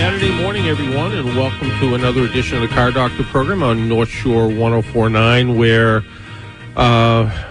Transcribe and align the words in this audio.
Saturday 0.00 0.34
morning, 0.34 0.66
everyone, 0.66 1.12
and 1.12 1.36
welcome 1.36 1.68
to 1.78 1.94
another 1.94 2.22
edition 2.22 2.56
of 2.56 2.66
the 2.66 2.74
Car 2.74 2.90
Doctor 2.90 3.22
program 3.24 3.62
on 3.62 3.86
North 3.86 4.08
Shore 4.08 4.46
1049, 4.46 5.58
where 5.58 6.02
uh, 6.74 7.46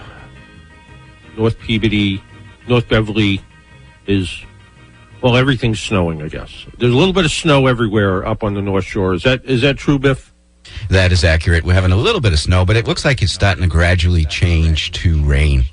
North 1.36 1.56
Peabody, 1.60 2.20
North 2.66 2.88
Beverly 2.88 3.40
is, 4.08 4.42
well, 5.22 5.36
everything's 5.36 5.78
snowing, 5.78 6.22
I 6.22 6.26
guess. 6.26 6.66
There's 6.76 6.92
a 6.92 6.96
little 6.96 7.12
bit 7.12 7.24
of 7.24 7.30
snow 7.30 7.68
everywhere 7.68 8.26
up 8.26 8.42
on 8.42 8.54
the 8.54 8.62
North 8.62 8.84
Shore. 8.84 9.14
Is 9.14 9.22
that 9.22 9.44
is 9.44 9.60
that 9.62 9.76
true, 9.78 10.00
Biff? 10.00 10.34
That 10.88 11.12
is 11.12 11.22
accurate. 11.22 11.62
We're 11.62 11.74
having 11.74 11.92
a 11.92 11.96
little 11.96 12.20
bit 12.20 12.32
of 12.32 12.40
snow, 12.40 12.64
but 12.64 12.74
it 12.74 12.84
looks 12.84 13.04
like 13.04 13.22
it's 13.22 13.32
starting 13.32 13.62
to 13.62 13.68
gradually 13.68 14.24
change 14.24 14.90
to 14.90 15.22
rain. 15.24 15.66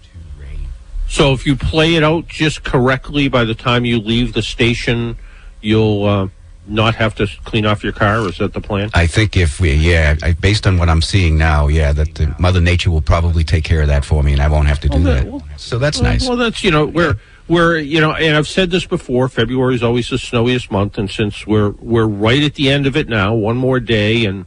So 1.09 1.33
if 1.33 1.43
you 1.43 1.55
play 1.55 1.95
it 1.95 2.03
out 2.03 2.27
just 2.27 2.63
correctly, 2.63 3.29
by 3.29 3.45
the 3.45 3.55
time 3.55 3.83
you 3.83 3.99
leave 3.99 4.33
the 4.33 4.43
station, 4.43 5.17
you'll 5.59 6.05
uh, 6.05 6.27
not 6.67 6.95
have 6.95 7.15
to 7.15 7.27
clean 7.45 7.65
off 7.65 7.83
your 7.83 7.93
car. 7.93 8.27
Is 8.27 8.37
that 8.39 8.53
the 8.53 8.61
plan? 8.61 8.89
I 8.93 9.07
think 9.07 9.37
if 9.37 9.59
we, 9.59 9.73
yeah, 9.73 10.15
I, 10.21 10.33
based 10.33 10.67
on 10.67 10.77
what 10.77 10.89
I'm 10.89 11.01
seeing 11.01 11.37
now, 11.37 11.67
yeah, 11.67 11.93
that 11.93 12.15
the 12.15 12.35
Mother 12.39 12.59
Nature 12.61 12.91
will 12.91 13.01
probably 13.01 13.43
take 13.43 13.63
care 13.63 13.81
of 13.81 13.87
that 13.87 14.03
for 14.05 14.21
me, 14.23 14.33
and 14.33 14.41
I 14.41 14.47
won't 14.47 14.67
have 14.67 14.79
to 14.81 14.89
do 14.89 14.97
Well, 14.97 15.03
that- 15.05 15.23
that. 15.23 15.31
well- 15.31 15.43
So 15.57 15.79
that's 15.79 15.99
well, 16.01 16.11
nice. 16.11 16.27
Well, 16.27 16.37
that's 16.37 16.63
you 16.63 16.71
know 16.71 16.85
we're 16.85 17.15
we're 17.47 17.77
you 17.77 18.01
know, 18.01 18.11
and 18.13 18.35
I've 18.35 18.47
said 18.47 18.69
this 18.71 18.85
before. 18.85 19.29
February 19.29 19.75
is 19.75 19.83
always 19.83 20.09
the 20.09 20.17
snowiest 20.17 20.69
month, 20.71 20.97
and 20.97 21.09
since 21.09 21.47
we're 21.47 21.69
we're 21.79 22.05
right 22.07 22.43
at 22.43 22.55
the 22.55 22.69
end 22.69 22.85
of 22.87 22.95
it 22.97 23.07
now, 23.09 23.33
one 23.33 23.57
more 23.57 23.79
day, 23.79 24.25
and 24.25 24.45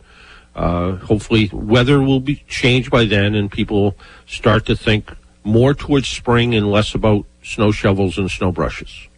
uh, 0.55 0.93
hopefully 0.97 1.49
weather 1.53 2.03
will 2.03 2.21
be 2.21 2.45
changed 2.49 2.91
by 2.91 3.05
then, 3.07 3.35
and 3.35 3.51
people 3.51 3.97
start 4.27 4.67
to 4.67 4.77
think 4.77 5.11
more 5.45 5.73
towards 5.75 6.07
spring 6.09 6.55
and 6.55 6.71
less 6.71 6.95
about 6.95 7.25
snow 7.43 7.73
shovels 7.73 8.19
and 8.19 8.31
snow 8.31 8.53
brushes. 8.53 9.09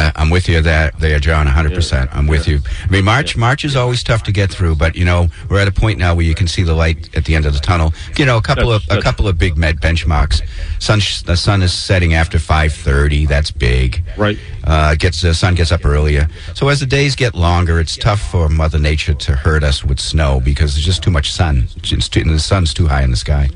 Uh, 0.00 0.10
I'm 0.16 0.30
with 0.30 0.48
you 0.48 0.62
that 0.62 0.98
there, 0.98 1.18
John. 1.18 1.44
100. 1.44 1.74
percent 1.74 2.08
I'm 2.14 2.26
with 2.26 2.48
you. 2.48 2.60
I 2.84 2.90
mean, 2.90 3.04
March 3.04 3.36
March 3.36 3.64
is 3.66 3.76
always 3.76 4.02
tough 4.02 4.22
to 4.24 4.32
get 4.32 4.50
through, 4.50 4.76
but 4.76 4.96
you 4.96 5.04
know 5.04 5.28
we're 5.50 5.60
at 5.60 5.68
a 5.68 5.72
point 5.72 5.98
now 5.98 6.14
where 6.14 6.24
you 6.24 6.34
can 6.34 6.46
see 6.48 6.62
the 6.62 6.72
light 6.74 7.14
at 7.14 7.26
the 7.26 7.34
end 7.34 7.44
of 7.44 7.52
the 7.52 7.60
tunnel. 7.60 7.92
You 8.16 8.24
know, 8.24 8.38
a 8.38 8.42
couple 8.42 8.70
That's- 8.70 8.88
of 8.90 8.98
a 8.98 9.02
couple 9.02 9.28
of 9.28 9.36
big 9.36 9.58
med 9.58 9.80
benchmarks. 9.80 10.40
Sun 10.78 11.00
the 11.26 11.36
sun 11.36 11.62
is 11.62 11.72
setting 11.74 12.14
after 12.14 12.38
5:30. 12.38 13.26
That's 13.26 13.50
big. 13.50 14.02
Right. 14.16 14.38
Uh, 14.64 14.94
gets 14.94 15.20
the 15.20 15.34
sun 15.34 15.54
gets 15.54 15.70
up 15.72 15.84
earlier. 15.84 16.28
So 16.54 16.68
as 16.68 16.80
the 16.80 16.86
days 16.86 17.14
get 17.14 17.34
longer, 17.34 17.78
it's 17.78 17.96
tough 17.96 18.20
for 18.30 18.48
Mother 18.48 18.78
Nature 18.78 19.14
to 19.14 19.32
hurt 19.36 19.62
us 19.62 19.84
with 19.84 20.00
snow 20.00 20.40
because 20.40 20.74
there's 20.74 20.86
just 20.86 21.02
too 21.02 21.10
much 21.10 21.30
sun. 21.30 21.68
It's 21.82 22.08
too, 22.08 22.24
the 22.24 22.38
sun's 22.38 22.72
too 22.72 22.86
high 22.88 23.02
in 23.02 23.10
the 23.10 23.16
sky. 23.18 23.50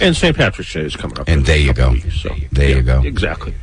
And 0.00 0.16
St. 0.16 0.36
Patrick's 0.36 0.72
Day 0.72 0.82
is 0.82 0.94
coming 0.94 1.18
up. 1.18 1.28
And 1.28 1.44
there 1.44 1.58
you 1.58 1.72
go. 1.72 1.90
weeks, 1.90 2.22
so, 2.22 2.34
There 2.52 2.76
you 2.76 2.82
go. 2.82 3.02
Exactly. 3.02 3.54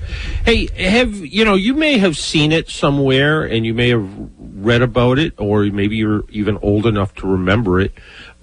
Hey, 0.44 0.68
have 0.84 1.14
you 1.14 1.46
know? 1.46 1.56
You 1.56 1.74
may 1.74 1.98
have 1.98 2.18
seen 2.18 2.52
it 2.52 2.70
somewhere, 2.70 3.44
and 3.44 3.66
you 3.66 3.74
may 3.74 3.90
have 3.90 4.08
read 4.40 4.82
about 4.82 5.18
it, 5.18 5.34
or 5.38 5.64
maybe 5.66 5.96
you're 5.96 6.24
even 6.30 6.58
old 6.58 6.86
enough 6.86 7.16
to 7.16 7.28
remember 7.28 7.80
it. 7.80 7.94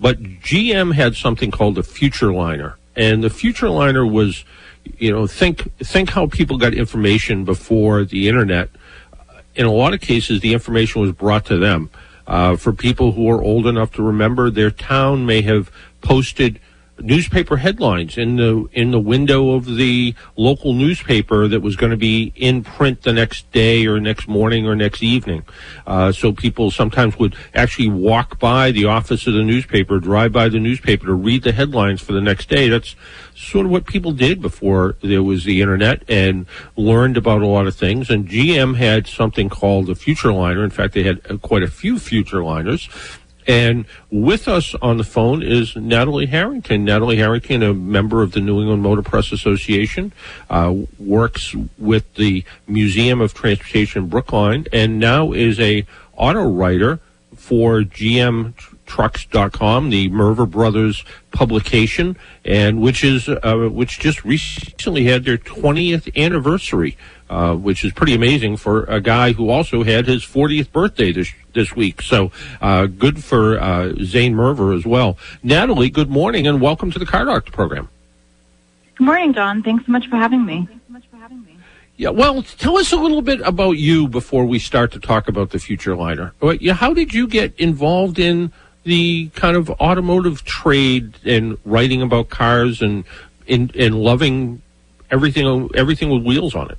But 0.01 0.23
GM 0.23 0.95
had 0.95 1.17
something 1.17 1.51
called 1.51 1.75
the 1.75 1.83
Futureliner, 1.83 2.75
and 2.97 3.23
the 3.23 3.29
Futureliner 3.29 4.11
was, 4.11 4.45
you 4.97 5.11
know, 5.11 5.27
think 5.27 5.77
think 5.79 6.11
how 6.11 6.27
people 6.27 6.57
got 6.57 6.73
information 6.73 7.45
before 7.45 8.05
the 8.05 8.27
internet. 8.27 8.71
In 9.55 9.67
a 9.67 9.73
lot 9.73 9.93
of 9.93 10.01
cases, 10.01 10.41
the 10.41 10.55
information 10.55 11.03
was 11.03 11.13
brought 11.13 11.45
to 11.47 11.59
them. 11.59 11.91
Uh, 12.27 12.57
for 12.57 12.73
people 12.73 13.13
who 13.13 13.29
are 13.29 13.43
old 13.43 13.67
enough 13.67 13.93
to 13.93 14.03
remember, 14.03 14.49
their 14.49 14.71
town 14.71 15.27
may 15.27 15.43
have 15.43 15.71
posted 16.01 16.61
newspaper 17.03 17.57
headlines 17.57 18.17
in 18.17 18.37
the 18.37 18.69
in 18.73 18.91
the 18.91 19.01
window 19.01 19.51
of 19.51 19.67
the 19.77 20.15
local 20.37 20.73
newspaper 20.73 21.49
that 21.49 21.61
was 21.61 21.77
going 21.77 21.91
to 21.91 21.97
be 21.97 22.33
in 22.37 22.63
print 22.63 23.03
the 23.03 23.13
next 23.13 23.51
day 23.53 23.87
or 23.87 24.01
next 24.01 24.29
morning 24.29 24.67
or 24.67 24.75
next 24.75 25.03
evening. 25.03 25.45
Uh, 25.87 26.13
so 26.13 26.33
people 26.33 26.71
sometimes 26.71 27.19
would 27.19 27.37
actually 27.55 27.89
walk 27.89 28.39
by 28.39 28.71
the 28.71 28.85
office 28.85 29.27
of 29.27 29.35
the 29.35 29.43
newspaper, 29.43 29.99
drive 29.99 30.33
by 30.33 30.49
the 30.49 30.59
newspaper 30.59 31.07
to 31.07 31.15
read 31.15 31.43
the 31.43 31.53
headlines 31.53 32.01
for 32.01 32.13
the 32.13 32.21
next 32.21 32.49
day. 32.49 32.69
That's 32.69 32.95
sort 33.35 33.67
of 33.67 33.73
what 33.73 33.87
people 33.87 34.13
did 34.13 34.41
before 34.41 34.97
there 35.03 35.23
was 35.23 35.45
the 35.45 35.61
internet 35.61 36.03
and 36.09 36.47
learned 36.77 37.17
about 37.17 37.43
a 37.43 37.47
lot 37.47 37.67
of 37.67 37.75
things. 37.75 38.11
And 38.11 38.29
GM 38.29 38.77
had 38.77 39.07
something 39.07 39.49
called 39.49 39.87
the 39.87 39.95
Futureliner. 39.95 40.63
In 40.65 40.71
fact, 40.71 40.95
they 40.95 41.03
had 41.03 41.21
uh, 41.29 41.37
quite 41.39 41.63
a 41.63 41.69
few 41.69 41.95
Futureliners. 41.95 42.89
And 43.47 43.87
with 44.11 44.49
us 44.49 44.75
on 44.77 44.99
the 44.99 45.05
phone 45.05 45.43
is 45.43 45.75
Natalie 45.77 46.27
Harrington. 46.27 46.85
Natalie 46.85 47.17
Harrington, 47.17 47.63
a 47.63 47.75
member 47.75 48.23
of 48.23 48.33
the 48.33 48.41
New 48.41 48.61
England 48.61 48.83
Motor 48.83 49.03
Press 49.03 49.33
Association, 49.33 50.13
uh, 50.51 50.75
works 50.99 51.55
with 51.79 52.15
the 52.15 52.45
Museum 52.67 53.21
of 53.21 53.35
Transportation 53.35 54.07
Brookline, 54.07 54.67
and 54.73 54.99
now 54.99 55.33
is 55.33 55.59
a 55.59 55.87
auto 56.17 56.49
writer 56.49 57.01
for 57.37 57.81
GM 57.81 58.55
trucks.com 58.87 59.91
the 59.91 60.11
Merva 60.11 60.49
brothers 60.49 61.05
publication 61.31 62.17
and 62.45 62.81
which 62.81 63.03
is 63.03 63.29
uh, 63.29 63.69
which 63.73 63.99
just 63.99 64.23
recently 64.25 65.05
had 65.05 65.25
their 65.25 65.39
20th 65.39 66.15
anniversary 66.15 66.97
uh, 67.31 67.55
which 67.55 67.85
is 67.85 67.93
pretty 67.93 68.15
amazing 68.15 68.57
for 68.57 68.85
a 68.85 69.01
guy 69.01 69.33
who 69.33 69.49
also 69.49 69.83
had 69.83 70.07
his 70.07 70.23
40th 70.23 70.71
birthday 70.73 71.11
this 71.11 71.33
this 71.55 71.75
week 71.77 72.03
so 72.03 72.31
uh, 72.61 72.87
good 72.87 73.23
for 73.23 73.59
uh, 73.61 73.93
Zane 74.03 74.35
Merva 74.35 74.77
as 74.77 74.85
well 74.87 75.19
Natalie 75.43 75.91
good 75.91 76.11
morning 76.11 76.47
and 76.47 76.61
welcome 76.61 76.91
to 76.91 76.99
the 76.99 77.07
car 77.07 77.25
doctor 77.25 77.53
program 77.53 77.89
Good 78.97 79.05
morning, 79.07 79.33
John. 79.33 79.63
Thanks 79.63 79.87
so 79.87 79.93
much 79.93 80.07
for 80.09 80.17
having 80.17 80.45
me. 80.45 80.69
yeah 81.97 82.11
well 82.11 82.43
tell 82.43 82.77
us 82.79 82.93
a 82.93 82.97
little 82.97 83.23
bit 83.23 83.41
about 83.41 83.73
you 83.73 84.09
before 84.09 84.45
we 84.45 84.59
start 84.59 84.93
to 84.93 85.01
talk 85.01 85.29
about 85.29 85.51
the 85.51 85.59
Futureliner 85.59 86.33
how 86.75 86.93
did 86.95 87.13
you 87.15 87.27
get 87.27 87.55
involved 87.59 88.19
in 88.19 88.53
the 88.85 89.29
kind 89.35 89.57
of 89.57 89.71
automotive 89.71 90.45
trade 90.45 91.15
and 91.25 91.57
writing 91.65 92.03
about 92.03 92.29
cars 92.29 92.83
and 92.83 93.05
in 93.47 93.71
and 93.79 93.95
loving 93.95 94.61
everything 95.11 95.69
everything 95.75 96.11
with 96.11 96.25
wheels 96.25 96.55
on 96.55 96.71
it. 96.71 96.79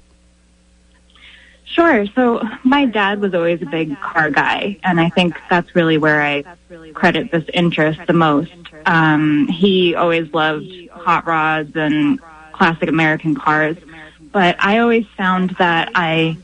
Sure. 1.74 2.06
So 2.14 2.48
my 2.64 2.86
dad 2.86 3.20
was 3.20 3.34
always 3.34 3.60
a 3.64 3.66
big 3.66 4.00
car 4.00 4.30
guy, 4.30 4.78
and 4.84 5.00
I 5.00 5.10
think 5.10 5.36
that's 5.50 5.74
really 5.74 5.98
where 5.98 6.22
I 6.22 6.44
credit 6.94 7.32
this 7.32 7.46
interest 7.52 8.00
the 8.06 8.14
most. 8.14 8.52
Um, 8.86 9.48
he 9.48 9.96
always 9.96 10.32
loved 10.34 10.72
hot 10.92 11.26
rods 11.26 11.76
and 11.76 12.20
classic 12.52 12.90
American 12.90 13.34
cars, 13.34 13.76
but 14.32 14.56
I 14.60 14.80
always 14.80 15.08
found 15.18 15.52
that 15.58 15.92
I 15.96 16.38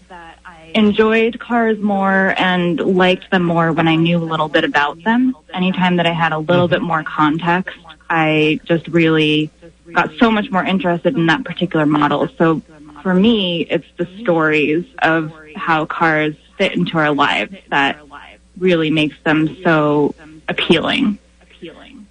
enjoyed 0.73 1.39
cars 1.39 1.77
more 1.77 2.33
and 2.37 2.79
liked 2.79 3.29
them 3.29 3.43
more 3.43 3.71
when 3.71 3.87
I 3.87 3.95
knew 3.97 4.17
a 4.17 4.25
little 4.25 4.49
bit 4.49 4.63
about 4.63 5.03
them. 5.03 5.35
Anytime 5.53 5.97
that 5.97 6.07
I 6.07 6.11
had 6.11 6.31
a 6.31 6.39
little 6.39 6.67
bit 6.67 6.81
more 6.81 7.03
context, 7.03 7.77
I 8.09 8.59
just 8.63 8.87
really 8.87 9.51
got 9.93 10.11
so 10.17 10.31
much 10.31 10.49
more 10.49 10.63
interested 10.63 11.15
in 11.15 11.27
that 11.27 11.43
particular 11.45 11.85
model. 11.85 12.27
So 12.37 12.63
for 13.01 13.13
me, 13.13 13.61
it's 13.61 13.87
the 13.97 14.07
stories 14.21 14.85
of 14.99 15.31
how 15.55 15.85
cars 15.85 16.35
fit 16.57 16.73
into 16.73 16.97
our 16.97 17.11
lives 17.11 17.55
that 17.69 17.99
really 18.57 18.89
makes 18.89 19.15
them 19.23 19.57
so 19.63 20.13
appealing. 20.47 21.17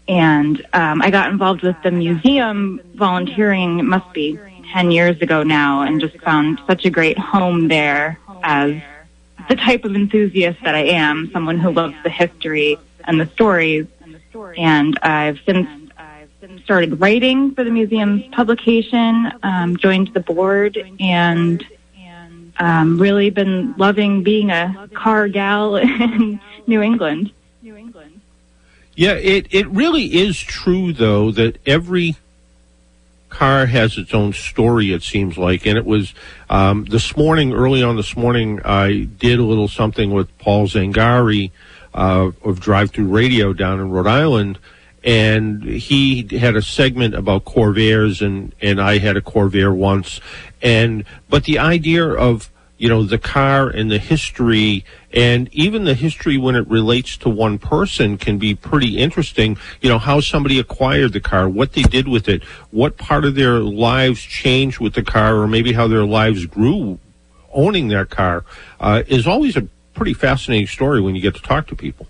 And 0.08 0.67
um, 0.73 1.02
I 1.02 1.11
got 1.11 1.31
involved 1.31 1.62
with 1.62 1.76
the 1.82 1.90
museum 1.90 2.81
volunteering, 2.94 3.79
it 3.79 3.82
must 3.82 4.11
be 4.14 4.38
10 4.73 4.90
years 4.90 5.20
ago 5.20 5.43
now, 5.43 5.82
and 5.82 6.00
just 6.00 6.17
found 6.20 6.61
such 6.67 6.87
a 6.87 6.90
great 6.90 7.19
home 7.19 7.69
there 7.69 8.19
as 8.43 8.81
the 9.49 9.56
type 9.56 9.85
of 9.85 9.94
enthusiast 9.94 10.58
that 10.64 10.75
I 10.75 10.85
am, 10.85 11.31
someone 11.32 11.58
who 11.58 11.70
loves 11.70 11.94
the 12.02 12.11
history 12.11 12.79
and 13.05 13.20
the 13.20 13.26
stories. 13.26 13.87
And 14.56 14.99
I've 15.02 15.38
since 15.44 15.69
started 16.65 17.00
writing 17.00 17.55
for 17.55 17.65
the 17.65 17.71
museum's 17.71 18.25
publication, 18.33 19.33
um, 19.43 19.77
joined 19.77 20.09
the 20.15 20.21
board, 20.21 20.79
and 21.00 21.65
um, 22.59 22.99
really 22.99 23.31
been 23.31 23.75
loving 23.77 24.23
being 24.23 24.50
a 24.50 24.89
car 24.95 25.29
gal 25.29 25.77
in 25.77 26.41
New 26.67 26.83
England. 26.83 27.33
New 27.62 27.77
England. 27.77 28.21
Yeah, 28.95 29.15
it, 29.15 29.47
it 29.50 29.69
really 29.69 30.17
is 30.17 30.39
true 30.39 30.93
though 30.93 31.31
that 31.33 31.59
every 31.67 32.17
car 33.29 33.67
has 33.67 33.97
its 33.99 34.12
own 34.15 34.33
story. 34.33 34.93
It 34.93 35.03
seems 35.03 35.39
like, 35.39 35.67
and 35.67 35.79
it 35.79 35.85
was 35.85 36.15
um, 36.50 36.85
this 36.87 37.17
morning, 37.17 37.53
early 37.53 37.83
on 37.83 37.97
this 37.97 38.17
morning, 38.17 38.61
I 38.65 39.09
did 39.19 39.39
a 39.39 39.45
little 39.45 39.69
something 39.69 40.11
with 40.11 40.37
Paul 40.39 40.67
Zangari. 40.67 41.50
Uh, 41.95 42.31
of 42.45 42.61
Drive 42.61 42.91
Through 42.91 43.09
Radio 43.09 43.53
down 43.55 43.81
in 43.81 43.91
Rhode 43.91 44.06
Island, 44.06 44.59
and 45.08 45.64
he 45.64 46.28
had 46.38 46.55
a 46.55 46.60
segment 46.60 47.14
about 47.14 47.46
Corvairs, 47.46 48.20
and 48.20 48.55
and 48.60 48.78
I 48.78 48.99
had 48.99 49.16
a 49.16 49.22
Corvair 49.22 49.75
once, 49.75 50.20
and 50.60 51.02
but 51.31 51.44
the 51.44 51.58
idea 51.58 52.05
of 52.06 52.50
you 52.76 52.90
know 52.90 53.02
the 53.02 53.16
car 53.16 53.70
and 53.70 53.90
the 53.90 53.99
history 53.99 54.84
and 55.10 55.49
even 55.55 55.84
the 55.84 55.94
history 55.94 56.37
when 56.37 56.55
it 56.55 56.69
relates 56.69 57.16
to 57.16 57.31
one 57.31 57.58
person 57.58 58.19
can 58.19 58.37
be 58.37 58.55
pretty 58.55 58.99
interesting. 58.99 59.56
You 59.81 59.88
know 59.88 59.99
how 59.99 60.20
somebody 60.20 60.58
acquired 60.58 61.14
the 61.14 61.20
car 61.20 61.49
what 61.49 61.72
they 61.72 61.84
did 61.84 62.06
with 62.06 62.28
it 62.28 62.44
what 62.70 62.99
part 62.99 63.25
of 63.25 63.34
their 63.34 63.61
lives 63.61 64.20
changed 64.20 64.78
with 64.78 64.93
the 64.93 65.02
car 65.02 65.37
or 65.37 65.49
maybe 65.49 65.72
how 65.72 65.88
their 65.88 66.04
lives 66.04 66.44
grew 66.44 66.99
owning 67.54 67.88
their 67.88 68.04
car 68.04 68.44
uh, 68.78 69.02
is 69.06 69.26
always 69.26 69.56
a 69.56 69.66
pretty 69.94 70.12
fascinating 70.12 70.66
story 70.66 71.00
when 71.00 71.14
you 71.14 71.22
get 71.22 71.34
to 71.34 71.43
talk 71.43 71.66
to 71.69 71.75
people. 71.75 72.06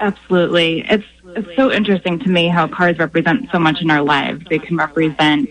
Absolutely. 0.00 0.80
It's 0.88 1.04
it's 1.36 1.56
so 1.56 1.70
interesting 1.70 2.18
to 2.20 2.28
me 2.28 2.48
how 2.48 2.68
cars 2.68 2.98
represent 2.98 3.50
so 3.50 3.58
much 3.58 3.80
in 3.80 3.90
our 3.90 4.02
lives 4.02 4.44
they 4.48 4.58
can 4.58 4.76
represent 4.76 5.50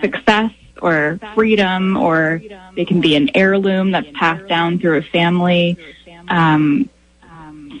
success 0.00 0.52
or 0.82 1.18
freedom, 1.34 1.96
or 1.96 2.40
they 2.74 2.84
can 2.84 3.00
be 3.00 3.14
an 3.14 3.30
heirloom 3.34 3.90
that's 3.90 4.08
passed 4.14 4.46
down 4.48 4.78
through 4.78 4.96
a 4.98 5.02
family. 5.02 5.76
Um, 6.28 6.88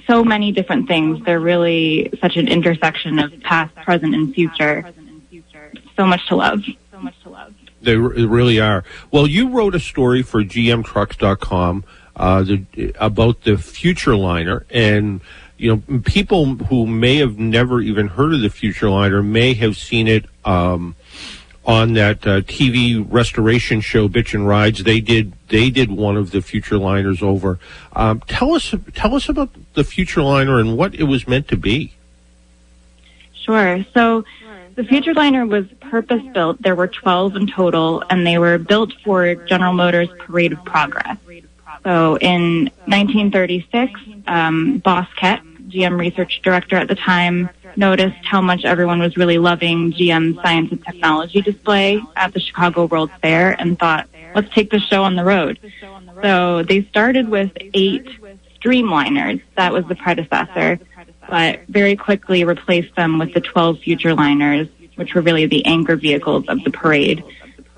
so 0.06 0.24
many 0.24 0.52
different 0.52 0.88
things. 0.88 1.24
They're 1.24 1.40
really 1.40 2.12
such 2.20 2.36
an 2.36 2.48
intersection 2.48 3.18
of 3.18 3.40
past, 3.40 3.74
present, 3.76 4.14
and 4.14 4.34
future. 4.34 4.84
So 5.96 6.06
much 6.06 6.26
to 6.28 6.36
love. 6.36 6.64
So 6.90 6.98
much 6.98 7.14
to 7.22 7.30
love. 7.30 7.54
They 7.80 7.96
really 7.96 8.60
are. 8.60 8.84
Well, 9.10 9.26
you 9.26 9.48
wrote 9.48 9.74
a 9.74 9.80
story 9.80 10.22
for 10.22 10.42
GMTrucks.com 10.42 11.84
uh, 12.16 12.42
the, 12.42 12.94
about 12.98 13.42
the 13.44 13.52
Futureliner, 13.52 14.64
and 14.70 15.20
you 15.60 15.76
know, 15.76 16.00
people 16.00 16.46
who 16.46 16.86
may 16.86 17.16
have 17.16 17.38
never 17.38 17.82
even 17.82 18.08
heard 18.08 18.32
of 18.32 18.40
the 18.40 18.48
Futureliner 18.48 19.24
may 19.24 19.52
have 19.52 19.76
seen 19.76 20.08
it 20.08 20.24
um, 20.42 20.96
on 21.66 21.92
that 21.92 22.26
uh, 22.26 22.40
TV 22.40 23.04
restoration 23.06 23.82
show, 23.82 24.08
Bitchin' 24.08 24.46
Rides. 24.46 24.84
They 24.84 25.00
did 25.00 25.34
they 25.48 25.68
did 25.68 25.90
one 25.90 26.16
of 26.16 26.30
the 26.30 26.38
Futureliners 26.38 27.22
over. 27.22 27.58
Um, 27.92 28.20
tell 28.20 28.54
us 28.54 28.74
tell 28.94 29.14
us 29.14 29.28
about 29.28 29.50
the 29.74 29.82
Futureliner 29.82 30.58
and 30.58 30.78
what 30.78 30.94
it 30.94 31.04
was 31.04 31.28
meant 31.28 31.46
to 31.48 31.58
be. 31.58 31.92
Sure. 33.34 33.84
So 33.92 34.24
the 34.76 34.82
Futureliner 34.82 35.46
was 35.46 35.66
purpose 35.90 36.22
built. 36.32 36.62
There 36.62 36.74
were 36.74 36.88
12 36.88 37.36
in 37.36 37.46
total, 37.48 38.02
and 38.08 38.26
they 38.26 38.38
were 38.38 38.56
built 38.56 38.94
for 39.04 39.34
General 39.34 39.74
Motors 39.74 40.08
Parade 40.20 40.52
of 40.52 40.64
Progress. 40.64 41.18
So 41.84 42.16
in 42.16 42.70
1936, 42.86 44.00
um, 44.26 44.78
Boss 44.78 45.08
GM 45.70 45.98
research 45.98 46.40
director 46.42 46.76
at 46.76 46.88
the 46.88 46.94
time, 46.94 47.48
noticed 47.76 48.24
how 48.24 48.40
much 48.40 48.64
everyone 48.64 48.98
was 48.98 49.16
really 49.16 49.38
loving 49.38 49.92
GM's 49.92 50.40
science 50.42 50.70
and 50.72 50.84
technology 50.84 51.40
display 51.40 52.02
at 52.16 52.32
the 52.34 52.40
Chicago 52.40 52.86
World's 52.86 53.12
Fair 53.22 53.52
and 53.52 53.78
thought, 53.78 54.08
let's 54.34 54.52
take 54.54 54.70
the 54.70 54.80
show 54.80 55.02
on 55.02 55.16
the 55.16 55.24
road. 55.24 55.58
So 56.22 56.62
they 56.62 56.84
started 56.84 57.28
with 57.28 57.52
eight 57.74 58.08
Streamliners. 58.60 59.40
That 59.56 59.72
was 59.72 59.86
the 59.86 59.94
predecessor, 59.94 60.78
but 61.28 61.60
very 61.68 61.96
quickly 61.96 62.44
replaced 62.44 62.94
them 62.94 63.18
with 63.18 63.32
the 63.32 63.40
12 63.40 63.78
Futureliners, 63.78 64.68
which 64.96 65.14
were 65.14 65.22
really 65.22 65.46
the 65.46 65.64
anchor 65.64 65.96
vehicles 65.96 66.44
of 66.48 66.62
the 66.64 66.70
parade. 66.70 67.24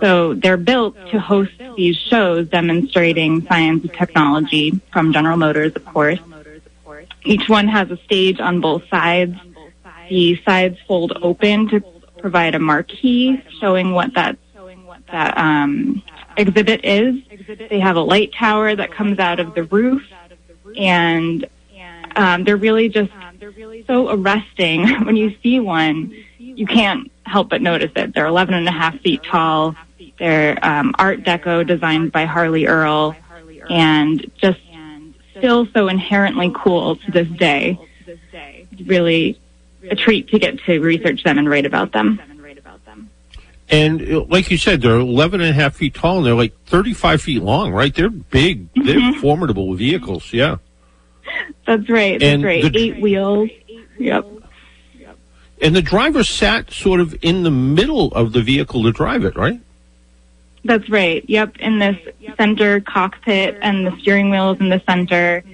So 0.00 0.34
they're 0.34 0.56
built 0.56 0.96
to 1.10 1.20
host 1.20 1.52
these 1.76 1.96
shows 1.96 2.48
demonstrating 2.48 3.46
science 3.46 3.84
and 3.84 3.92
technology 3.92 4.80
from 4.92 5.12
General 5.12 5.36
Motors, 5.36 5.72
of 5.76 5.84
course. 5.84 6.18
Each 7.24 7.48
one 7.48 7.68
has 7.68 7.90
a 7.90 7.96
stage 8.04 8.40
on 8.40 8.60
both 8.60 8.82
sides 8.88 9.36
the 10.12 10.38
sides 10.44 10.76
fold 10.86 11.12
open 11.22 11.68
to 11.68 11.80
provide 12.18 12.54
a 12.54 12.58
marquee 12.58 13.42
showing 13.60 13.92
what 13.92 14.12
that 14.14 14.36
that 15.10 15.36
um, 15.38 16.02
exhibit 16.36 16.84
is. 16.84 17.16
They 17.70 17.80
have 17.80 17.96
a 17.96 18.00
light 18.00 18.32
tower 18.34 18.76
that 18.76 18.92
comes 18.92 19.18
out 19.18 19.40
of 19.40 19.54
the 19.54 19.64
roof, 19.64 20.02
and 20.76 21.46
um, 22.14 22.44
they're 22.44 22.58
really 22.58 22.90
just 22.90 23.10
so 23.86 24.10
arresting. 24.10 24.86
when 25.06 25.16
you 25.16 25.34
see 25.42 25.60
one, 25.60 26.14
you 26.38 26.66
can't 26.66 27.10
help 27.24 27.48
but 27.48 27.62
notice 27.62 27.92
it. 27.96 28.14
They're 28.14 28.26
11 28.26 28.54
and 28.54 28.68
a 28.68 28.72
half 28.72 28.98
feet 29.00 29.22
tall. 29.24 29.74
They're 30.18 30.58
um, 30.62 30.94
Art 30.98 31.22
Deco 31.22 31.66
designed 31.66 32.12
by 32.12 32.26
Harley 32.26 32.66
Earl, 32.66 33.16
and 33.70 34.30
just 34.36 34.60
still 35.42 35.66
so 35.74 35.88
inherently 35.88 36.52
cool 36.54 36.94
to 36.94 37.10
this 37.10 37.26
day. 37.30 37.76
Really 38.86 39.40
a 39.90 39.96
treat 39.96 40.28
to 40.28 40.38
get 40.38 40.60
to 40.60 40.80
research 40.80 41.24
them 41.24 41.36
and 41.36 41.50
write 41.50 41.66
about 41.66 41.90
them. 41.90 42.20
And 43.68 44.02
uh, 44.02 44.24
like 44.28 44.50
you 44.50 44.58
said, 44.58 44.82
they're 44.82 44.98
11 44.98 45.40
and 45.40 45.50
a 45.50 45.52
half 45.52 45.76
feet 45.76 45.94
tall 45.94 46.18
and 46.18 46.26
they're 46.26 46.34
like 46.34 46.54
35 46.66 47.22
feet 47.22 47.42
long, 47.42 47.72
right? 47.72 47.92
They're 47.92 48.10
big. 48.10 48.72
Mm-hmm. 48.74 48.86
They're 48.86 49.20
formidable 49.20 49.74
vehicles. 49.74 50.32
Yeah. 50.32 50.58
That's 51.66 51.88
right. 51.88 52.20
That's 52.20 52.34
and 52.34 52.44
right. 52.44 52.70
The, 52.70 52.78
Eight 52.78 53.00
wheels. 53.00 53.50
Yep. 53.98 54.26
And 55.62 55.74
the 55.74 55.82
driver 55.82 56.22
sat 56.22 56.70
sort 56.70 57.00
of 57.00 57.16
in 57.22 57.44
the 57.44 57.50
middle 57.50 58.12
of 58.12 58.32
the 58.32 58.42
vehicle 58.42 58.82
to 58.82 58.92
drive 58.92 59.24
it, 59.24 59.36
right? 59.36 59.60
That's 60.64 60.88
right. 60.88 61.24
Yep. 61.28 61.56
In 61.58 61.78
this 61.78 61.96
center 62.36 62.80
cockpit 62.80 63.58
and 63.62 63.86
the 63.86 63.96
steering 63.98 64.30
wheel 64.30 64.52
is 64.52 64.60
in 64.60 64.68
the 64.68 64.80
center. 64.86 65.44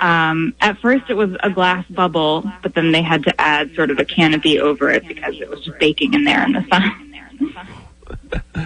Um, 0.00 0.54
at 0.60 0.78
first, 0.78 1.04
it 1.08 1.14
was 1.14 1.34
a 1.42 1.50
glass 1.50 1.86
bubble, 1.88 2.50
but 2.62 2.74
then 2.74 2.92
they 2.92 3.02
had 3.02 3.24
to 3.24 3.40
add 3.40 3.74
sort 3.74 3.90
of 3.90 3.98
a 3.98 4.04
canopy 4.04 4.60
over 4.60 4.90
it 4.90 5.06
because 5.08 5.40
it 5.40 5.48
was 5.48 5.64
just 5.64 5.78
baking 5.78 6.12
in 6.14 6.24
there 6.24 6.44
in 6.44 6.52
the 6.52 6.66
sun. 6.68 7.12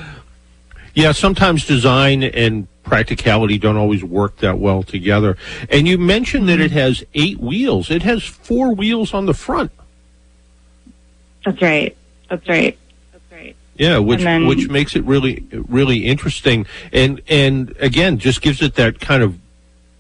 yeah, 0.95 1.13
sometimes 1.13 1.67
design 1.67 2.25
and 2.25 2.67
practicality 2.83 3.59
don't 3.59 3.77
always 3.77 4.03
work 4.03 4.39
that 4.39 4.59
well 4.59 4.83
together. 4.83 5.37
And 5.69 5.87
you 5.87 5.99
mentioned 5.99 6.49
that 6.49 6.61
it 6.61 6.73
has 6.73 7.05
eight 7.15 7.39
wheels. 7.39 7.91
It 7.91 8.03
has 8.03 8.25
four 8.25 8.75
wheels 8.75 9.15
on 9.15 9.27
the 9.27 9.35
front. 9.35 9.71
That's 11.45 11.61
right. 11.63 11.97
That's 12.29 12.49
right. 12.49 12.79
Yeah, 13.79 13.99
which 13.99 14.23
then, 14.23 14.47
which 14.47 14.69
makes 14.69 14.97
it 14.97 15.05
really 15.05 15.47
really 15.69 16.07
interesting, 16.07 16.67
and 16.93 17.21
and 17.29 17.75
again, 17.79 18.19
just 18.19 18.41
gives 18.41 18.63
it 18.63 18.75
that 18.77 19.01
kind 19.01 19.23
of 19.23 19.39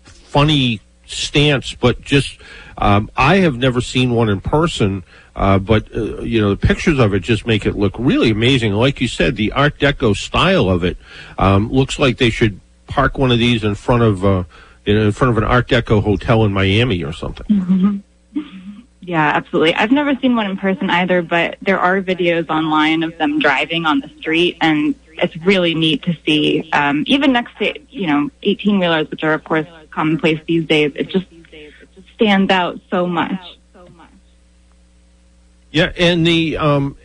funny 0.04 0.80
stance, 1.06 1.74
but 1.74 2.00
just 2.00 2.38
um, 2.78 3.10
I 3.16 3.36
have 3.36 3.56
never 3.56 3.80
seen 3.80 4.10
one 4.10 4.28
in 4.28 4.40
person. 4.40 5.02
Uh, 5.34 5.58
but 5.58 5.94
uh, 5.94 6.22
you 6.22 6.40
know 6.40 6.54
the 6.54 6.66
pictures 6.66 6.98
of 6.98 7.12
it 7.12 7.20
just 7.20 7.46
make 7.46 7.66
it 7.66 7.76
look 7.76 7.94
really 7.98 8.30
amazing. 8.30 8.72
Like 8.72 9.02
you 9.02 9.08
said, 9.08 9.36
the 9.36 9.52
Art 9.52 9.78
Deco 9.78 10.16
style 10.16 10.70
of 10.70 10.82
it 10.82 10.96
um, 11.38 11.70
looks 11.70 11.98
like 11.98 12.16
they 12.16 12.30
should 12.30 12.58
park 12.86 13.18
one 13.18 13.30
of 13.30 13.38
these 13.38 13.62
in 13.62 13.74
front 13.74 14.02
of 14.02 14.24
uh, 14.24 14.44
in 14.86 15.12
front 15.12 15.30
of 15.32 15.38
an 15.38 15.44
Art 15.44 15.68
Deco 15.68 16.02
hotel 16.02 16.44
in 16.44 16.52
Miami 16.52 17.04
or 17.04 17.12
something. 17.12 17.46
Mm-hmm. 17.48 17.98
Yeah, 19.06 19.24
absolutely. 19.24 19.72
I've 19.76 19.92
never 19.92 20.16
seen 20.16 20.34
one 20.34 20.50
in 20.50 20.56
person 20.56 20.90
either, 20.90 21.22
but 21.22 21.58
there 21.62 21.78
are 21.78 22.02
videos 22.02 22.48
online 22.48 23.04
of 23.04 23.16
them 23.18 23.38
driving 23.38 23.86
on 23.86 24.00
the 24.00 24.08
street, 24.18 24.56
and 24.60 24.96
it's 25.12 25.36
really 25.36 25.76
neat 25.76 26.02
to 26.02 26.16
see. 26.26 26.68
Um, 26.72 27.04
even 27.06 27.32
next 27.32 27.56
to 27.58 27.72
you 27.88 28.08
know 28.08 28.30
eighteen 28.42 28.80
wheelers, 28.80 29.08
which 29.08 29.22
are 29.22 29.32
of 29.32 29.44
course 29.44 29.68
commonplace 29.90 30.40
these 30.48 30.66
days, 30.66 30.90
it 30.96 31.08
just 31.08 31.26
stands 32.16 32.50
out 32.50 32.80
so 32.90 33.06
much. 33.06 33.38
Yeah, 35.70 35.92
and 35.96 36.26
the 36.26 36.56
um, 36.56 36.96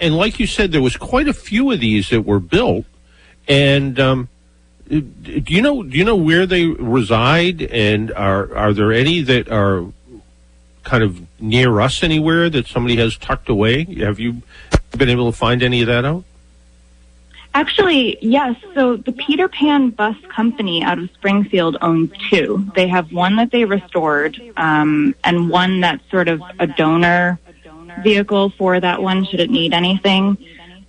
and 0.00 0.16
like 0.16 0.40
you 0.40 0.46
said, 0.46 0.72
there 0.72 0.80
was 0.80 0.96
quite 0.96 1.28
a 1.28 1.34
few 1.34 1.72
of 1.72 1.80
these 1.80 2.08
that 2.08 2.22
were 2.22 2.40
built, 2.40 2.86
and 3.46 4.00
um, 4.00 4.30
do 4.88 5.04
you 5.46 5.60
know 5.60 5.82
do 5.82 5.98
you 5.98 6.04
know 6.04 6.16
where 6.16 6.46
they 6.46 6.64
reside, 6.64 7.60
and 7.60 8.12
are 8.12 8.56
are 8.56 8.72
there 8.72 8.92
any 8.92 9.20
that 9.20 9.52
are 9.52 9.84
kind 10.84 11.02
of 11.02 11.20
near 11.40 11.80
us 11.80 12.02
anywhere 12.02 12.50
that 12.50 12.66
somebody 12.66 12.96
has 12.96 13.16
tucked 13.16 13.48
away? 13.48 13.84
Have 13.96 14.18
you 14.18 14.42
been 14.96 15.08
able 15.08 15.30
to 15.30 15.36
find 15.36 15.62
any 15.62 15.82
of 15.82 15.86
that 15.88 16.04
out? 16.04 16.24
Actually, 17.52 18.16
yes. 18.20 18.54
So 18.74 18.96
the 18.96 19.12
Peter 19.12 19.48
Pan 19.48 19.90
Bus 19.90 20.16
Company 20.28 20.84
out 20.84 20.98
of 20.98 21.10
Springfield 21.14 21.76
owns 21.82 22.12
two. 22.30 22.70
They 22.76 22.86
have 22.86 23.12
one 23.12 23.36
that 23.36 23.50
they 23.50 23.64
restored, 23.64 24.40
um, 24.56 25.16
and 25.24 25.50
one 25.50 25.80
that's 25.80 26.08
sort 26.10 26.28
of 26.28 26.40
a 26.60 26.68
donor 26.68 27.40
vehicle 28.04 28.50
for 28.50 28.78
that 28.78 29.02
one 29.02 29.24
should 29.24 29.40
it 29.40 29.50
need 29.50 29.74
anything. 29.74 30.38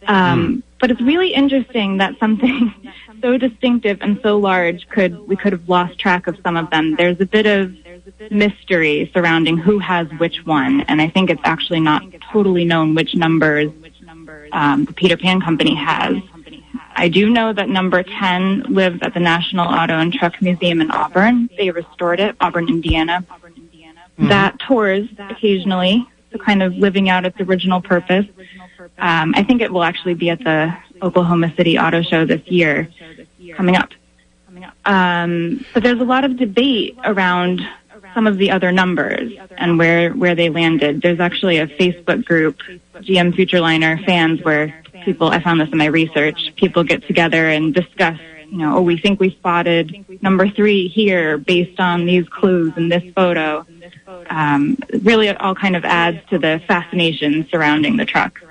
Um, 0.07 0.57
mm. 0.57 0.63
But 0.79 0.91
it's 0.91 1.01
really 1.01 1.33
interesting 1.33 1.97
that 1.97 2.17
something 2.19 2.73
so 3.21 3.37
distinctive 3.37 3.99
and 4.01 4.19
so 4.21 4.37
large 4.37 4.87
could 4.89 5.27
we 5.27 5.35
could 5.35 5.53
have 5.53 5.67
lost 5.67 5.97
track 5.97 6.27
of 6.27 6.37
some 6.43 6.57
of 6.57 6.69
them. 6.69 6.95
There's 6.95 7.19
a 7.21 7.25
bit 7.25 7.47
of 7.47 7.75
mystery 8.29 9.09
surrounding 9.13 9.57
who 9.57 9.79
has 9.79 10.07
which 10.17 10.45
one, 10.45 10.81
and 10.81 11.01
I 11.01 11.09
think 11.09 11.29
it's 11.29 11.41
actually 11.43 11.79
not 11.79 12.03
totally 12.31 12.65
known 12.65 12.95
which 12.95 13.15
numbers 13.15 13.71
um, 14.51 14.85
the 14.85 14.93
Peter 14.93 15.17
Pan 15.17 15.41
Company 15.41 15.75
has. 15.75 16.17
I 16.95 17.07
do 17.07 17.29
know 17.29 17.53
that 17.53 17.69
number 17.69 18.03
10 18.03 18.73
lives 18.73 18.99
at 19.01 19.13
the 19.13 19.19
National 19.19 19.67
Auto 19.67 19.97
and 19.97 20.13
Truck 20.13 20.41
Museum 20.41 20.81
in 20.81 20.91
Auburn. 20.91 21.49
They 21.57 21.71
restored 21.71 22.19
it, 22.19 22.35
Auburn, 22.41 22.67
Indiana. 22.67 23.25
that 24.17 24.59
tours 24.59 25.07
occasionally, 25.17 26.07
so 26.31 26.37
kind 26.37 26.61
of 26.61 26.75
living 26.75 27.09
out 27.09 27.25
its 27.25 27.39
original 27.39 27.81
purpose. 27.81 28.25
Um, 28.97 29.33
I 29.35 29.43
think 29.43 29.61
it 29.61 29.71
will 29.71 29.83
actually 29.83 30.13
be 30.15 30.29
at 30.29 30.43
the 30.43 30.75
Oklahoma 31.01 31.53
City 31.55 31.79
Auto 31.79 32.01
Show 32.01 32.25
this 32.25 32.45
year, 32.47 32.89
coming 33.55 33.75
up. 33.75 33.89
Um, 34.85 35.65
but 35.73 35.83
there's 35.83 35.99
a 35.99 36.05
lot 36.05 36.23
of 36.23 36.37
debate 36.37 36.97
around 37.03 37.61
some 38.13 38.27
of 38.27 38.37
the 38.37 38.51
other 38.51 38.71
numbers 38.71 39.33
and 39.57 39.77
where 39.77 40.11
where 40.11 40.35
they 40.35 40.49
landed. 40.49 41.01
There's 41.01 41.19
actually 41.19 41.57
a 41.57 41.67
Facebook 41.67 42.25
group, 42.25 42.59
GM 42.95 43.33
Futureliner 43.33 44.03
fans, 44.05 44.41
where 44.43 44.83
people 45.03 45.27
I 45.29 45.39
found 45.41 45.61
this 45.61 45.69
in 45.69 45.77
my 45.77 45.85
research. 45.85 46.53
People 46.55 46.83
get 46.83 47.05
together 47.07 47.49
and 47.49 47.73
discuss. 47.73 48.19
You 48.49 48.57
know, 48.57 48.77
oh, 48.77 48.81
we 48.81 48.97
think 48.97 49.21
we 49.21 49.29
spotted 49.29 50.05
number 50.21 50.49
three 50.49 50.89
here 50.89 51.37
based 51.37 51.79
on 51.79 52.05
these 52.05 52.27
clues 52.27 52.73
in 52.75 52.89
this 52.89 53.03
photo. 53.15 53.65
Um, 54.29 54.77
really, 55.03 55.27
it 55.27 55.39
all 55.39 55.55
kind 55.55 55.77
of 55.77 55.85
adds 55.85 56.17
to 56.31 56.37
the 56.37 56.61
fascination 56.67 57.47
surrounding 57.49 57.95
the 57.95 58.05
truck. 58.05 58.41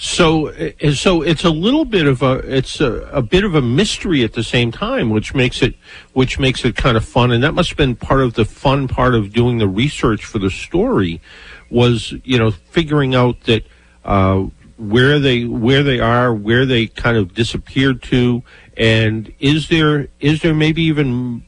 So, 0.00 0.52
so 0.94 1.22
it's 1.22 1.42
a 1.42 1.50
little 1.50 1.84
bit 1.84 2.06
of 2.06 2.22
a 2.22 2.34
it's 2.34 2.80
a, 2.80 3.10
a 3.12 3.20
bit 3.20 3.42
of 3.42 3.56
a 3.56 3.60
mystery 3.60 4.22
at 4.22 4.32
the 4.32 4.44
same 4.44 4.70
time, 4.70 5.10
which 5.10 5.34
makes 5.34 5.60
it 5.60 5.74
which 6.12 6.38
makes 6.38 6.64
it 6.64 6.76
kind 6.76 6.96
of 6.96 7.04
fun. 7.04 7.32
And 7.32 7.42
that 7.42 7.52
must 7.52 7.70
have 7.70 7.76
been 7.76 7.96
part 7.96 8.20
of 8.20 8.34
the 8.34 8.44
fun 8.44 8.86
part 8.86 9.16
of 9.16 9.32
doing 9.32 9.58
the 9.58 9.66
research 9.66 10.24
for 10.24 10.38
the 10.38 10.50
story, 10.50 11.20
was 11.68 12.14
you 12.22 12.38
know 12.38 12.52
figuring 12.52 13.16
out 13.16 13.40
that 13.42 13.66
uh, 14.04 14.46
where 14.76 15.18
they 15.18 15.44
where 15.44 15.82
they 15.82 15.98
are, 15.98 16.32
where 16.32 16.64
they 16.64 16.86
kind 16.86 17.16
of 17.16 17.34
disappeared 17.34 18.00
to, 18.04 18.44
and 18.76 19.34
is 19.40 19.68
there 19.68 20.06
is 20.20 20.42
there 20.42 20.54
maybe 20.54 20.82
even 20.82 21.42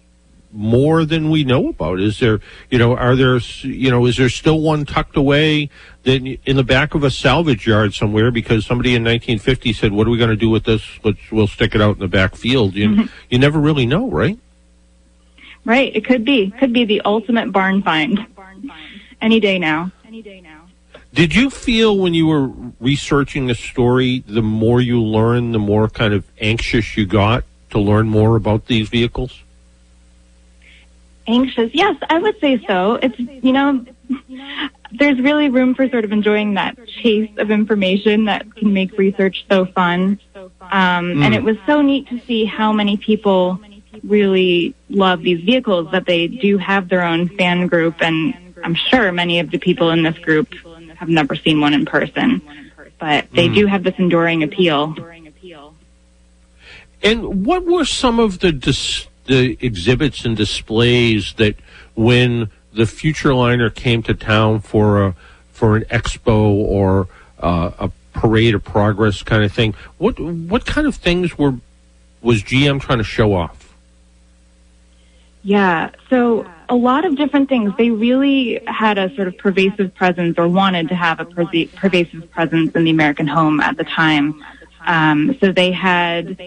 more 0.52 1.04
than 1.04 1.30
we 1.30 1.44
know 1.44 1.68
about? 1.68 2.00
Is 2.00 2.18
there, 2.18 2.40
you 2.70 2.78
know, 2.78 2.96
are 2.96 3.14
there, 3.14 3.38
you 3.62 3.90
know, 3.90 4.06
is 4.06 4.16
there 4.16 4.28
still 4.28 4.60
one 4.60 4.84
tucked 4.84 5.16
away 5.16 5.70
that 6.04 6.38
in 6.46 6.56
the 6.56 6.64
back 6.64 6.94
of 6.94 7.04
a 7.04 7.10
salvage 7.10 7.66
yard 7.66 7.94
somewhere 7.94 8.30
because 8.30 8.64
somebody 8.64 8.94
in 8.94 9.02
1950 9.02 9.72
said, 9.72 9.92
"What 9.92 10.06
are 10.06 10.10
we 10.10 10.18
going 10.18 10.30
to 10.30 10.36
do 10.36 10.48
with 10.48 10.64
this? 10.64 10.82
Let's 11.04 11.18
we'll 11.30 11.46
stick 11.46 11.74
it 11.74 11.80
out 11.80 11.96
in 11.96 12.00
the 12.00 12.08
back 12.08 12.36
field." 12.36 12.74
You 12.74 12.88
mm-hmm. 12.88 13.06
you 13.28 13.38
never 13.38 13.58
really 13.58 13.86
know, 13.86 14.10
right? 14.10 14.38
Right. 15.64 15.94
It 15.94 16.04
could 16.04 16.24
be 16.24 16.50
could 16.58 16.72
be 16.72 16.84
the 16.84 17.02
ultimate 17.02 17.52
barn 17.52 17.82
find. 17.82 18.26
Any 19.20 19.40
day 19.40 19.58
now. 19.58 19.92
Any 20.06 20.22
day 20.22 20.40
now. 20.40 20.62
Did 21.12 21.34
you 21.34 21.50
feel 21.50 21.98
when 21.98 22.14
you 22.14 22.26
were 22.26 22.48
researching 22.78 23.48
the 23.48 23.54
story, 23.54 24.22
the 24.26 24.42
more 24.42 24.80
you 24.80 25.02
learned, 25.02 25.52
the 25.52 25.58
more 25.58 25.88
kind 25.88 26.14
of 26.14 26.24
anxious 26.40 26.96
you 26.96 27.04
got 27.04 27.44
to 27.70 27.78
learn 27.78 28.08
more 28.08 28.36
about 28.36 28.66
these 28.66 28.88
vehicles? 28.88 29.42
Anxious. 31.26 31.74
Yes, 31.74 31.96
I 32.08 32.18
would 32.18 32.38
say 32.40 32.64
so. 32.66 32.94
It's, 32.94 33.18
you 33.18 33.52
know, 33.52 33.84
there's 34.92 35.20
really 35.20 35.48
room 35.48 35.74
for 35.74 35.88
sort 35.88 36.04
of 36.04 36.12
enjoying 36.12 36.54
that 36.54 36.76
chase 36.86 37.30
of 37.38 37.50
information 37.50 38.24
that 38.26 38.54
can 38.56 38.72
make 38.72 38.96
research 38.98 39.44
so 39.50 39.66
fun. 39.66 40.18
Um, 40.34 40.50
mm. 40.70 41.24
And 41.24 41.34
it 41.34 41.42
was 41.42 41.56
so 41.66 41.80
neat 41.82 42.08
to 42.08 42.18
see 42.20 42.44
how 42.44 42.72
many 42.72 42.96
people 42.96 43.60
really 44.02 44.74
love 44.88 45.22
these 45.22 45.42
vehicles 45.44 45.90
that 45.92 46.06
they 46.06 46.26
do 46.26 46.58
have 46.58 46.88
their 46.88 47.02
own 47.02 47.28
fan 47.28 47.66
group. 47.66 47.96
And 48.00 48.54
I'm 48.62 48.74
sure 48.74 49.12
many 49.12 49.40
of 49.40 49.50
the 49.50 49.58
people 49.58 49.90
in 49.90 50.02
this 50.02 50.18
group 50.18 50.52
have 50.96 51.08
never 51.08 51.34
seen 51.34 51.60
one 51.60 51.72
in 51.72 51.86
person, 51.86 52.42
but 52.98 53.30
they 53.32 53.48
mm. 53.48 53.54
do 53.54 53.66
have 53.66 53.82
this 53.82 53.94
enduring 53.98 54.42
appeal. 54.42 54.96
And 57.02 57.46
what 57.46 57.64
were 57.64 57.84
some 57.84 58.18
of 58.18 58.40
the 58.40 58.52
dis- 58.52 59.06
the 59.24 59.56
exhibits 59.60 60.24
and 60.24 60.36
displays 60.36 61.34
that 61.34 61.56
when 61.94 62.50
the 62.72 62.84
Futureliner 62.84 63.74
came 63.74 64.02
to 64.04 64.14
town 64.14 64.60
for 64.60 65.04
a 65.04 65.14
for 65.52 65.76
an 65.76 65.84
expo 65.84 66.52
or 66.52 67.08
uh, 67.38 67.70
a 67.78 67.90
parade 68.12 68.54
of 68.54 68.64
progress 68.64 69.22
kind 69.22 69.44
of 69.44 69.52
thing, 69.52 69.74
what 69.98 70.18
what 70.20 70.66
kind 70.66 70.86
of 70.86 70.94
things 70.94 71.36
were 71.38 71.54
was 72.22 72.42
GM 72.42 72.80
trying 72.80 72.98
to 72.98 73.04
show 73.04 73.34
off? 73.34 73.74
Yeah, 75.42 75.90
so 76.10 76.46
a 76.68 76.74
lot 76.74 77.06
of 77.06 77.16
different 77.16 77.48
things. 77.48 77.72
They 77.78 77.90
really 77.90 78.62
had 78.66 78.98
a 78.98 79.14
sort 79.14 79.26
of 79.26 79.38
pervasive 79.38 79.94
presence, 79.94 80.38
or 80.38 80.48
wanted 80.48 80.88
to 80.88 80.94
have 80.94 81.18
a 81.18 81.24
pervasive 81.24 82.30
presence 82.30 82.72
in 82.74 82.84
the 82.84 82.90
American 82.90 83.26
home 83.26 83.60
at 83.60 83.76
the 83.76 83.84
time. 83.84 84.42
Um, 84.84 85.36
so 85.40 85.52
they 85.52 85.72
had 85.72 86.38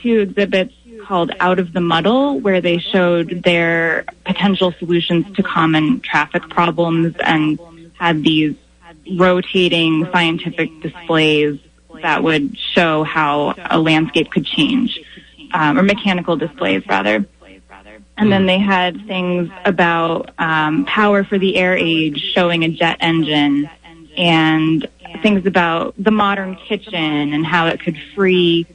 two 0.00 0.20
exhibits 0.20 0.74
called 1.08 1.32
Out 1.40 1.58
of 1.58 1.72
the 1.72 1.80
Muddle, 1.80 2.38
where 2.38 2.60
they 2.60 2.76
showed 2.76 3.42
their 3.42 4.04
potential 4.26 4.72
solutions 4.78 5.24
to 5.36 5.42
common 5.42 6.00
traffic 6.00 6.42
problems 6.50 7.16
and 7.24 7.58
had 7.98 8.22
these 8.22 8.54
rotating 9.16 10.06
scientific 10.12 10.68
displays 10.82 11.58
that 12.02 12.22
would 12.22 12.56
show 12.58 13.04
how 13.04 13.54
a 13.70 13.78
landscape 13.78 14.30
could 14.30 14.44
change, 14.44 15.00
um, 15.54 15.78
or 15.78 15.82
mechanical 15.82 16.36
displays 16.36 16.86
rather. 16.86 17.24
And 18.18 18.30
then 18.30 18.44
they 18.46 18.58
had 18.58 19.06
things 19.06 19.48
about 19.64 20.30
um, 20.38 20.84
power 20.84 21.24
for 21.24 21.38
the 21.38 21.56
air 21.56 21.74
age, 21.76 22.20
showing 22.34 22.64
a 22.64 22.68
jet 22.68 22.98
engine, 23.00 23.70
and 24.18 24.86
things 25.22 25.46
about 25.46 25.94
the 25.96 26.10
modern 26.10 26.56
kitchen 26.56 27.32
and 27.32 27.46
how 27.46 27.68
it 27.68 27.80
could 27.80 27.96
free 28.14 28.66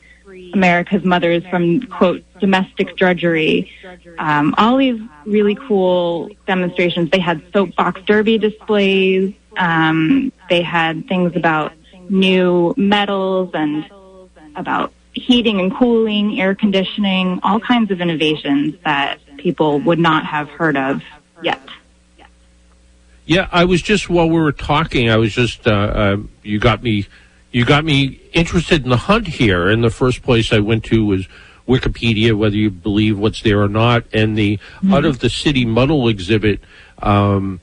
America's 0.53 1.03
mothers 1.03 1.43
from 1.49 1.81
quote 1.87 2.23
domestic 2.39 2.95
drudgery. 2.95 3.71
Um, 4.19 4.53
all 4.57 4.77
these 4.77 5.01
really 5.25 5.55
cool 5.55 6.29
demonstrations. 6.47 7.09
They 7.09 7.19
had 7.19 7.43
soapbox 7.51 8.01
derby 8.03 8.37
displays. 8.37 9.33
Um, 9.57 10.31
they 10.49 10.61
had 10.61 11.07
things 11.07 11.35
about 11.35 11.73
new 12.09 12.73
metals 12.77 13.51
and 13.53 13.89
about 14.55 14.93
heating 15.13 15.59
and 15.59 15.75
cooling, 15.75 16.39
air 16.39 16.55
conditioning, 16.55 17.39
all 17.43 17.59
kinds 17.59 17.91
of 17.91 18.01
innovations 18.01 18.75
that 18.83 19.19
people 19.37 19.79
would 19.79 19.99
not 19.99 20.25
have 20.25 20.49
heard 20.49 20.77
of 20.77 21.01
yet. 21.41 21.61
Yeah, 23.25 23.47
I 23.51 23.65
was 23.65 23.81
just 23.81 24.09
while 24.09 24.29
we 24.29 24.39
were 24.39 24.51
talking, 24.51 25.09
I 25.09 25.17
was 25.17 25.33
just 25.33 25.65
uh, 25.65 25.71
uh, 25.71 26.17
you 26.41 26.59
got 26.59 26.83
me 26.83 27.07
you 27.53 27.63
got 27.63 27.85
me 27.85 28.19
interested 28.33 28.83
in 28.83 28.89
the 28.89 28.97
hunt 28.97 29.27
here. 29.27 29.69
And 29.69 29.83
the 29.83 29.89
first 29.89 30.23
place 30.23 30.51
I 30.51 30.59
went 30.59 30.83
to 30.85 31.05
was 31.05 31.27
Wikipedia, 31.67 32.37
whether 32.37 32.55
you 32.55 32.69
believe 32.69 33.17
what's 33.17 33.41
there 33.43 33.61
or 33.61 33.69
not. 33.69 34.03
And 34.11 34.37
the 34.37 34.57
mm-hmm. 34.57 34.93
out 34.93 35.05
of 35.05 35.19
the 35.19 35.29
city 35.29 35.63
muddle 35.63 36.09
exhibit, 36.09 36.59
um, 37.01 37.61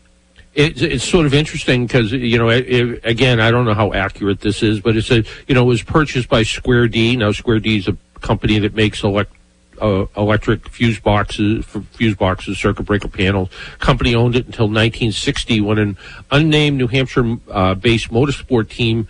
it, 0.54 0.80
it's 0.80 1.04
sort 1.04 1.26
of 1.26 1.34
interesting 1.34 1.86
because 1.86 2.12
you 2.12 2.38
know 2.38 2.48
it, 2.48 2.66
it, 2.66 3.04
again 3.04 3.40
I 3.40 3.50
don't 3.50 3.64
know 3.64 3.74
how 3.74 3.92
accurate 3.92 4.40
this 4.40 4.62
is, 4.62 4.80
but 4.80 4.96
it's 4.96 5.10
a 5.10 5.24
you 5.46 5.54
know 5.54 5.62
it 5.62 5.66
was 5.66 5.82
purchased 5.82 6.28
by 6.28 6.44
Square 6.44 6.88
D. 6.88 7.16
Now 7.16 7.32
Square 7.32 7.60
D 7.60 7.76
is 7.76 7.88
a 7.88 7.96
company 8.20 8.58
that 8.58 8.74
makes 8.74 9.02
elect, 9.02 9.32
uh, 9.80 10.06
electric 10.16 10.68
fuse 10.68 10.98
boxes, 10.98 11.64
fuse 11.92 12.14
boxes, 12.14 12.58
circuit 12.58 12.84
breaker 12.84 13.08
panels. 13.08 13.48
Company 13.78 14.14
owned 14.14 14.34
it 14.34 14.46
until 14.46 14.66
1960 14.66 15.60
when 15.60 15.78
an 15.78 15.96
unnamed 16.30 16.78
New 16.78 16.86
Hampshire-based 16.86 18.08
uh, 18.08 18.12
motorsport 18.12 18.68
team 18.68 19.08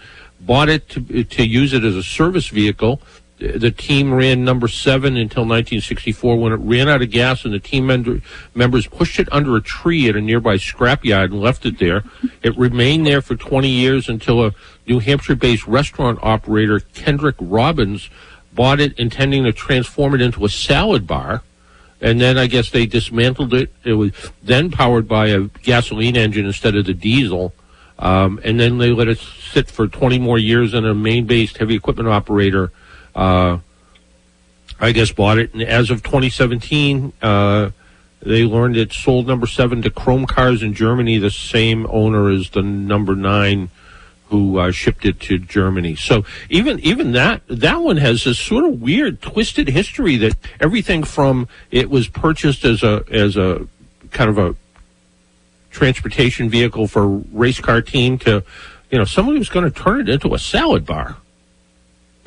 bought 0.51 0.69
it 0.69 0.89
to, 0.89 1.23
to 1.23 1.47
use 1.47 1.73
it 1.73 1.85
as 1.85 1.95
a 1.95 2.03
service 2.03 2.49
vehicle. 2.49 3.01
The 3.39 3.71
team 3.71 4.13
ran 4.13 4.45
number 4.45 4.67
seven 4.67 5.17
until 5.17 5.45
1964 5.45 6.37
when 6.37 6.53
it 6.53 6.57
ran 6.57 6.89
out 6.89 7.03
of 7.03 7.11
gas 7.13 7.45
and 7.45 7.55
the 7.55 7.61
team 7.61 7.87
member, 7.87 8.21
members 8.53 8.89
pushed 8.89 9.21
it 9.21 9.29
under 9.31 9.55
a 9.55 9.63
tree 9.63 10.09
at 10.09 10.17
a 10.17 10.21
nearby 10.21 10.57
scrapyard 10.57 11.27
and 11.27 11.41
left 11.41 11.67
it 11.67 11.79
there. 11.79 12.03
It 12.43 12.59
remained 12.59 13.07
there 13.07 13.23
for 13.23 13.37
20 13.37 13.69
years 13.69 14.09
until 14.09 14.45
a 14.45 14.53
New 14.89 14.99
Hampshire 14.99 15.37
based 15.37 15.69
restaurant 15.69 16.19
operator, 16.21 16.81
Kendrick 16.81 17.37
Robbins, 17.39 18.11
bought 18.53 18.81
it 18.81 18.99
intending 18.99 19.45
to 19.45 19.53
transform 19.53 20.17
it 20.17 20.21
into 20.21 20.45
a 20.45 20.49
salad 20.49 21.07
bar. 21.07 21.45
And 22.01 22.21
then 22.21 22.37
I 22.37 22.49
guess 22.49 22.71
they 22.71 22.87
dismantled 22.87 23.55
it. 23.55 23.73
It 23.85 23.93
was 23.93 24.11
then 24.43 24.73
powered 24.73 25.07
by 25.07 25.29
a 25.29 25.43
gasoline 25.63 26.17
engine 26.17 26.45
instead 26.45 26.75
of 26.75 26.87
the 26.87 26.95
diesel. 26.95 27.55
Um, 28.01 28.41
and 28.43 28.59
then 28.59 28.79
they 28.79 28.91
let 28.91 29.09
it 29.09 29.19
sit 29.19 29.71
for 29.71 29.87
20 29.87 30.19
more 30.19 30.39
years 30.39 30.73
and 30.73 30.87
a 30.87 30.95
Maine-based 30.95 31.59
heavy 31.59 31.77
equipment 31.77 32.09
operator, 32.09 32.73
uh, 33.15 33.59
I 34.81 34.93
guess, 34.93 35.13
bought 35.13 35.39
it. 35.39 35.53
And 35.53 35.63
as 35.63 35.91
of 35.91 36.03
2017, 36.03 37.13
uh, 37.21 37.71
they 38.23 38.45
learned 38.45 38.77
it 38.77 38.93
sold 38.93 39.27
number 39.27 39.47
seven 39.47 39.83
to 39.83 39.91
Chrome 39.91 40.27
Cars 40.27 40.63
in 40.63 40.73
Germany, 40.73 41.19
the 41.19 41.31
same 41.31 41.87
owner 41.91 42.31
as 42.31 42.51
the 42.51 42.63
number 42.63 43.15
nine 43.15 43.69
who 44.29 44.59
uh, 44.59 44.71
shipped 44.71 45.05
it 45.05 45.21
to 45.21 45.39
Germany. 45.39 45.97
So 45.97 46.25
even 46.49 46.79
even 46.81 47.13
that 47.13 47.43
that 47.49 47.83
one 47.83 47.97
has 47.97 48.25
this 48.25 48.39
sort 48.39 48.65
of 48.65 48.81
weird, 48.81 49.21
twisted 49.21 49.69
history 49.69 50.17
that 50.19 50.37
everything 50.61 51.03
from 51.03 51.49
it 51.71 51.91
was 51.91 52.09
purchased 52.09 52.65
as 52.65 52.83
a 52.83 53.05
as 53.11 53.37
a 53.37 53.67
kind 54.13 54.31
of 54.31 54.39
a 54.39 54.55
transportation 55.71 56.49
vehicle 56.49 56.87
for 56.87 57.07
race 57.33 57.61
car 57.61 57.81
team 57.83 58.19
to, 58.19 58.43
you 58.91 58.99
know, 58.99 59.05
somebody 59.05 59.39
was 59.39 59.49
going 59.49 59.65
to 59.65 59.71
turn 59.71 60.01
it 60.01 60.09
into 60.09 60.35
a 60.35 60.39
salad 60.39 60.85
bar. 60.85 61.17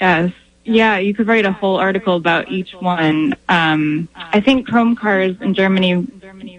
yes. 0.00 0.32
Yeah, 0.68 0.98
you 0.98 1.14
could 1.14 1.28
write 1.28 1.46
a 1.46 1.52
whole 1.52 1.76
article 1.76 2.16
about 2.16 2.50
each 2.50 2.72
one. 2.72 3.36
Um, 3.48 4.08
I 4.16 4.40
think 4.40 4.66
Chrome 4.66 4.96
Cars 4.96 5.36
in 5.40 5.54
Germany 5.54 6.08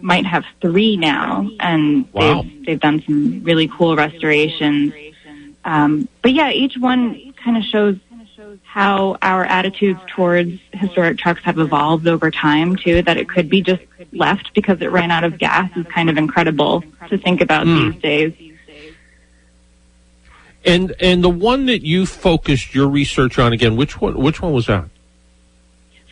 might 0.02 0.26
have 0.26 0.46
three 0.62 0.96
now, 0.96 1.50
and 1.60 2.12
Wow. 2.14 2.44
they've 2.44 2.66
they've 2.66 2.80
done 2.80 3.04
some 3.06 3.44
really 3.44 3.68
cool 3.68 3.98
restorations. 3.98 4.94
Um, 5.66 6.08
but 6.22 6.32
yeah, 6.32 6.52
each 6.52 6.78
one 6.78 7.34
kind 7.44 7.58
of 7.58 7.64
shows 7.66 7.98
how 8.64 9.18
our 9.22 9.46
attitudes 9.46 10.00
towards 10.08 10.60
historic 10.74 11.18
trucks 11.18 11.42
have 11.44 11.58
evolved 11.60 12.08
over 12.08 12.30
time 12.32 12.76
too. 12.76 13.02
That 13.02 13.18
it 13.18 13.28
could 13.30 13.50
be 13.50 13.62
just 13.62 13.82
left 14.14 14.54
because 14.54 14.82
it 14.82 14.92
ran 14.92 15.12
out 15.12 15.24
of 15.24 15.38
gas 15.38 15.70
is 15.76 15.86
kind 15.88 16.10
of 16.10 16.18
incredible 16.18 16.84
to 17.10 17.18
think 17.18 17.42
about 17.42 17.66
Hmm. 17.66 17.92
these 17.92 18.02
days. 18.02 18.34
And 20.66 20.94
and 21.00 21.24
the 21.24 21.30
one 21.30 21.66
that 21.68 21.86
you 21.86 22.06
focused 22.06 22.76
your 22.76 22.88
research 22.88 23.40
on 23.40 23.54
again, 23.54 23.76
which 23.76 24.02
one? 24.02 24.18
Which 24.18 24.42
one 24.42 24.52
was 24.54 24.66
that? 24.68 24.86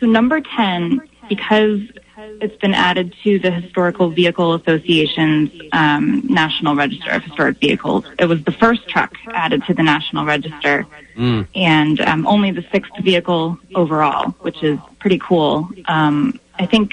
So 0.00 0.06
number 0.06 0.40
10, 0.40 1.00
because 1.28 1.80
it's 2.18 2.56
been 2.56 2.74
added 2.74 3.14
to 3.24 3.38
the 3.38 3.50
Historical 3.50 4.10
Vehicle 4.10 4.54
Association's 4.54 5.50
um, 5.72 6.22
National 6.26 6.74
Register 6.74 7.10
of 7.10 7.22
Historic 7.22 7.58
Vehicles. 7.58 8.04
It 8.18 8.26
was 8.26 8.42
the 8.44 8.52
first 8.52 8.88
truck 8.88 9.12
added 9.32 9.64
to 9.64 9.74
the 9.74 9.82
National 9.82 10.24
Register 10.24 10.86
Mm. 11.16 11.46
and 11.54 11.98
um, 12.02 12.26
only 12.26 12.50
the 12.50 12.62
sixth 12.70 12.92
vehicle 13.00 13.58
overall, 13.74 14.32
which 14.40 14.62
is 14.62 14.78
pretty 14.98 15.18
cool. 15.18 15.66
Um, 15.86 16.38
I 16.58 16.66
think 16.66 16.92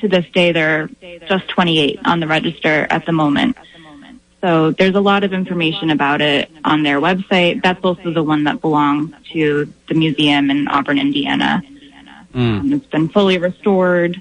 to 0.00 0.08
this 0.08 0.26
day 0.34 0.52
there 0.52 0.82
are 0.82 0.90
just 1.28 1.48
28 1.48 1.98
on 2.04 2.20
the 2.20 2.26
register 2.26 2.86
at 2.90 3.06
the 3.06 3.12
moment. 3.12 3.56
So 4.42 4.72
there's 4.72 4.94
a 4.94 5.00
lot 5.00 5.24
of 5.24 5.32
information 5.32 5.88
about 5.88 6.20
it 6.20 6.50
on 6.62 6.82
their 6.82 7.00
website. 7.00 7.62
That's 7.62 7.82
also 7.82 8.10
the 8.12 8.22
one 8.22 8.44
that 8.44 8.60
belongs 8.60 9.14
to 9.32 9.72
the 9.88 9.94
museum 9.94 10.50
in 10.50 10.68
Auburn, 10.68 10.98
Indiana. 10.98 11.62
Mm. 12.34 12.74
It's 12.74 12.86
been 12.86 13.08
fully 13.08 13.38
restored. 13.38 14.20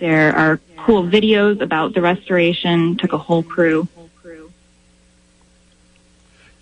There 0.00 0.34
are 0.34 0.58
cool 0.78 1.04
videos 1.04 1.60
about 1.60 1.94
the 1.94 2.00
restoration. 2.00 2.96
Took 2.96 3.12
a 3.12 3.18
whole 3.18 3.42
crew. 3.42 3.86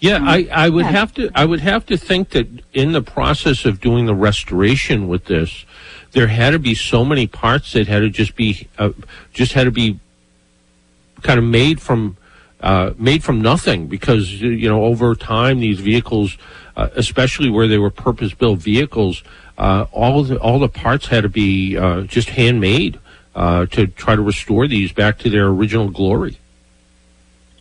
Yeah, 0.00 0.20
I, 0.22 0.48
I 0.52 0.68
would 0.68 0.86
have 0.86 1.12
to 1.14 1.28
I 1.34 1.44
would 1.44 1.60
have 1.60 1.84
to 1.86 1.96
think 1.96 2.30
that 2.30 2.46
in 2.72 2.92
the 2.92 3.02
process 3.02 3.64
of 3.64 3.80
doing 3.80 4.06
the 4.06 4.14
restoration 4.14 5.08
with 5.08 5.24
this, 5.24 5.64
there 6.12 6.28
had 6.28 6.50
to 6.50 6.60
be 6.60 6.74
so 6.76 7.04
many 7.04 7.26
parts 7.26 7.72
that 7.72 7.88
had 7.88 8.00
to 8.00 8.10
just 8.10 8.36
be 8.36 8.68
uh, 8.78 8.90
just 9.32 9.54
had 9.54 9.64
to 9.64 9.72
be 9.72 9.98
kind 11.22 11.38
of 11.40 11.44
made 11.44 11.82
from 11.82 12.16
uh, 12.60 12.92
made 12.96 13.24
from 13.24 13.40
nothing 13.40 13.88
because 13.88 14.40
you 14.40 14.68
know 14.68 14.84
over 14.84 15.16
time 15.16 15.58
these 15.58 15.80
vehicles, 15.80 16.38
uh, 16.76 16.88
especially 16.94 17.50
where 17.50 17.66
they 17.66 17.78
were 17.78 17.90
purpose 17.90 18.32
built 18.32 18.60
vehicles, 18.60 19.24
uh, 19.58 19.86
all 19.90 20.22
the 20.22 20.38
all 20.38 20.60
the 20.60 20.68
parts 20.68 21.08
had 21.08 21.24
to 21.24 21.28
be 21.28 21.76
uh, 21.76 22.02
just 22.02 22.30
handmade 22.30 23.00
uh, 23.38 23.66
to 23.66 23.86
try 23.86 24.16
to 24.16 24.20
restore 24.20 24.66
these 24.66 24.90
back 24.90 25.16
to 25.20 25.30
their 25.30 25.46
original 25.46 25.88
glory. 25.88 26.36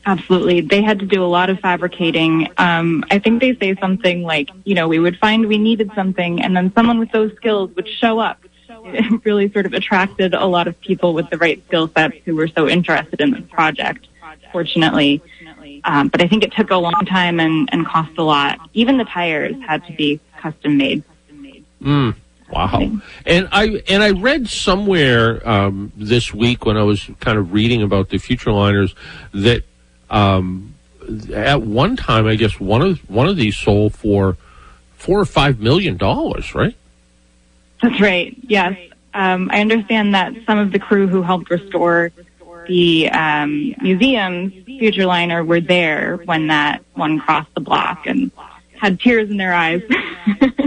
Absolutely. 0.07 0.61
They 0.61 0.81
had 0.81 0.99
to 0.99 1.05
do 1.05 1.23
a 1.23 1.27
lot 1.27 1.51
of 1.51 1.59
fabricating. 1.59 2.49
Um, 2.57 3.05
I 3.11 3.19
think 3.19 3.41
they 3.41 3.55
say 3.55 3.75
something 3.75 4.23
like, 4.23 4.49
you 4.63 4.73
know, 4.73 4.87
we 4.87 4.97
would 4.97 5.17
find 5.17 5.45
we 5.45 5.59
needed 5.59 5.91
something 5.93 6.41
and 6.41 6.57
then 6.57 6.73
someone 6.73 6.97
with 6.97 7.11
those 7.11 7.31
skills 7.35 7.75
would 7.75 7.87
show 7.87 8.17
up. 8.17 8.39
It 8.69 9.21
really 9.25 9.51
sort 9.51 9.67
of 9.67 9.73
attracted 9.73 10.33
a 10.33 10.45
lot 10.45 10.67
of 10.67 10.79
people 10.81 11.13
with 11.13 11.29
the 11.29 11.37
right 11.37 11.63
skill 11.67 11.89
sets 11.89 12.15
who 12.25 12.35
were 12.35 12.47
so 12.47 12.67
interested 12.67 13.21
in 13.21 13.31
this 13.31 13.47
project, 13.47 14.07
fortunately. 14.51 15.21
Um, 15.83 16.07
but 16.07 16.23
I 16.23 16.27
think 16.27 16.43
it 16.43 16.53
took 16.53 16.71
a 16.71 16.77
long 16.77 17.05
time 17.05 17.39
and, 17.39 17.69
and 17.71 17.85
cost 17.85 18.17
a 18.17 18.23
lot. 18.23 18.59
Even 18.73 18.97
the 18.97 19.05
tires 19.05 19.55
had 19.61 19.85
to 19.85 19.93
be 19.93 20.21
custom 20.37 20.77
made. 20.77 21.03
Mm, 21.83 22.15
wow. 22.49 22.91
And 23.25 23.49
I 23.51 23.81
and 23.87 24.03
I 24.03 24.11
read 24.11 24.47
somewhere 24.47 25.47
um, 25.47 25.91
this 25.95 26.33
week 26.33 26.65
when 26.65 26.77
I 26.77 26.83
was 26.83 27.09
kind 27.19 27.37
of 27.37 27.53
reading 27.53 27.81
about 27.81 28.09
the 28.09 28.17
Futureliners 28.17 28.93
that 29.33 29.63
um, 30.09 30.73
at 31.33 31.61
one 31.61 31.95
time 31.95 32.27
I 32.27 32.35
guess 32.35 32.59
one 32.59 32.81
of 32.81 33.09
one 33.09 33.27
of 33.27 33.37
these 33.37 33.57
sold 33.57 33.93
for 33.93 34.37
four 34.95 35.19
or 35.19 35.25
five 35.25 35.59
million 35.59 35.97
dollars, 35.97 36.53
right? 36.55 36.75
That's 37.81 37.99
right. 38.01 38.35
Yes. 38.41 38.77
Um, 39.13 39.49
I 39.51 39.61
understand 39.61 40.13
that 40.15 40.33
some 40.45 40.57
of 40.57 40.71
the 40.71 40.79
crew 40.79 41.07
who 41.07 41.21
helped 41.21 41.49
restore 41.49 42.11
the 42.67 43.09
um, 43.09 43.73
museum's 43.81 44.53
Futureliner 44.65 45.45
were 45.45 45.61
there 45.61 46.17
when 46.25 46.47
that 46.47 46.83
one 46.93 47.19
crossed 47.19 47.53
the 47.53 47.61
block 47.61 48.05
and 48.05 48.31
had 48.75 48.99
tears 48.99 49.29
in 49.29 49.37
their 49.37 49.53
eyes. 49.53 49.81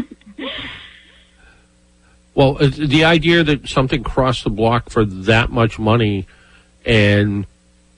Well, 2.40 2.54
the 2.54 3.04
idea 3.04 3.44
that 3.44 3.68
something 3.68 4.02
crossed 4.02 4.44
the 4.44 4.50
block 4.50 4.88
for 4.88 5.04
that 5.04 5.50
much 5.50 5.78
money, 5.78 6.26
and 6.86 7.44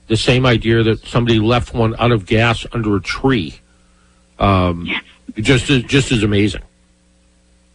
the 0.09 0.17
same 0.17 0.45
idea 0.45 0.83
that 0.83 1.07
somebody 1.07 1.39
left 1.39 1.73
one 1.73 1.95
out 1.97 2.11
of 2.11 2.25
gas 2.25 2.65
under 2.73 2.97
a 2.97 3.01
tree, 3.01 3.55
um, 4.39 4.89
just 5.35 5.69
as, 5.69 5.83
just 5.83 6.11
as 6.11 6.23
amazing. 6.23 6.61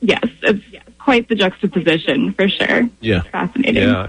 yes, 0.02 0.22
it's 0.42 0.62
quite 0.98 1.26
the 1.30 1.36
juxtaposition 1.36 2.34
for 2.34 2.50
sure. 2.50 2.90
Yeah. 3.00 3.22
Fascinating. 3.22 3.84
Yeah, 3.84 4.08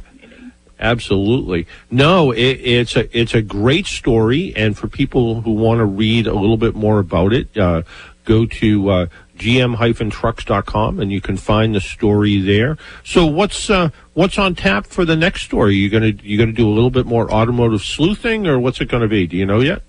absolutely. 0.81 1.65
No, 1.89 2.33
it, 2.33 2.59
it's 2.59 2.97
a 2.97 3.17
it's 3.17 3.33
a 3.33 3.41
great 3.41 3.85
story, 3.85 4.51
and 4.53 4.77
for 4.77 4.89
people 4.89 5.39
who 5.39 5.53
want 5.53 5.77
to 5.77 5.85
read 5.85 6.27
a 6.27 6.33
little 6.33 6.57
bit 6.57 6.75
more 6.75 6.99
about 6.99 7.31
it, 7.31 7.57
uh, 7.57 7.83
go 8.25 8.45
to 8.45 8.89
uh, 8.89 9.05
gm-trucks.com 9.39 10.99
and 10.99 11.11
you 11.11 11.21
can 11.21 11.37
find 11.37 11.73
the 11.73 11.81
story 11.81 12.39
there. 12.39 12.77
So, 13.03 13.25
what's 13.25 13.69
uh, 13.69 13.89
what's 14.13 14.37
on 14.37 14.55
tap 14.55 14.85
for 14.85 15.05
the 15.05 15.15
next 15.15 15.43
story? 15.43 15.75
You 15.75 15.89
gonna 15.89 16.13
you 16.21 16.37
gonna 16.37 16.51
do 16.51 16.67
a 16.67 16.73
little 16.73 16.91
bit 16.91 17.05
more 17.05 17.31
automotive 17.31 17.81
sleuthing, 17.81 18.47
or 18.47 18.59
what's 18.59 18.81
it 18.81 18.89
going 18.89 19.01
to 19.01 19.07
be? 19.07 19.25
Do 19.25 19.37
you 19.37 19.45
know 19.45 19.61
yet? 19.61 19.81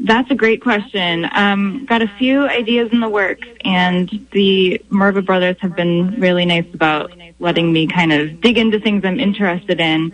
That's 0.00 0.30
a 0.30 0.34
great 0.34 0.62
question. 0.62 1.28
Um, 1.32 1.84
got 1.84 2.02
a 2.02 2.08
few 2.18 2.42
ideas 2.42 2.90
in 2.92 3.00
the 3.00 3.08
works, 3.08 3.48
and 3.64 4.08
the 4.32 4.80
Merva 4.90 5.24
brothers 5.24 5.56
have 5.60 5.74
been 5.74 6.20
really 6.20 6.44
nice 6.44 6.72
about 6.72 7.12
letting 7.40 7.72
me 7.72 7.86
kind 7.86 8.12
of 8.12 8.40
dig 8.40 8.58
into 8.58 8.78
things 8.78 9.04
I'm 9.04 9.18
interested 9.18 9.80
in. 9.80 10.12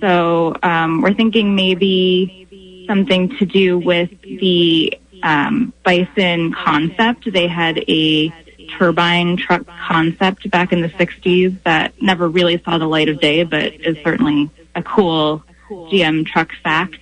So 0.00 0.56
um, 0.62 1.00
we're 1.00 1.14
thinking 1.14 1.54
maybe 1.54 2.84
something 2.88 3.36
to 3.36 3.46
do 3.46 3.78
with 3.78 4.10
the 4.22 4.98
um, 5.22 5.72
Bison 5.84 6.52
concept. 6.52 7.32
They 7.32 7.48
had 7.48 7.84
a 7.88 8.32
turbine 8.78 9.36
truck 9.36 9.66
concept 9.66 10.50
back 10.50 10.72
in 10.72 10.80
the 10.80 10.88
60s 10.88 11.62
that 11.64 12.00
never 12.00 12.28
really 12.28 12.62
saw 12.62 12.78
the 12.78 12.86
light 12.86 13.08
of 13.08 13.20
day, 13.20 13.42
but 13.44 13.74
is 13.74 13.96
certainly 14.04 14.50
a 14.74 14.82
cool 14.82 15.42
GM 15.68 16.26
truck 16.26 16.50
fact. 16.62 16.98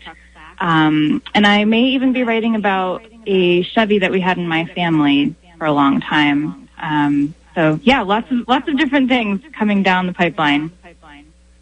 Um, 0.60 1.22
and 1.34 1.46
I 1.46 1.64
may 1.64 1.82
even 1.82 2.12
be 2.12 2.24
writing 2.24 2.54
about 2.54 3.02
a 3.26 3.62
Chevy 3.62 4.00
that 4.00 4.10
we 4.10 4.20
had 4.20 4.38
in 4.38 4.48
my 4.48 4.64
family 4.66 5.34
for 5.58 5.66
a 5.66 5.72
long 5.72 6.00
time. 6.00 6.68
Um, 6.78 7.34
so 7.54 7.78
yeah, 7.82 8.02
lots 8.02 8.30
of 8.30 8.46
lots 8.48 8.68
of 8.68 8.76
different 8.76 9.08
things 9.08 9.40
coming 9.52 9.82
down 9.82 10.06
the 10.06 10.12
pipeline. 10.12 10.72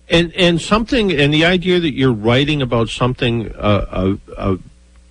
And 0.09 0.33
and 0.35 0.61
something 0.61 1.11
and 1.13 1.35
the 1.35 1.45
idea 1.45 1.81
that 1.81 1.93
you're 1.95 2.13
writing 2.13 2.63
about 2.63 2.89
something 2.89 3.53
uh, 3.57 4.17
a, 4.39 4.53
a 4.53 4.59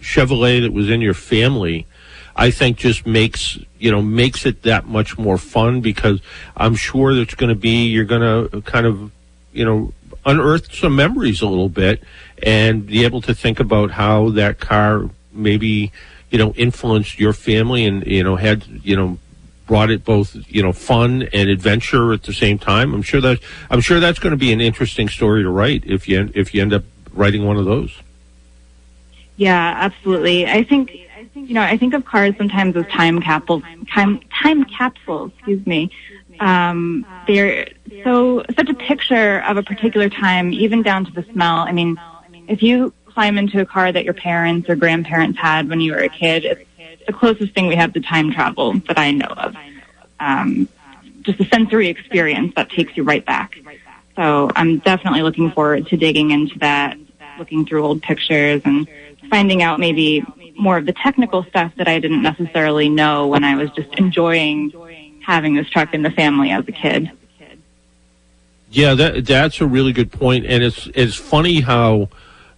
Chevrolet 0.06 0.62
that 0.62 0.72
was 0.72 0.90
in 0.90 1.02
your 1.02 1.16
family, 1.16 1.88
I 2.36 2.52
think 2.52 2.78
just 2.78 3.06
makes 3.08 3.58
you 3.80 3.92
know 3.92 4.02
makes 4.02 4.46
it 4.46 4.62
that 4.64 4.86
much 4.86 5.18
more 5.18 5.38
fun 5.38 5.82
because 5.82 6.22
I'm 6.56 6.76
sure 6.76 7.16
there's 7.16 7.34
going 7.34 7.50
to 7.50 7.60
be 7.60 7.88
you're 7.88 8.06
going 8.06 8.50
to 8.52 8.62
kind 8.62 8.86
of 8.86 9.12
you 9.52 9.66
know 9.66 9.94
unearth 10.26 10.74
some 10.74 10.96
memories 10.96 11.42
a 11.42 11.48
little 11.48 11.70
bit 11.70 12.04
and 12.44 12.86
be 12.86 13.04
able 13.04 13.22
to 13.22 13.34
think 13.34 13.60
about 13.60 13.92
how 13.92 14.30
that 14.32 14.60
car 14.60 15.10
maybe 15.32 15.92
you 16.30 16.38
know 16.38 16.52
influenced 16.54 17.20
your 17.20 17.34
family 17.34 17.86
and 17.86 18.06
you 18.06 18.24
know 18.24 18.36
had 18.36 18.64
you 18.84 18.96
know 18.96 19.18
brought 19.66 19.90
it 19.90 20.06
both 20.06 20.36
you 20.48 20.62
know 20.62 20.72
fun 20.72 21.28
and 21.34 21.50
adventure 21.50 22.14
at 22.14 22.24
the 22.24 22.34
same 22.34 22.60
time. 22.60 22.94
I'm 22.94 23.02
sure 23.02 23.22
that 23.22 23.40
I'm 23.72 23.82
sure 23.82 24.00
that's 24.00 24.20
going 24.20 24.32
to 24.32 24.38
be 24.38 24.54
an 24.54 24.62
interesting 24.62 25.10
story 25.10 25.42
to 25.42 25.50
write 25.50 25.84
if 25.86 26.08
you 26.08 26.30
if 26.36 26.54
you 26.54 26.62
end 26.62 26.74
up 26.74 26.84
writing 27.14 27.46
one 27.46 27.58
of 27.58 27.66
those. 27.66 27.92
Yeah, 29.38 29.74
absolutely. 29.78 30.46
I 30.48 30.64
think 30.64 30.92
I 31.18 31.26
think 31.26 31.50
you 31.50 31.56
know 31.56 31.62
I 31.62 31.78
think 31.78 31.94
of 31.94 32.06
cars 32.06 32.36
sometimes 32.38 32.76
as 32.76 32.86
time 32.88 33.20
capsules. 33.22 33.64
Time 33.90 34.20
time 34.42 34.64
capsules. 34.66 35.32
Excuse 35.36 35.66
me. 35.66 35.92
Um, 36.40 37.06
they're 37.28 37.68
so 38.04 38.44
such 38.56 38.70
a 38.70 38.74
picture 38.74 39.40
of 39.42 39.58
a 39.58 39.64
particular 39.64 40.10
time, 40.10 40.54
even 40.54 40.84
down 40.84 41.06
to 41.06 41.12
the 41.12 41.24
smell. 41.34 41.60
I 41.60 41.72
mean, 41.72 41.98
if 42.48 42.62
you 42.62 42.94
climb 43.06 43.38
into 43.38 43.62
a 43.62 43.66
car 43.66 43.92
that 43.92 44.04
your 44.04 44.14
parents 44.14 44.70
or 44.70 44.76
grandparents 44.76 45.40
had 45.40 45.70
when 45.70 45.80
you 45.82 45.94
were 45.94 46.00
a 46.00 46.10
kid, 46.10 46.46
it's 46.46 47.06
the 47.08 47.14
closest 47.14 47.54
thing 47.54 47.68
we 47.68 47.76
have 47.76 47.94
to 47.94 48.02
time 48.02 48.32
travel 48.32 48.74
that 48.88 48.98
I 48.98 49.12
know 49.12 49.28
of. 49.28 49.56
Um, 50.20 50.68
just 51.22 51.40
a 51.40 51.46
sensory 51.46 51.88
experience 51.88 52.54
that 52.56 52.70
takes 52.70 52.96
you 52.96 53.04
right 53.04 53.26
back. 53.26 53.58
So 54.16 54.50
I'm 54.56 54.80
definitely 54.80 55.24
looking 55.24 55.52
forward 55.52 55.88
to 55.88 55.98
digging 55.98 56.32
into 56.32 56.60
that, 56.60 56.98
looking 57.38 57.66
through 57.66 57.84
old 57.84 58.02
pictures 58.02 58.62
and 58.66 58.88
finding 59.30 59.62
out 59.62 59.80
maybe 59.80 60.24
more 60.58 60.78
of 60.78 60.86
the 60.86 60.94
technical 60.94 61.44
stuff 61.44 61.74
that 61.78 61.88
I 61.88 62.00
didn't 62.00 62.22
necessarily 62.22 62.90
know 62.90 63.28
when 63.28 63.44
I 63.44 63.56
was 63.56 63.70
just 63.72 63.94
enjoying 63.96 64.72
having 65.26 65.56
this 65.56 65.70
truck 65.70 65.94
in 65.94 66.02
the 66.02 66.12
family 66.12 66.52
as 66.52 66.68
a 66.68 66.72
kid. 66.72 67.12
Yeah, 68.70 68.94
that 68.96 69.26
that's 69.26 69.62
a 69.62 69.66
really 69.66 69.94
good 69.94 70.12
point, 70.12 70.46
and 70.46 70.62
it's 70.64 70.90
it's 70.94 71.16
funny 71.16 71.62
how 71.62 72.10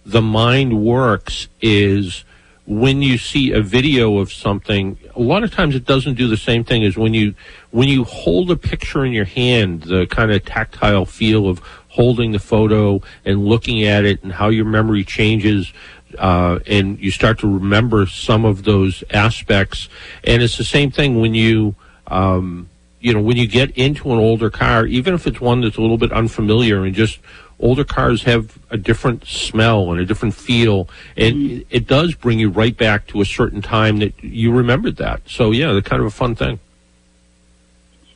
the 0.04 0.22
mind 0.22 0.84
works. 0.84 1.46
Is 1.60 2.24
when 2.66 3.02
you 3.02 3.18
see 3.18 3.52
a 3.52 3.62
video 3.62 4.18
of 4.18 4.32
something, 4.32 4.98
a 5.14 5.20
lot 5.20 5.44
of 5.44 5.52
times 5.52 5.76
it 5.76 5.84
doesn't 5.84 6.14
do 6.14 6.26
the 6.26 6.36
same 6.36 6.64
thing 6.64 6.82
as 6.84 6.96
when 6.96 7.14
you 7.14 7.34
when 7.70 7.88
you 7.88 8.02
hold 8.02 8.50
a 8.50 8.56
picture 8.56 9.04
in 9.04 9.12
your 9.12 9.26
hand. 9.26 9.82
The 9.82 10.06
kind 10.06 10.32
of 10.32 10.44
tactile 10.44 11.04
feel 11.04 11.48
of 11.48 11.60
holding 11.88 12.32
the 12.32 12.38
photo 12.38 13.00
and 13.24 13.44
looking 13.44 13.84
at 13.84 14.04
it, 14.04 14.22
and 14.24 14.32
how 14.32 14.48
your 14.48 14.64
memory 14.64 15.04
changes. 15.04 15.72
Uh, 16.16 16.58
and 16.66 16.98
you 17.00 17.10
start 17.10 17.38
to 17.40 17.52
remember 17.52 18.06
some 18.06 18.44
of 18.44 18.64
those 18.64 19.04
aspects, 19.10 19.88
and 20.24 20.42
it's 20.42 20.56
the 20.56 20.64
same 20.64 20.90
thing 20.90 21.20
when 21.20 21.34
you 21.34 21.74
um, 22.06 22.68
you 23.00 23.14
know, 23.14 23.20
when 23.20 23.36
you 23.36 23.46
get 23.46 23.70
into 23.76 24.12
an 24.12 24.18
older 24.18 24.50
car, 24.50 24.86
even 24.86 25.14
if 25.14 25.26
it's 25.26 25.40
one 25.40 25.60
that's 25.60 25.76
a 25.76 25.80
little 25.80 25.98
bit 25.98 26.12
unfamiliar 26.12 26.84
and 26.84 26.94
just 26.94 27.18
older 27.60 27.84
cars 27.84 28.22
have 28.24 28.58
a 28.70 28.76
different 28.76 29.24
smell 29.26 29.90
and 29.90 30.00
a 30.00 30.04
different 30.04 30.34
feel, 30.34 30.88
and 31.16 31.36
mm-hmm. 31.36 31.62
it, 31.70 31.86
does 31.86 32.14
bring 32.14 32.38
you 32.38 32.48
right 32.48 32.76
back 32.76 33.06
to 33.08 33.20
a 33.20 33.24
certain 33.24 33.62
time 33.62 33.98
that 33.98 34.12
you 34.22 34.52
remembered 34.52 34.96
that. 34.96 35.20
So 35.26 35.50
yeah, 35.50 35.76
it's 35.76 35.88
kind 35.88 36.00
of 36.00 36.06
a 36.06 36.10
fun 36.10 36.34
thing. 36.34 36.58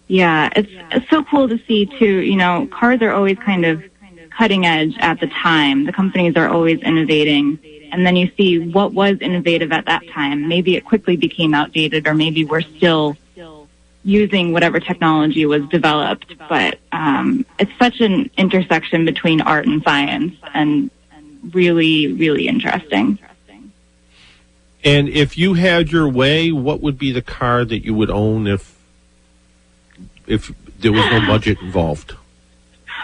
Yeah, 0.09 0.51
it's, 0.57 0.71
it's 0.91 1.09
so 1.09 1.25
cool 1.25 1.49
to 1.49 1.59
see 1.67 1.87
too. 1.87 2.19
You 2.19 2.37
know, 2.37 2.67
cars 2.67 3.01
are 3.03 3.13
always 3.13 3.39
kind 3.39 3.65
of 3.65 3.83
cutting 4.31 4.67
edge 4.67 4.97
at 4.99 5.21
the 5.21 5.29
time. 5.29 5.85
The 5.85 5.93
companies 5.93 6.37
are 6.37 6.49
always 6.49 6.81
innovating. 6.81 7.59
And 7.93 8.05
then 8.07 8.17
you 8.17 8.31
see 8.37 8.59
what 8.59 8.93
was 8.93 9.19
innovative 9.21 9.71
at 9.71 9.85
that 9.85 10.03
time. 10.09 10.49
Maybe 10.49 10.77
it 10.77 10.85
quickly 10.85 11.17
became 11.17 11.55
outdated 11.55 12.07
or 12.07 12.15
maybe 12.15 12.45
we're 12.45 12.63
still 12.63 13.17
using 14.05 14.53
whatever 14.53 14.81
technology 14.81 15.47
was 15.47 15.63
developed. 15.69 16.35
But 16.49 16.79
um, 16.91 17.47
it's 17.59 17.73
such 17.79 18.01
an 18.01 18.31
intersection 18.37 19.05
between 19.05 19.41
art 19.41 19.67
and 19.67 19.83
science, 19.83 20.35
and 20.55 20.91
really, 21.53 22.13
really 22.13 22.49
interesting. 22.49 23.19
And 24.85 25.09
if 25.09 25.39
you 25.39 25.55
had 25.55 25.93
your 25.93 26.09
way, 26.09 26.51
what 26.51 26.81
would 26.81 26.99
be 26.99 27.13
the 27.13 27.23
car 27.23 27.65
that 27.65 27.85
you 27.85 27.95
would 27.95 28.11
own 28.11 28.47
if 28.47 28.77
if 30.27 30.53
there 30.79 30.93
was 30.93 31.05
no 31.11 31.21
budget 31.27 31.61
involved? 31.61 32.17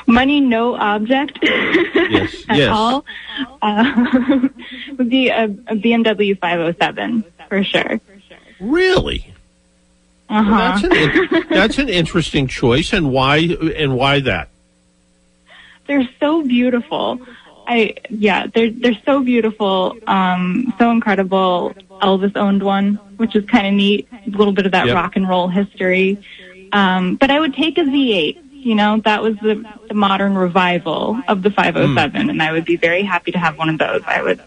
Money, 0.06 0.40
no 0.40 0.76
object 0.76 1.38
yes, 1.42 2.44
at 2.48 2.56
yes. 2.56 2.70
all. 2.70 3.04
Uh, 3.60 4.48
would 4.96 5.10
be 5.10 5.28
a, 5.28 5.44
a 5.44 5.76
BMW 5.76 6.38
507 6.38 7.24
for 7.48 7.64
sure. 7.64 8.00
Really? 8.60 9.32
Uh-huh. 10.28 10.50
Well, 10.50 10.80
that's 10.80 11.30
an 11.32 11.46
that's 11.48 11.78
an 11.78 11.88
interesting 11.88 12.48
choice, 12.48 12.92
and 12.92 13.10
why 13.10 13.38
and 13.38 13.96
why 13.96 14.20
that? 14.20 14.50
They're 15.86 16.08
so 16.20 16.42
beautiful. 16.42 17.18
I 17.66 17.94
yeah, 18.10 18.46
they're 18.46 18.70
they're 18.70 18.98
so 19.06 19.22
beautiful, 19.22 19.96
um, 20.06 20.74
so 20.78 20.90
incredible. 20.90 21.74
Elvis 22.02 22.36
owned 22.36 22.62
one, 22.62 22.94
which 23.16 23.34
is 23.34 23.44
kind 23.46 23.66
of 23.66 23.72
neat. 23.72 24.06
A 24.12 24.30
little 24.30 24.52
bit 24.52 24.66
of 24.66 24.72
that 24.72 24.86
yep. 24.86 24.94
rock 24.94 25.16
and 25.16 25.28
roll 25.28 25.48
history. 25.48 26.18
Um, 26.72 27.16
but 27.16 27.30
I 27.30 27.40
would 27.40 27.54
take 27.54 27.78
a 27.78 27.82
Z8. 27.82 28.38
You 28.68 28.74
know, 28.74 29.00
that 29.06 29.22
was 29.22 29.34
the, 29.38 29.64
the 29.88 29.94
modern 29.94 30.34
revival 30.34 31.18
of 31.26 31.42
the 31.42 31.50
507, 31.50 32.26
mm. 32.26 32.30
and 32.30 32.42
I 32.42 32.52
would 32.52 32.66
be 32.66 32.76
very 32.76 33.02
happy 33.02 33.32
to 33.32 33.38
have 33.38 33.56
one 33.56 33.70
of 33.70 33.78
those. 33.78 34.02
I 34.06 34.20
would 34.20 34.42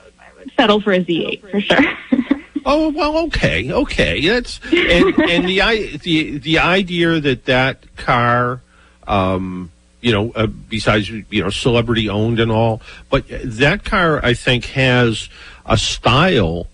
settle 0.56 0.80
for 0.80 0.94
a 0.94 1.04
Z8 1.04 1.50
for 1.50 1.60
sure. 1.60 1.80
Oh 2.64 2.90
well, 2.92 3.18
okay, 3.26 3.72
okay. 3.72 4.22
That's 4.28 4.60
and 4.72 5.18
and 5.18 5.50
the 5.50 5.98
the 6.04 6.38
the 6.38 6.60
idea 6.60 7.20
that 7.20 7.46
that 7.46 7.96
car, 7.96 8.62
um, 9.08 9.72
you 10.00 10.12
know, 10.12 10.32
uh, 10.34 10.46
besides 10.46 11.10
you 11.10 11.44
know 11.44 11.50
celebrity 11.50 12.08
owned 12.08 12.40
and 12.40 12.52
all, 12.52 12.84
but 13.10 13.26
that 13.28 13.84
car 13.84 14.24
I 14.24 14.36
think 14.36 14.66
has 14.66 15.28
a 15.66 15.76
style 15.76 16.68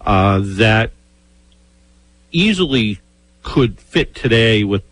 uh, 0.00 0.38
that 0.44 0.92
easily 2.30 3.00
could 3.42 3.80
fit 3.80 4.14
today 4.14 4.62
with 4.62 4.84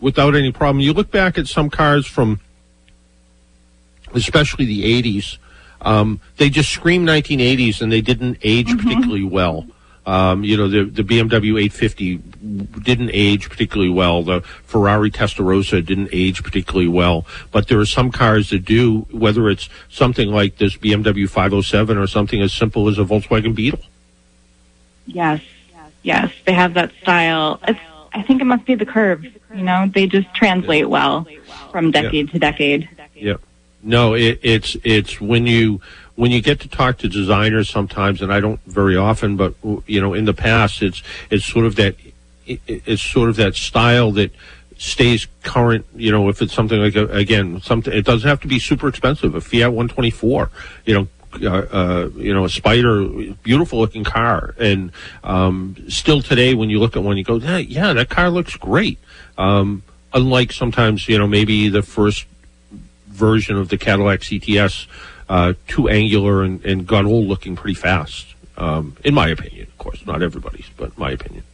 without 0.00 0.34
any 0.34 0.52
problem. 0.52 0.80
You 0.80 0.92
look 0.92 1.10
back 1.10 1.38
at 1.38 1.46
some 1.46 1.70
cars 1.70 2.06
from, 2.06 2.40
especially 4.14 4.64
the 4.64 5.02
'80s 5.02 5.38
um, 5.86 6.20
they 6.36 6.50
just 6.50 6.70
scream 6.70 7.06
1980s 7.06 7.80
and 7.80 7.92
they 7.92 8.00
didn't 8.00 8.38
age 8.42 8.68
mm-hmm. 8.68 8.88
particularly 8.88 9.24
well. 9.24 9.66
Um, 10.04 10.44
you 10.44 10.56
know, 10.56 10.68
the, 10.68 10.84
the 10.84 11.02
BMW 11.02 11.60
850 11.64 12.16
didn't 12.82 13.10
age 13.12 13.48
particularly 13.48 13.90
well. 13.90 14.22
The 14.22 14.40
Ferrari 14.40 15.10
Testarossa 15.10 15.84
didn't 15.84 16.10
age 16.12 16.44
particularly 16.44 16.86
well. 16.86 17.26
But 17.50 17.66
there 17.66 17.80
are 17.80 17.86
some 17.86 18.12
cars 18.12 18.50
that 18.50 18.64
do, 18.64 19.00
whether 19.10 19.50
it's 19.50 19.68
something 19.88 20.28
like 20.28 20.58
this 20.58 20.76
BMW 20.76 21.28
507 21.28 21.98
or 21.98 22.06
something 22.06 22.40
as 22.40 22.52
simple 22.52 22.88
as 22.88 22.98
a 22.98 23.04
Volkswagen 23.04 23.54
Beetle. 23.54 23.80
Yes, 25.06 25.40
yes, 26.02 26.32
they 26.44 26.52
have 26.52 26.74
that 26.74 26.92
style. 27.02 27.60
It's, 27.66 27.80
I 28.12 28.22
think 28.22 28.40
it 28.40 28.44
must 28.44 28.64
be 28.64 28.76
the 28.76 28.86
curves. 28.86 29.26
You 29.56 29.64
know, 29.64 29.90
they 29.92 30.06
just 30.06 30.32
translate 30.34 30.88
well 30.88 31.26
from 31.70 31.90
decade 31.90 32.26
yeah. 32.26 32.32
to 32.32 32.38
decade. 32.38 32.88
Yeah. 33.14 33.36
No, 33.82 34.14
it, 34.14 34.40
it's 34.42 34.76
it's 34.84 35.20
when 35.20 35.46
you 35.46 35.80
when 36.16 36.30
you 36.30 36.42
get 36.42 36.60
to 36.60 36.68
talk 36.68 36.98
to 36.98 37.08
designers 37.08 37.68
sometimes, 37.68 38.20
and 38.20 38.32
I 38.32 38.40
don't 38.40 38.60
very 38.66 38.96
often, 38.96 39.36
but 39.36 39.54
you 39.86 40.00
know, 40.00 40.14
in 40.14 40.24
the 40.24 40.34
past, 40.34 40.82
it's 40.82 41.02
it's 41.30 41.44
sort 41.44 41.66
of 41.66 41.76
that 41.76 41.94
it, 42.46 42.60
it's 42.66 43.02
sort 43.02 43.28
of 43.28 43.36
that 43.36 43.54
style 43.54 44.12
that 44.12 44.32
stays 44.78 45.26
current. 45.42 45.86
You 45.94 46.10
know, 46.10 46.28
if 46.28 46.42
it's 46.42 46.52
something 46.52 46.80
like 46.80 46.96
a, 46.96 47.06
again, 47.08 47.60
something 47.60 47.92
it 47.92 48.04
doesn't 48.04 48.28
have 48.28 48.40
to 48.40 48.48
be 48.48 48.58
super 48.58 48.88
expensive. 48.88 49.34
A 49.34 49.40
Fiat 49.40 49.72
124, 49.72 50.50
you 50.84 50.94
know. 50.94 51.08
Uh, 51.42 51.48
uh, 51.48 52.10
you 52.16 52.32
know, 52.32 52.44
a 52.44 52.48
Spider, 52.48 53.06
beautiful 53.42 53.80
looking 53.80 54.04
car, 54.04 54.54
and 54.58 54.92
um, 55.24 55.76
still 55.88 56.22
today, 56.22 56.54
when 56.54 56.70
you 56.70 56.78
look 56.78 56.96
at 56.96 57.02
one, 57.02 57.16
you 57.16 57.24
go, 57.24 57.36
yeah, 57.36 57.58
yeah 57.58 57.92
that 57.92 58.08
car 58.08 58.30
looks 58.30 58.56
great. 58.56 58.98
Um, 59.36 59.82
unlike 60.12 60.52
sometimes, 60.52 61.08
you 61.08 61.18
know, 61.18 61.26
maybe 61.26 61.68
the 61.68 61.82
first 61.82 62.26
version 63.08 63.56
of 63.56 63.68
the 63.68 63.78
Cadillac 63.78 64.20
CTS, 64.20 64.86
uh, 65.28 65.54
too 65.66 65.88
angular 65.88 66.42
and, 66.42 66.64
and 66.64 66.86
got 66.86 67.04
old 67.04 67.26
looking 67.26 67.56
pretty 67.56 67.74
fast. 67.74 68.34
Um, 68.56 68.96
in 69.04 69.14
my 69.14 69.28
opinion, 69.28 69.66
of 69.66 69.78
course, 69.78 70.06
not 70.06 70.22
everybody's, 70.22 70.68
but 70.76 70.96
my 70.96 71.10
opinion. 71.10 71.44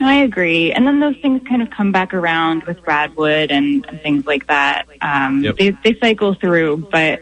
No, 0.00 0.06
I 0.06 0.16
agree. 0.16 0.72
And 0.72 0.86
then 0.86 1.00
those 1.00 1.16
things 1.16 1.42
kind 1.48 1.60
of 1.60 1.70
come 1.70 1.90
back 1.90 2.14
around 2.14 2.64
with 2.64 2.80
Radwood 2.82 3.50
and, 3.50 3.84
and 3.86 4.00
things 4.00 4.26
like 4.26 4.46
that. 4.46 4.86
Um, 5.00 5.42
yep. 5.42 5.56
they, 5.56 5.70
they 5.70 5.94
cycle 5.98 6.34
through, 6.34 6.88
but 6.90 7.20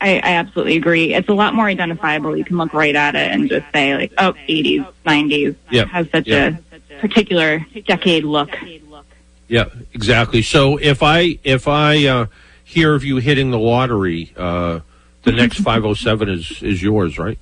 I, 0.00 0.16
I 0.16 0.34
absolutely 0.34 0.76
agree. 0.76 1.14
It's 1.14 1.28
a 1.28 1.34
lot 1.34 1.54
more 1.54 1.66
identifiable. 1.66 2.36
You 2.36 2.44
can 2.44 2.56
look 2.56 2.72
right 2.72 2.94
at 2.94 3.14
it 3.14 3.30
and 3.30 3.48
just 3.48 3.66
say 3.72 3.94
like, 3.94 4.12
oh, 4.18 4.34
80s, 4.48 4.86
90s. 5.04 5.56
Yep. 5.70 5.88
has 5.88 6.10
such 6.10 6.26
yep. 6.26 6.62
a 6.72 7.00
particular 7.00 7.64
decade 7.86 8.24
look. 8.24 8.56
Yeah, 9.48 9.66
exactly. 9.92 10.42
So 10.42 10.76
if 10.76 11.02
I 11.02 11.38
if 11.44 11.68
I 11.68 12.04
uh, 12.06 12.26
hear 12.64 12.94
of 12.94 13.04
you 13.04 13.18
hitting 13.18 13.50
the 13.50 13.58
lottery, 13.58 14.32
uh, 14.36 14.80
the 15.22 15.32
next 15.32 15.58
507 15.62 16.28
is 16.28 16.62
is 16.62 16.82
yours, 16.82 17.18
right? 17.18 17.38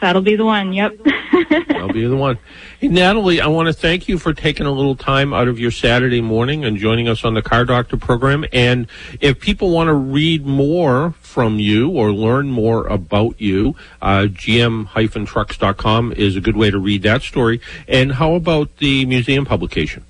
That'll 0.00 0.22
be 0.22 0.36
the 0.36 0.44
one. 0.44 0.72
Yep. 0.72 0.98
That'll 1.68 1.92
be 1.92 2.06
the 2.06 2.16
one. 2.16 2.38
Hey, 2.80 2.88
Natalie, 2.88 3.40
I 3.40 3.46
want 3.46 3.68
to 3.68 3.72
thank 3.72 4.08
you 4.08 4.18
for 4.18 4.34
taking 4.34 4.66
a 4.66 4.70
little 4.70 4.96
time 4.96 5.32
out 5.32 5.48
of 5.48 5.58
your 5.58 5.70
Saturday 5.70 6.20
morning 6.20 6.64
and 6.64 6.76
joining 6.76 7.08
us 7.08 7.24
on 7.24 7.34
the 7.34 7.42
Car 7.42 7.64
Doctor 7.64 7.96
program. 7.96 8.44
And 8.52 8.88
if 9.20 9.40
people 9.40 9.70
want 9.70 9.88
to 9.88 9.94
read 9.94 10.44
more 10.44 11.14
from 11.22 11.58
you 11.58 11.88
or 11.90 12.12
learn 12.12 12.50
more 12.50 12.86
about 12.86 13.40
you, 13.40 13.74
uh, 14.02 14.26
gm-trucks.com 14.28 16.12
is 16.12 16.36
a 16.36 16.40
good 16.40 16.56
way 16.56 16.70
to 16.70 16.78
read 16.78 17.02
that 17.02 17.22
story. 17.22 17.60
And 17.88 18.12
how 18.12 18.34
about 18.34 18.76
the 18.76 19.06
museum 19.06 19.46
publication? 19.46 20.04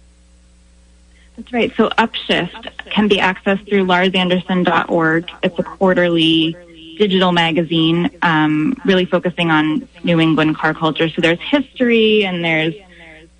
That's 1.36 1.52
right. 1.52 1.72
So 1.76 1.90
Upshift 1.90 2.70
can 2.90 3.08
be 3.08 3.18
accessed 3.18 3.68
through 3.68 3.84
larzanderson.org. 3.84 5.30
It's 5.42 5.58
a 5.58 5.62
quarterly 5.62 6.56
digital 6.96 7.32
magazine, 7.32 8.10
um, 8.22 8.74
really 8.84 9.04
focusing 9.04 9.50
on 9.50 9.88
New 10.04 10.20
England 10.20 10.56
car 10.56 10.74
culture. 10.74 11.08
So 11.08 11.20
there's 11.20 11.40
history 11.40 12.24
and 12.24 12.44
there's 12.44 12.74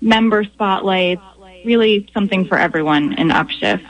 member 0.01 0.43
spotlights, 0.43 1.21
really 1.65 2.09
something 2.13 2.45
for 2.45 2.57
everyone 2.57 3.13
in 3.13 3.29
Upshift. 3.29 3.85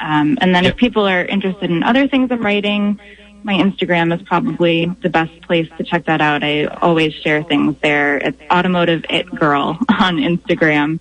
Um, 0.00 0.38
and 0.40 0.54
then 0.54 0.64
yep. 0.64 0.74
if 0.74 0.78
people 0.78 1.06
are 1.08 1.24
interested 1.24 1.70
in 1.70 1.82
other 1.82 2.06
things 2.06 2.30
I'm 2.30 2.42
writing, 2.42 3.00
my 3.42 3.54
Instagram 3.54 4.14
is 4.14 4.22
probably 4.22 4.86
the 5.02 5.08
best 5.08 5.40
place 5.42 5.68
to 5.78 5.84
check 5.84 6.04
that 6.06 6.20
out. 6.20 6.44
I 6.44 6.66
always 6.66 7.14
share 7.14 7.42
things 7.42 7.76
there. 7.82 8.18
It's 8.18 8.40
Automotive 8.50 9.04
It 9.08 9.26
Girl 9.34 9.78
on 9.88 10.18
Instagram. 10.18 11.00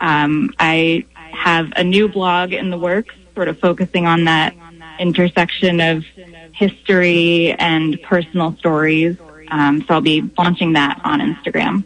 Um, 0.00 0.54
I 0.58 1.04
have 1.16 1.72
a 1.76 1.84
new 1.84 2.08
blog 2.08 2.52
in 2.52 2.70
the 2.70 2.78
works, 2.78 3.14
sort 3.34 3.48
of 3.48 3.58
focusing 3.58 4.06
on 4.06 4.24
that 4.24 4.54
intersection 4.98 5.80
of 5.80 6.04
history 6.52 7.52
and 7.52 8.00
personal 8.02 8.56
stories. 8.56 9.16
Um, 9.48 9.82
so 9.82 9.94
I'll 9.94 10.00
be 10.00 10.30
launching 10.38 10.74
that 10.74 11.00
on 11.04 11.20
Instagram. 11.20 11.84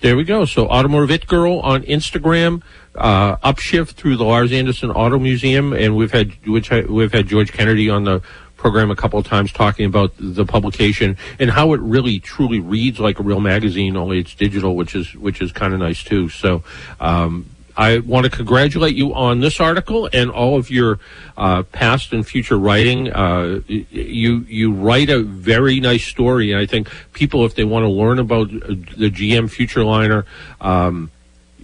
There 0.00 0.16
we 0.16 0.24
go. 0.24 0.46
So 0.46 0.66
Automotive 0.66 1.10
It 1.10 1.26
Girl 1.26 1.58
on 1.60 1.82
Instagram, 1.82 2.62
uh, 2.94 3.36
Upshift 3.36 3.90
through 3.90 4.16
the 4.16 4.24
Larz 4.24 4.50
Anderson 4.50 4.90
Auto 4.90 5.18
Museum, 5.18 5.74
and 5.74 5.94
we've 5.94 6.10
had 6.10 6.46
we've 6.46 7.12
had 7.12 7.26
George 7.26 7.52
Kennedy 7.52 7.90
on 7.90 8.04
the 8.04 8.22
program 8.56 8.90
a 8.90 8.96
couple 8.96 9.18
of 9.18 9.26
times 9.26 9.52
talking 9.52 9.84
about 9.84 10.12
the 10.18 10.46
publication 10.46 11.18
and 11.38 11.50
how 11.50 11.74
it 11.74 11.80
really 11.80 12.18
truly 12.18 12.60
reads 12.60 12.98
like 12.98 13.18
a 13.18 13.22
real 13.22 13.40
magazine, 13.40 13.94
only 13.94 14.20
it's 14.20 14.34
digital, 14.34 14.74
which 14.74 14.94
is 14.94 15.14
which 15.14 15.42
is 15.42 15.52
kind 15.52 15.74
of 15.74 15.80
nice 15.80 16.02
too. 16.02 16.28
So. 16.30 16.62
Um, 16.98 17.46
I 17.80 18.00
want 18.00 18.24
to 18.24 18.30
congratulate 18.30 18.94
you 18.94 19.14
on 19.14 19.40
this 19.40 19.58
article 19.58 20.06
and 20.12 20.30
all 20.30 20.58
of 20.58 20.70
your 20.70 20.98
uh, 21.38 21.62
past 21.62 22.12
and 22.12 22.26
future 22.26 22.58
writing. 22.58 23.10
Uh, 23.10 23.62
you 23.68 24.40
you 24.40 24.70
write 24.70 25.08
a 25.08 25.22
very 25.22 25.80
nice 25.80 26.04
story, 26.04 26.52
and 26.52 26.60
I 26.60 26.66
think 26.66 26.90
people, 27.14 27.46
if 27.46 27.54
they 27.54 27.64
want 27.64 27.84
to 27.84 27.88
learn 27.88 28.18
about 28.18 28.50
the 28.50 29.10
GM 29.10 29.48
Futureliner, 29.48 30.26
um, 30.60 31.10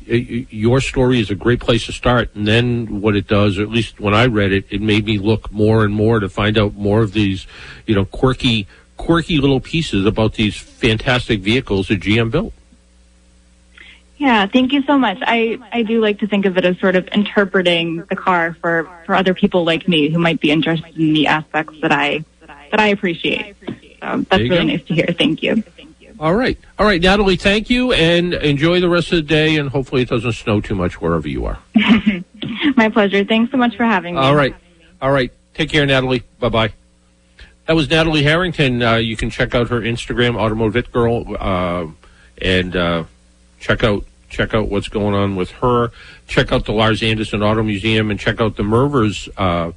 your 0.07 0.81
story 0.81 1.21
is 1.21 1.31
a 1.31 1.35
great 1.35 1.61
place 1.61 1.85
to 1.85 1.93
start. 1.93 2.35
And 2.35 2.49
then 2.49 3.03
what 3.03 3.15
it 3.15 3.29
does, 3.29 3.59
or 3.59 3.63
at 3.65 3.71
least 3.71 4.01
when 4.01 4.15
I 4.15 4.25
read 4.25 4.53
it, 4.53 4.65
it 4.71 4.81
made 4.81 5.05
me 5.05 5.19
look 5.19 5.53
more 5.53 5.85
and 5.85 5.93
more 5.93 6.19
to 6.19 6.31
find 6.31 6.57
out 6.57 6.73
more 6.77 7.03
of 7.03 7.13
these, 7.13 7.47
you 7.85 7.95
know, 7.95 8.07
quirky 8.07 8.67
quirky 8.97 9.37
little 9.37 9.61
pieces 9.61 10.07
about 10.07 10.33
these 10.33 10.57
fantastic 10.57 11.41
vehicles 11.41 11.89
that 11.89 12.01
GM 12.01 12.31
built. 12.31 12.55
Yeah, 14.19 14.47
thank 14.47 14.73
you 14.73 14.83
so 14.83 14.99
much. 14.99 15.19
I, 15.21 15.59
I 15.73 15.83
do 15.83 16.01
like 16.01 16.21
to 16.21 16.27
think 16.27 16.47
of 16.47 16.57
it 16.57 16.65
as 16.65 16.79
sort 16.79 16.97
of 16.97 17.07
interpreting 17.09 18.05
the 18.09 18.17
car 18.17 18.57
for, 18.61 18.89
for 19.05 19.15
other 19.15 19.35
people 19.35 19.65
like 19.65 19.87
me 19.87 20.09
who 20.09 20.19
might 20.19 20.41
be 20.41 20.51
interested 20.51 20.97
in 20.97 21.13
the 21.13 21.27
aspects 21.27 21.75
that 21.83 21.93
I 21.93 22.25
that 22.71 22.81
I 22.81 22.89
appreciate. 22.89 23.57
So 24.01 24.25
that's 24.29 24.43
really 24.43 24.57
go. 24.57 24.63
nice 24.65 24.85
to 24.85 24.95
hear. 24.95 25.07
Thank 25.17 25.43
you. 25.43 25.63
All 26.19 26.35
right. 26.35 26.59
All 26.79 26.87
right, 26.87 27.01
Natalie, 27.01 27.37
thank 27.37 27.69
you 27.69 27.93
and 27.93 28.33
enjoy 28.33 28.81
the 28.81 28.89
rest 28.89 29.13
of 29.13 29.17
the 29.17 29.23
day 29.23 29.57
and 29.57 29.69
hopefully 29.69 30.03
it 30.03 30.09
doesn't 30.09 30.33
snow 30.33 30.61
too 30.61 30.75
much 30.75 31.01
wherever 31.01 31.29
you 31.29 31.45
are. 31.45 31.59
My 32.77 32.89
pleasure. 32.89 33.25
Thanks 33.25 33.53
so 33.53 33.59
much 33.59 33.77
for 33.77 33.85
having 33.85 34.15
me. 34.15 34.21
All 34.21 34.35
right. 34.35 34.55
All 35.03 35.11
right. 35.11 35.31
Take 35.53 35.71
care, 35.71 35.85
Natalie. 35.85 36.23
Bye 36.39 36.49
bye. 36.49 36.73
That 37.67 37.75
was 37.75 37.91
Natalie 37.91 38.23
Harrington. 38.23 38.83
Uh, 38.83 38.97
you 38.97 39.17
can 39.17 39.29
check 39.29 39.55
out 39.55 39.69
her 39.69 39.81
Instagram, 39.81 40.37
Automotive 40.37 40.77
It 40.77 40.93
Girl, 40.93 41.25
uh, 41.39 41.87
and 42.41 42.77
uh, 42.77 43.05
check 43.67 43.83
out 43.83 44.05
check 44.29 44.55
out 44.55 44.69
what's 44.69 44.89
going 44.89 45.15
on 45.15 45.35
with 45.35 45.51
her. 45.53 45.91
Check 46.27 46.53
out 46.53 46.65
the 46.67 46.73
Larz 46.73 47.03
Anderson 47.03 47.43
Auto 47.43 47.63
Museum 47.63 48.11
and 48.11 48.19
check 48.19 48.41
out 48.41 48.57
the 48.57 48.63
Mervas 48.63 49.29
uh, 49.37 49.73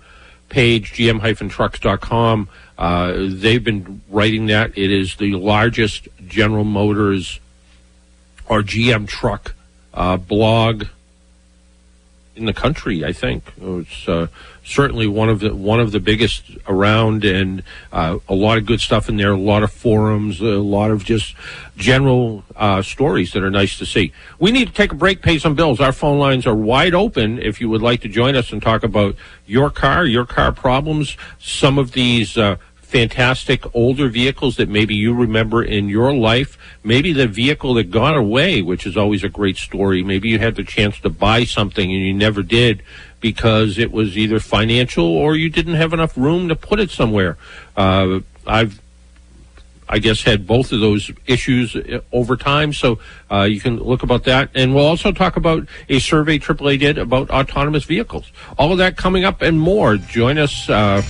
page, 0.49 0.91
gm-trucks.com. 0.93 2.49
Uh, 2.77 3.13
they've 3.29 3.63
been 3.63 4.01
writing 4.09 4.47
that. 4.47 4.77
It 4.77 4.91
is 4.91 5.15
the 5.15 5.33
largest 5.33 6.07
General 6.27 6.63
Motors 6.63 7.39
or 8.47 8.61
GM 8.61 9.07
truck 9.07 9.53
uh, 9.93 10.17
blog 10.17 10.85
in 12.35 12.45
the 12.45 12.53
country. 12.53 13.05
I 13.05 13.13
think 13.13 13.43
it's 13.61 14.07
uh, 14.07 14.27
certainly 14.69 15.07
one 15.07 15.29
of 15.29 15.39
the 15.39 15.53
one 15.53 15.79
of 15.79 15.91
the 15.91 15.99
biggest 15.99 16.43
around, 16.67 17.25
and 17.25 17.63
uh, 17.91 18.19
a 18.27 18.35
lot 18.35 18.57
of 18.57 18.65
good 18.65 18.79
stuff 18.79 19.09
in 19.09 19.17
there. 19.17 19.31
A 19.31 19.37
lot 19.37 19.63
of 19.63 19.71
forums, 19.71 20.39
a 20.39 20.45
lot 20.45 20.91
of 20.91 21.03
just 21.03 21.35
general 21.75 22.43
uh, 22.55 22.81
stories 22.81 23.33
that 23.33 23.43
are 23.43 23.49
nice 23.49 23.77
to 23.79 23.85
see. 23.85 24.13
We 24.39 24.51
need 24.51 24.67
to 24.67 24.73
take 24.73 24.91
a 24.91 24.95
break, 24.95 25.21
pay 25.21 25.39
some 25.39 25.55
bills. 25.55 25.79
Our 25.79 25.91
phone 25.91 26.19
lines 26.19 26.45
are 26.45 26.55
wide 26.55 26.93
open. 26.93 27.39
If 27.39 27.59
you 27.59 27.69
would 27.69 27.81
like 27.81 28.01
to 28.01 28.07
join 28.07 28.35
us 28.35 28.51
and 28.51 28.61
talk 28.61 28.83
about 28.83 29.15
your 29.45 29.69
car, 29.69 30.05
your 30.05 30.25
car 30.25 30.51
problems, 30.51 31.17
some 31.39 31.77
of 31.77 31.93
these 31.93 32.37
uh, 32.37 32.57
fantastic 32.89 33.63
older 33.75 34.09
vehicles 34.09 34.57
that 34.57 34.67
maybe 34.67 34.95
you 34.95 35.13
remember 35.13 35.63
in 35.63 35.89
your 35.89 36.11
life. 36.11 36.57
Maybe 36.83 37.13
the 37.13 37.27
vehicle 37.27 37.75
that 37.75 37.91
got 37.91 38.17
away, 38.17 38.63
which 38.63 38.87
is 38.87 38.97
always 38.97 39.23
a 39.23 39.29
great 39.29 39.57
story. 39.57 40.01
Maybe 40.01 40.29
you 40.29 40.39
had 40.39 40.55
the 40.55 40.63
chance 40.63 40.99
to 41.01 41.09
buy 41.09 41.43
something 41.43 41.83
and 41.83 42.01
you 42.01 42.15
never 42.15 42.41
did 42.41 42.81
because 43.19 43.77
it 43.77 43.91
was 43.91 44.17
either 44.17 44.39
financial 44.39 45.05
or 45.05 45.35
you 45.35 45.49
didn't 45.49 45.75
have 45.75 45.93
enough 45.93 46.17
room 46.17 46.49
to 46.49 46.55
put 46.55 46.79
it 46.79 46.89
somewhere. 46.89 47.37
Uh, 47.75 48.19
I've 48.45 48.81
I 49.89 49.97
guess 49.97 50.21
had 50.21 50.45
both 50.45 50.71
of 50.71 50.79
those 50.81 51.11
issues 51.25 51.75
uh, 51.75 52.01
over 52.13 52.37
time. 52.37 52.73
So 52.73 52.99
uh, 53.31 53.41
you 53.41 53.59
can 53.59 53.77
look 53.77 54.03
about 54.03 54.23
that, 54.25 54.51
and 54.53 54.75
we'll 54.75 54.85
also 54.85 55.11
talk 55.11 55.35
about 55.35 55.67
a 55.89 55.97
survey 55.97 56.37
AAA 56.37 56.79
did 56.79 56.97
about 56.99 57.31
autonomous 57.31 57.85
vehicles. 57.85 58.31
All 58.57 58.71
of 58.71 58.77
that 58.77 58.97
coming 58.97 59.25
up 59.25 59.41
and 59.41 59.59
more. 59.59 59.97
Join 59.97 60.37
us. 60.37 60.69
Uh, 60.69 61.01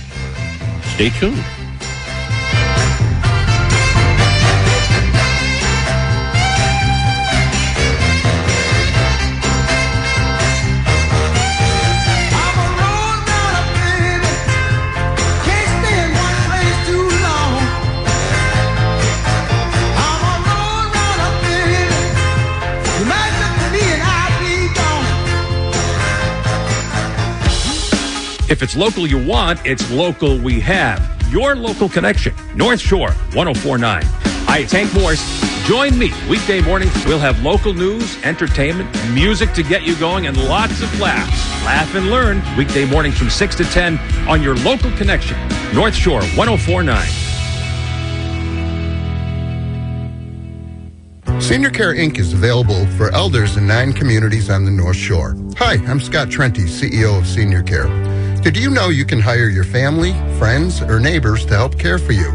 stay 0.94 1.10
tuned. 1.10 1.44
If 28.50 28.64
it's 28.64 28.74
local 28.74 29.06
you 29.06 29.24
want, 29.24 29.64
it's 29.64 29.88
local 29.92 30.36
we 30.36 30.58
have. 30.58 31.00
Your 31.30 31.54
local 31.54 31.88
connection, 31.88 32.34
North 32.56 32.80
Shore 32.80 33.12
1049. 33.32 34.02
Hi, 34.02 34.58
it's 34.58 34.72
Tank 34.72 34.92
Morse. 34.92 35.22
Join 35.68 35.96
me 35.96 36.10
weekday 36.28 36.60
mornings. 36.60 36.92
We'll 37.06 37.20
have 37.20 37.40
local 37.44 37.72
news, 37.72 38.20
entertainment, 38.24 38.90
music 39.14 39.52
to 39.52 39.62
get 39.62 39.84
you 39.84 39.94
going, 40.00 40.26
and 40.26 40.36
lots 40.48 40.82
of 40.82 40.98
laughs. 40.98 41.64
Laugh 41.64 41.94
and 41.94 42.10
learn 42.10 42.42
weekday 42.56 42.84
mornings 42.84 43.16
from 43.16 43.30
6 43.30 43.54
to 43.54 43.62
10 43.62 44.00
on 44.28 44.42
your 44.42 44.56
local 44.56 44.90
connection, 44.96 45.38
North 45.72 45.94
Shore 45.94 46.22
1049. 46.34 47.08
Senior 51.40 51.70
Care 51.70 51.94
Inc. 51.94 52.18
is 52.18 52.32
available 52.32 52.84
for 52.96 53.14
elders 53.14 53.56
in 53.56 53.68
nine 53.68 53.92
communities 53.92 54.50
on 54.50 54.64
the 54.64 54.72
North 54.72 54.96
Shore. 54.96 55.36
Hi, 55.56 55.74
I'm 55.86 56.00
Scott 56.00 56.28
Trenti, 56.28 56.64
CEO 56.64 57.16
of 57.16 57.28
Senior 57.28 57.62
Care. 57.62 58.09
Did 58.42 58.56
you 58.56 58.70
know 58.70 58.88
you 58.88 59.04
can 59.04 59.20
hire 59.20 59.50
your 59.50 59.64
family, 59.64 60.12
friends, 60.38 60.80
or 60.80 60.98
neighbors 60.98 61.44
to 61.44 61.54
help 61.54 61.78
care 61.78 61.98
for 61.98 62.12
you? 62.12 62.32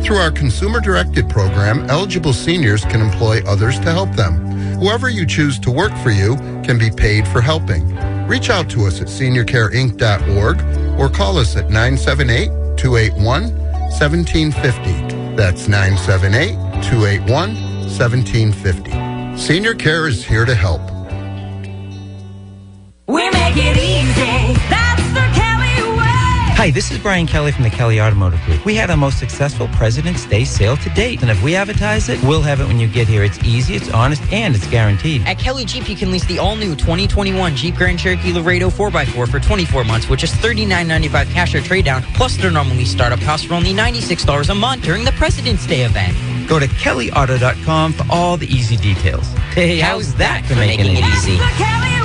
Through 0.00 0.18
our 0.18 0.30
consumer 0.30 0.80
directed 0.80 1.28
program, 1.28 1.90
eligible 1.90 2.32
seniors 2.32 2.84
can 2.84 3.00
employ 3.00 3.42
others 3.44 3.80
to 3.80 3.90
help 3.90 4.14
them. 4.14 4.34
Whoever 4.78 5.08
you 5.08 5.26
choose 5.26 5.58
to 5.60 5.72
work 5.72 5.90
for 6.04 6.12
you 6.12 6.36
can 6.62 6.78
be 6.78 6.88
paid 6.88 7.26
for 7.26 7.40
helping. 7.40 7.96
Reach 8.28 8.48
out 8.48 8.70
to 8.70 8.86
us 8.86 9.00
at 9.00 9.08
seniorcareinc.org 9.08 11.00
or 11.00 11.08
call 11.08 11.36
us 11.36 11.56
at 11.56 11.68
978 11.68 12.78
281 12.78 13.52
1750. 13.90 15.34
That's 15.34 15.66
978 15.66 16.54
281 16.84 17.54
1750. 17.90 19.36
Senior 19.36 19.74
Care 19.74 20.06
is 20.06 20.24
here 20.24 20.44
to 20.44 20.54
help. 20.54 20.80
We 23.08 23.28
make 23.30 23.56
it 23.56 23.76
easy. 23.76 24.89
Hi, 26.60 26.70
this 26.70 26.90
is 26.90 26.98
Brian 26.98 27.26
Kelly 27.26 27.52
from 27.52 27.64
the 27.64 27.70
Kelly 27.70 28.02
Automotive 28.02 28.38
Group. 28.42 28.66
We 28.66 28.74
had 28.74 28.90
our 28.90 28.96
most 28.98 29.18
successful 29.18 29.66
President's 29.68 30.26
Day 30.26 30.44
sale 30.44 30.76
to 30.76 30.90
date. 30.90 31.22
And 31.22 31.30
if 31.30 31.42
we 31.42 31.56
advertise 31.56 32.10
it, 32.10 32.22
we'll 32.22 32.42
have 32.42 32.60
it 32.60 32.66
when 32.66 32.78
you 32.78 32.86
get 32.86 33.08
here. 33.08 33.24
It's 33.24 33.42
easy, 33.42 33.76
it's 33.76 33.88
honest, 33.88 34.22
and 34.30 34.54
it's 34.54 34.66
guaranteed. 34.68 35.26
At 35.26 35.38
Kelly 35.38 35.64
Jeep, 35.64 35.88
you 35.88 35.96
can 35.96 36.10
lease 36.10 36.26
the 36.26 36.38
all-new 36.38 36.76
2021 36.76 37.56
Jeep 37.56 37.76
Grand 37.76 37.98
Cherokee 37.98 38.34
Laredo 38.34 38.68
4x4 38.68 39.30
for 39.30 39.40
24 39.40 39.84
months, 39.84 40.10
which 40.10 40.22
is 40.22 40.32
$39.95 40.32 41.32
cash 41.32 41.54
or 41.54 41.62
trade 41.62 41.86
down, 41.86 42.02
plus 42.12 42.36
their 42.36 42.50
normally 42.50 42.84
startup 42.84 43.20
cost 43.20 43.46
for 43.46 43.54
only 43.54 43.72
$96 43.72 44.50
a 44.50 44.54
month 44.54 44.82
during 44.82 45.02
the 45.02 45.12
President's 45.12 45.66
Day 45.66 45.86
event. 45.86 46.14
Go 46.46 46.58
to 46.58 46.66
kellyauto.com 46.66 47.94
for 47.94 48.04
all 48.10 48.36
the 48.36 48.46
easy 48.54 48.76
details. 48.76 49.26
Hey, 49.54 49.78
how's, 49.78 50.08
how's 50.08 50.14
that, 50.16 50.44
for 50.44 50.56
making, 50.56 50.88
making 50.88 51.04
it 51.04 51.08
easy? 51.08 51.99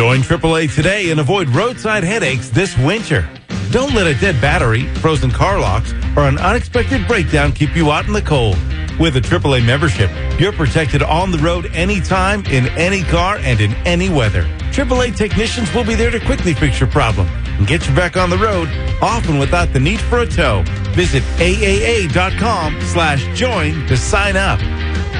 Join 0.00 0.20
AAA 0.20 0.74
today 0.74 1.10
and 1.10 1.20
avoid 1.20 1.50
roadside 1.50 2.02
headaches 2.02 2.48
this 2.48 2.74
winter. 2.78 3.28
Don't 3.70 3.92
let 3.92 4.06
a 4.06 4.18
dead 4.18 4.40
battery, 4.40 4.86
frozen 4.94 5.30
car 5.30 5.60
locks, 5.60 5.92
or 6.16 6.22
an 6.22 6.38
unexpected 6.38 7.06
breakdown 7.06 7.52
keep 7.52 7.76
you 7.76 7.92
out 7.92 8.06
in 8.06 8.14
the 8.14 8.22
cold. 8.22 8.56
With 8.98 9.18
a 9.18 9.20
AAA 9.20 9.62
membership, 9.62 10.10
you're 10.40 10.54
protected 10.54 11.02
on 11.02 11.30
the 11.30 11.36
road 11.40 11.66
anytime, 11.74 12.46
in 12.46 12.68
any 12.78 13.02
car, 13.02 13.36
and 13.42 13.60
in 13.60 13.74
any 13.86 14.08
weather. 14.08 14.44
AAA 14.72 15.16
technicians 15.16 15.70
will 15.74 15.84
be 15.84 15.96
there 15.96 16.10
to 16.10 16.20
quickly 16.20 16.54
fix 16.54 16.80
your 16.80 16.88
problem 16.88 17.28
and 17.28 17.66
get 17.66 17.86
you 17.86 17.94
back 17.94 18.16
on 18.16 18.30
the 18.30 18.38
road, 18.38 18.70
often 19.02 19.38
without 19.38 19.70
the 19.74 19.80
need 19.80 20.00
for 20.00 20.20
a 20.20 20.26
tow. 20.26 20.64
Visit 20.94 21.22
AAA.com 21.36 22.80
slash 22.80 23.38
join 23.38 23.86
to 23.86 23.98
sign 23.98 24.38
up. 24.38 24.60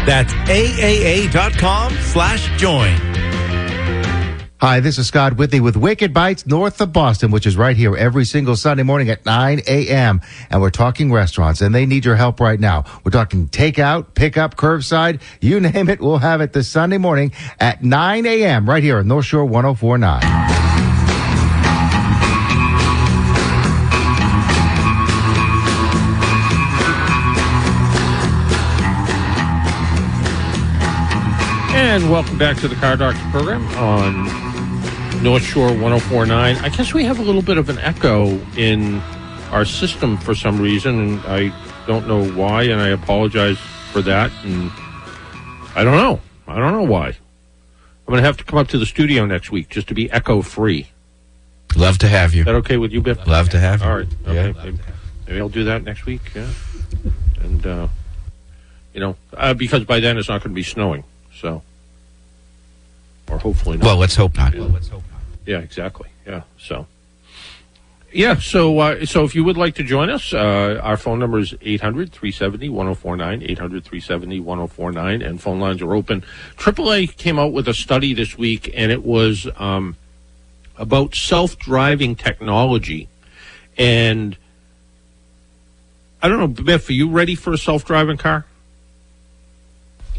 That's 0.06 0.32
AAA.com 0.32 1.92
slash 1.98 2.58
join. 2.58 2.98
Hi, 4.60 4.80
this 4.80 4.98
is 4.98 5.06
Scott 5.06 5.38
Whitney 5.38 5.58
with 5.58 5.74
Wicked 5.74 6.12
Bites 6.12 6.46
north 6.46 6.82
of 6.82 6.92
Boston, 6.92 7.30
which 7.30 7.46
is 7.46 7.56
right 7.56 7.74
here 7.74 7.96
every 7.96 8.26
single 8.26 8.56
Sunday 8.56 8.82
morning 8.82 9.08
at 9.08 9.24
9 9.24 9.62
a.m. 9.66 10.20
And 10.50 10.60
we're 10.60 10.68
talking 10.68 11.10
restaurants, 11.10 11.62
and 11.62 11.74
they 11.74 11.86
need 11.86 12.04
your 12.04 12.16
help 12.16 12.40
right 12.40 12.60
now. 12.60 12.84
We're 13.02 13.10
talking 13.10 13.48
takeout, 13.48 14.12
pickup, 14.12 14.56
curbside, 14.58 15.22
you 15.40 15.60
name 15.60 15.88
it, 15.88 16.02
we'll 16.02 16.18
have 16.18 16.42
it 16.42 16.52
this 16.52 16.68
Sunday 16.68 16.98
morning 16.98 17.32
at 17.58 17.82
9 17.82 18.26
a.m. 18.26 18.68
right 18.68 18.82
here 18.82 18.98
at 18.98 19.06
North 19.06 19.24
Shore 19.24 19.46
1049. 19.46 20.20
And 31.72 32.10
welcome 32.10 32.36
back 32.36 32.58
to 32.58 32.68
the 32.68 32.74
Car 32.76 32.98
Doctor 32.98 33.22
program 33.30 33.66
on 33.78 34.49
North 35.22 35.42
Shore 35.42 35.68
1049. 35.68 36.56
I 36.56 36.68
guess 36.70 36.94
we 36.94 37.04
have 37.04 37.18
a 37.18 37.22
little 37.22 37.42
bit 37.42 37.58
of 37.58 37.68
an 37.68 37.78
echo 37.78 38.26
in 38.56 39.00
our 39.50 39.66
system 39.66 40.16
for 40.16 40.34
some 40.34 40.60
reason, 40.60 40.98
and 40.98 41.20
I 41.26 41.52
don't 41.86 42.08
know 42.08 42.24
why, 42.30 42.62
and 42.64 42.80
I 42.80 42.88
apologize 42.88 43.58
for 43.92 44.00
that. 44.02 44.30
And 44.44 44.70
I 45.74 45.84
don't 45.84 45.96
know. 45.96 46.20
I 46.48 46.58
don't 46.58 46.72
know 46.72 46.90
why. 46.90 47.08
I'm 47.08 47.14
going 48.06 48.18
to 48.18 48.26
have 48.26 48.38
to 48.38 48.44
come 48.44 48.58
up 48.58 48.68
to 48.68 48.78
the 48.78 48.86
studio 48.86 49.26
next 49.26 49.50
week 49.50 49.68
just 49.68 49.88
to 49.88 49.94
be 49.94 50.10
echo 50.10 50.40
free. 50.40 50.88
Love 51.76 51.98
to 51.98 52.08
have 52.08 52.34
you. 52.34 52.40
Is 52.40 52.46
that 52.46 52.54
okay 52.56 52.78
with 52.78 52.90
you, 52.90 53.02
Biff? 53.02 53.26
Love 53.26 53.50
to 53.50 53.60
have 53.60 53.80
you. 53.82 53.86
All 53.86 53.96
right. 53.98 54.08
Okay. 54.26 54.34
Yeah. 54.46 54.64
Maybe, 54.64 54.78
maybe 55.26 55.40
I'll 55.40 55.48
do 55.48 55.64
that 55.64 55.84
next 55.84 56.06
week. 56.06 56.22
Yeah. 56.34 56.48
And, 57.42 57.66
uh, 57.66 57.88
you 58.94 59.00
know, 59.00 59.16
uh, 59.36 59.54
because 59.54 59.84
by 59.84 60.00
then 60.00 60.16
it's 60.18 60.28
not 60.28 60.42
going 60.42 60.52
to 60.52 60.56
be 60.56 60.62
snowing. 60.62 61.04
So, 61.34 61.62
or 63.30 63.38
hopefully 63.38 63.78
not. 63.78 63.86
Well, 63.86 63.96
let's 63.96 64.16
hope 64.16 64.36
not. 64.36 64.54
Yeah, 65.46 65.58
exactly. 65.58 66.10
Yeah. 66.26 66.42
So, 66.58 66.86
yeah. 68.12 68.36
So, 68.36 68.78
uh, 68.78 69.06
so 69.06 69.24
if 69.24 69.34
you 69.34 69.44
would 69.44 69.56
like 69.56 69.74
to 69.76 69.82
join 69.82 70.10
us, 70.10 70.32
uh, 70.32 70.80
our 70.82 70.96
phone 70.96 71.18
number 71.18 71.38
is 71.38 71.54
800 71.60 72.12
370 72.12 72.68
1049, 72.68 73.42
800 73.42 73.84
370 73.84 74.40
1049, 74.40 75.22
and 75.22 75.40
phone 75.40 75.60
lines 75.60 75.80
are 75.82 75.94
open. 75.94 76.24
AAA 76.56 77.16
came 77.16 77.38
out 77.38 77.52
with 77.52 77.68
a 77.68 77.74
study 77.74 78.12
this 78.12 78.36
week, 78.36 78.70
and 78.74 78.92
it 78.92 79.04
was 79.04 79.48
um, 79.56 79.96
about 80.76 81.14
self 81.14 81.58
driving 81.58 82.16
technology. 82.16 83.08
And 83.78 84.36
I 86.22 86.28
don't 86.28 86.38
know, 86.38 86.48
Biff, 86.48 86.88
are 86.88 86.92
you 86.92 87.08
ready 87.08 87.34
for 87.34 87.52
a 87.52 87.58
self 87.58 87.84
driving 87.84 88.18
car? 88.18 88.44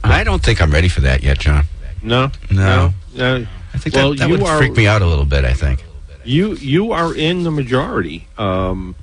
I 0.04 0.24
don't 0.24 0.43
think 0.43 0.62
I'm 0.62 0.71
ready 0.71 0.88
for 0.88 1.02
that 1.02 1.21
yet, 1.21 1.38
John. 1.38 1.65
No? 2.01 2.31
No. 2.51 2.93
No? 3.15 3.45
I 3.73 3.77
think 3.77 3.95
well, 3.95 4.11
that, 4.11 4.19
that 4.19 4.27
you 4.27 4.33
would 4.33 4.43
are, 4.43 4.57
freak 4.57 4.75
me 4.75 4.87
out 4.87 5.01
a 5.01 5.05
little 5.05 5.25
bit. 5.25 5.45
I 5.45 5.53
think. 5.53 5.83
You 6.23 6.53
you 6.55 6.91
are 6.91 7.15
in 7.15 7.43
the 7.43 7.51
majority. 7.51 8.27
Um, 8.37 8.95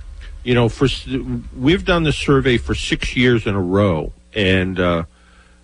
you 0.45 0.55
know, 0.55 0.69
for 0.69 0.89
we've 1.57 1.85
done 1.85 2.05
this 2.05 2.17
survey 2.17 2.59
for 2.59 2.75
six 2.75 3.17
years 3.17 3.47
in 3.47 3.55
a 3.55 3.61
row, 3.61 4.13
and 4.35 4.79
uh, 4.79 5.05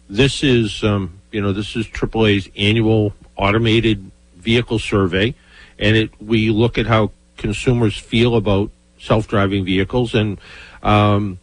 this 0.09 0.43
is 0.43 0.83
um, 0.83 1.21
you 1.33 1.41
know 1.41 1.53
this 1.53 1.77
is 1.77 1.87
AAA's 1.87 2.49
annual 2.57 3.13
automated 3.37 4.11
vehicle 4.37 4.79
survey, 4.79 5.35
and 5.79 5.97
it 5.97 6.11
we 6.21 6.51
look 6.51 6.79
at 6.79 6.87
how 6.87 7.13
consumers 7.37 7.97
feel 7.97 8.37
about 8.37 8.71
self-driving 8.99 9.65
vehicles, 9.65 10.15
and 10.15 10.39
um, 10.83 11.39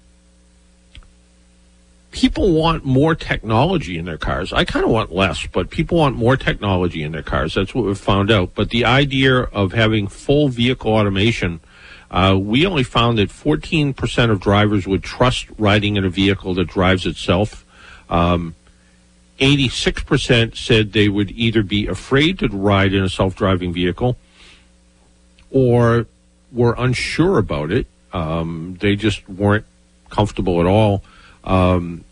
people 2.12 2.52
want 2.52 2.84
more 2.84 3.16
technology 3.16 3.98
in 3.98 4.06
their 4.06 4.18
cars. 4.18 4.52
I 4.54 4.66
kind 4.66 4.84
of 4.86 4.92
want 4.92 5.14
less, 5.14 5.48
but 5.48 5.70
people 5.70 5.98
want 5.98 6.16
more 6.16 6.38
technology 6.38 7.04
in 7.04 7.14
their 7.14 7.24
cars. 7.24 7.56
That's 7.56 7.74
what 7.74 7.86
we've 7.86 7.98
found 7.98 8.30
out. 8.30 8.54
But 8.54 8.70
the 8.70 8.86
idea 8.86 9.40
of 9.40 9.72
having 9.72 10.08
full 10.08 10.50
vehicle 10.50 10.92
automation, 10.92 11.62
uh, 12.12 12.38
we 12.40 12.66
only 12.66 12.84
found 12.84 13.18
that 13.18 13.30
14% 13.30 14.30
of 14.30 14.42
drivers 14.42 14.86
would 14.86 15.04
trust 15.04 15.48
riding 15.58 15.96
in 15.96 16.04
a 16.04 16.10
vehicle 16.10 16.54
that 16.56 16.68
drives 16.68 17.06
itself. 17.06 17.66
Um, 18.10 18.56
86% 19.40 20.56
said 20.56 20.92
they 20.92 21.08
would 21.08 21.32
either 21.32 21.64
be 21.64 21.88
afraid 21.88 22.40
to 22.40 22.48
ride 22.50 22.94
in 22.94 23.04
a 23.04 23.10
self-driving 23.10 23.74
vehicle 23.74 24.18
or 25.50 26.06
were 26.52 26.76
unsure 26.78 27.38
about 27.38 27.72
it. 27.72 27.88
Um, 28.14 28.78
they 28.82 28.98
just 28.98 29.28
weren't 29.30 29.66
comfortable 30.10 30.60
at 30.60 30.68
all. 30.68 31.04
Um, 31.44 32.04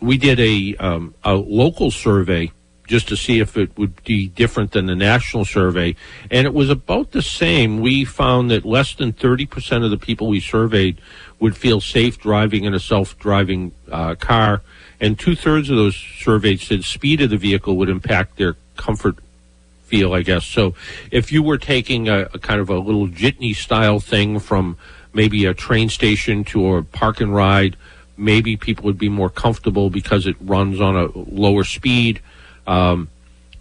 we 0.00 0.16
did 0.16 0.38
a 0.40 0.76
um, 0.76 1.14
a 1.24 1.34
local 1.34 1.90
survey 1.90 2.52
just 2.86 3.08
to 3.08 3.16
see 3.16 3.38
if 3.38 3.56
it 3.56 3.76
would 3.76 4.02
be 4.04 4.28
different 4.28 4.72
than 4.72 4.86
the 4.86 4.96
national 4.96 5.44
survey, 5.44 5.94
and 6.30 6.46
it 6.46 6.54
was 6.54 6.70
about 6.70 7.12
the 7.12 7.20
same. 7.22 7.80
We 7.80 8.04
found 8.04 8.50
that 8.50 8.64
less 8.64 8.94
than 8.94 9.12
thirty 9.12 9.46
percent 9.46 9.84
of 9.84 9.90
the 9.90 9.98
people 9.98 10.28
we 10.28 10.40
surveyed 10.40 10.98
would 11.38 11.56
feel 11.56 11.80
safe 11.80 12.18
driving 12.18 12.64
in 12.64 12.74
a 12.74 12.80
self-driving 12.80 13.72
uh, 13.92 14.14
car, 14.14 14.62
and 15.00 15.18
two 15.18 15.36
thirds 15.36 15.68
of 15.70 15.76
those 15.76 15.94
surveyed 15.94 16.60
said 16.60 16.84
speed 16.84 17.20
of 17.20 17.30
the 17.30 17.36
vehicle 17.36 17.76
would 17.76 17.88
impact 17.88 18.36
their 18.38 18.56
comfort 18.76 19.16
feel, 19.84 20.14
I 20.14 20.22
guess. 20.22 20.44
So 20.44 20.74
if 21.10 21.32
you 21.32 21.42
were 21.42 21.58
taking 21.58 22.08
a, 22.08 22.28
a 22.34 22.38
kind 22.38 22.60
of 22.60 22.68
a 22.68 22.78
little 22.78 23.08
jitney 23.08 23.54
style 23.54 24.00
thing 24.00 24.38
from 24.38 24.76
maybe 25.12 25.46
a 25.46 25.54
train 25.54 25.88
station 25.88 26.44
to 26.44 26.74
a 26.74 26.82
park 26.82 27.20
and 27.20 27.34
ride, 27.34 27.76
maybe 28.18 28.56
people 28.56 28.84
would 28.84 28.98
be 28.98 29.08
more 29.08 29.30
comfortable 29.30 29.90
because 29.90 30.26
it 30.26 30.36
runs 30.40 30.80
on 30.80 30.96
a 30.96 31.06
lower 31.14 31.64
speed. 31.64 32.20
Um, 32.66 33.08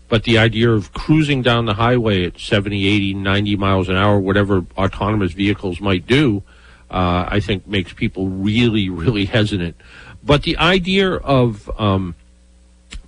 but 0.09 0.23
the 0.23 0.37
idea 0.37 0.71
of 0.71 0.93
cruising 0.93 1.41
down 1.41 1.65
the 1.65 1.73
highway 1.73 2.25
at 2.25 2.39
70, 2.39 2.87
80, 2.87 3.13
90 3.15 3.55
miles 3.57 3.89
an 3.89 3.95
hour, 3.95 4.19
whatever 4.19 4.65
autonomous 4.77 5.33
vehicles 5.33 5.81
might 5.81 6.07
do, 6.07 6.43
uh, 6.89 7.25
I 7.27 7.39
think 7.41 7.67
makes 7.67 7.93
people 7.93 8.29
really, 8.29 8.89
really 8.89 9.25
hesitant. 9.25 9.75
But 10.23 10.43
the 10.43 10.57
idea 10.57 11.13
of 11.13 11.69
um, 11.79 12.15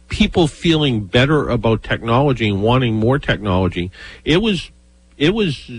people 0.10 0.48
feeling 0.48 1.06
better 1.06 1.50
about 1.50 1.84
technology 1.84 2.50
and 2.50 2.62
wanting 2.62 2.96
more 2.96 3.18
technology, 3.18 3.92
it 4.26 4.38
was, 4.38 4.70
it 5.18 5.34
was 5.34 5.72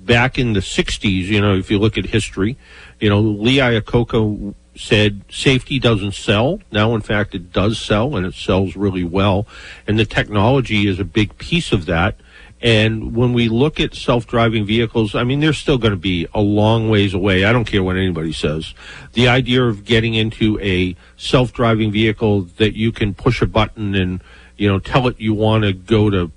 back 0.00 0.38
in 0.38 0.52
the 0.52 0.60
60s, 0.60 1.26
you 1.26 1.40
know, 1.40 1.54
if 1.54 1.70
you 1.70 1.78
look 1.78 1.96
at 1.96 2.06
history, 2.06 2.56
you 3.00 3.08
know, 3.08 3.20
Lee 3.20 3.56
Iacocca 3.56 4.54
said 4.74 5.22
safety 5.30 5.78
doesn't 5.78 6.14
sell. 6.14 6.60
Now, 6.70 6.94
in 6.94 7.00
fact, 7.00 7.34
it 7.34 7.52
does 7.52 7.78
sell 7.78 8.16
and 8.16 8.24
it 8.24 8.34
sells 8.34 8.76
really 8.76 9.04
well. 9.04 9.46
And 9.86 9.98
the 9.98 10.04
technology 10.04 10.86
is 10.86 10.98
a 10.98 11.04
big 11.04 11.36
piece 11.38 11.72
of 11.72 11.86
that. 11.86 12.16
And 12.62 13.14
when 13.16 13.32
we 13.32 13.48
look 13.48 13.80
at 13.80 13.94
self-driving 13.94 14.66
vehicles, 14.66 15.14
I 15.14 15.24
mean, 15.24 15.40
they're 15.40 15.54
still 15.54 15.78
going 15.78 15.92
to 15.92 15.96
be 15.96 16.26
a 16.34 16.40
long 16.40 16.90
ways 16.90 17.14
away. 17.14 17.44
I 17.44 17.52
don't 17.52 17.64
care 17.64 17.82
what 17.82 17.96
anybody 17.96 18.32
says. 18.32 18.74
The 19.14 19.28
idea 19.28 19.64
of 19.64 19.84
getting 19.84 20.14
into 20.14 20.58
a 20.60 20.94
self-driving 21.16 21.90
vehicle 21.90 22.42
that 22.58 22.76
you 22.76 22.92
can 22.92 23.14
push 23.14 23.40
a 23.40 23.46
button 23.46 23.94
and, 23.94 24.22
you 24.58 24.68
know, 24.68 24.78
tell 24.78 25.08
it 25.08 25.18
you 25.18 25.32
want 25.32 25.64
to 25.64 25.72
go 25.72 26.10
to 26.10 26.30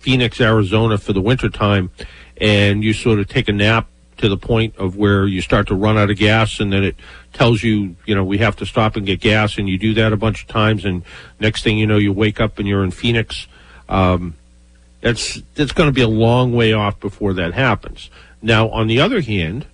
Phoenix, 0.00 0.40
Arizona 0.40 0.98
for 0.98 1.12
the 1.12 1.20
wintertime, 1.20 1.90
and 2.36 2.82
you 2.82 2.92
sort 2.92 3.20
of 3.20 3.28
take 3.28 3.48
a 3.48 3.52
nap 3.52 3.88
to 4.18 4.28
the 4.28 4.36
point 4.36 4.76
of 4.76 4.96
where 4.96 5.26
you 5.26 5.40
start 5.40 5.68
to 5.68 5.74
run 5.74 5.98
out 5.98 6.10
of 6.10 6.16
gas 6.16 6.60
and 6.60 6.72
then 6.72 6.84
it 6.84 6.96
tells 7.32 7.62
you, 7.62 7.96
you 8.06 8.14
know, 8.14 8.24
we 8.24 8.38
have 8.38 8.56
to 8.56 8.66
stop 8.66 8.96
and 8.96 9.06
get 9.06 9.20
gas 9.20 9.58
and 9.58 9.68
you 9.68 9.78
do 9.78 9.94
that 9.94 10.12
a 10.12 10.16
bunch 10.16 10.42
of 10.42 10.48
times 10.48 10.84
and 10.84 11.02
next 11.40 11.62
thing 11.62 11.78
you 11.78 11.86
know 11.86 11.96
you 11.96 12.12
wake 12.12 12.40
up 12.40 12.58
and 12.58 12.68
you're 12.68 12.84
in 12.84 12.90
Phoenix. 12.90 13.46
Um, 13.88 14.34
that's 15.00 15.40
that's 15.54 15.72
going 15.72 15.88
to 15.88 15.92
be 15.92 16.00
a 16.00 16.08
long 16.08 16.52
way 16.52 16.72
off 16.72 16.98
before 16.98 17.34
that 17.34 17.52
happens. 17.52 18.08
Now, 18.40 18.68
on 18.70 18.86
the 18.86 19.00
other 19.00 19.20
hand, 19.20 19.66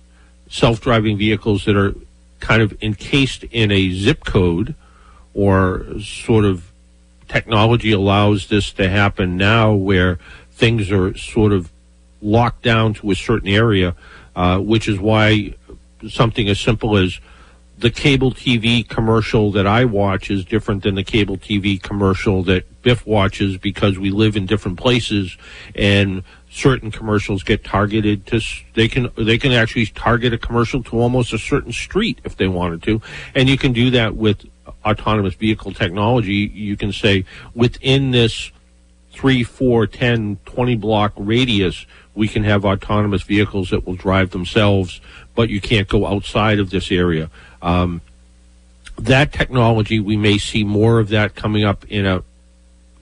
self-driving 0.49 1.17
vehicles 1.17 1.65
that 1.65 1.77
are 1.77 1.95
kind 2.39 2.61
of 2.61 2.75
encased 2.81 3.43
in 3.45 3.71
a 3.71 3.91
zip 3.91 4.25
code 4.25 4.75
or 5.33 5.85
sort 6.01 6.43
of 6.43 6.71
technology 7.29 7.93
allows 7.93 8.47
this 8.47 8.73
to 8.73 8.89
happen 8.89 9.37
now 9.37 9.71
where 9.71 10.19
things 10.51 10.91
are 10.91 11.15
sort 11.17 11.53
of 11.53 11.71
locked 12.21 12.61
down 12.61 12.93
to 12.95 13.09
a 13.09 13.15
certain 13.15 13.47
area, 13.47 13.95
uh, 14.35 14.59
which 14.59 14.87
is 14.87 14.99
why 14.99 15.53
something 16.09 16.47
as 16.49 16.59
simple 16.59 16.97
as 16.97 17.19
the 17.81 17.89
cable 17.89 18.31
TV 18.31 18.87
commercial 18.87 19.51
that 19.51 19.65
I 19.65 19.85
watch 19.85 20.29
is 20.29 20.45
different 20.45 20.83
than 20.83 20.95
the 20.95 21.03
cable 21.03 21.37
TV 21.37 21.81
commercial 21.81 22.43
that 22.43 22.81
Biff 22.83 23.05
watches 23.07 23.57
because 23.57 23.97
we 23.97 24.11
live 24.11 24.35
in 24.35 24.45
different 24.45 24.77
places 24.77 25.35
and 25.75 26.23
certain 26.51 26.91
commercials 26.91 27.43
get 27.43 27.63
targeted 27.63 28.27
to 28.27 28.41
they 28.75 28.87
can 28.87 29.09
they 29.17 29.37
can 29.37 29.51
actually 29.51 29.85
target 29.87 30.33
a 30.33 30.37
commercial 30.37 30.83
to 30.83 30.99
almost 30.99 31.33
a 31.33 31.39
certain 31.39 31.71
street 31.71 32.19
if 32.23 32.37
they 32.37 32.47
wanted 32.47 32.83
to. 32.83 33.01
And 33.33 33.49
you 33.49 33.57
can 33.57 33.73
do 33.73 33.89
that 33.91 34.15
with 34.15 34.45
autonomous 34.85 35.33
vehicle 35.33 35.73
technology. 35.73 36.51
You 36.53 36.77
can 36.77 36.91
say 36.91 37.25
within 37.55 38.11
this 38.11 38.51
3 39.13 39.43
4 39.43 39.87
10 39.87 40.37
20 40.45 40.75
block 40.75 41.13
radius 41.15 41.85
we 42.13 42.27
can 42.27 42.43
have 42.43 42.65
autonomous 42.65 43.23
vehicles 43.23 43.69
that 43.69 43.85
will 43.85 43.95
drive 43.95 44.31
themselves 44.31 45.01
but 45.35 45.49
you 45.49 45.61
can't 45.61 45.87
go 45.87 46.07
outside 46.07 46.59
of 46.59 46.69
this 46.69 46.91
area 46.91 47.29
um, 47.61 48.01
that 48.97 49.31
technology 49.31 49.99
we 49.99 50.17
may 50.17 50.37
see 50.37 50.63
more 50.63 50.99
of 50.99 51.09
that 51.09 51.35
coming 51.35 51.63
up 51.63 51.85
in 51.89 52.05
a 52.05 52.23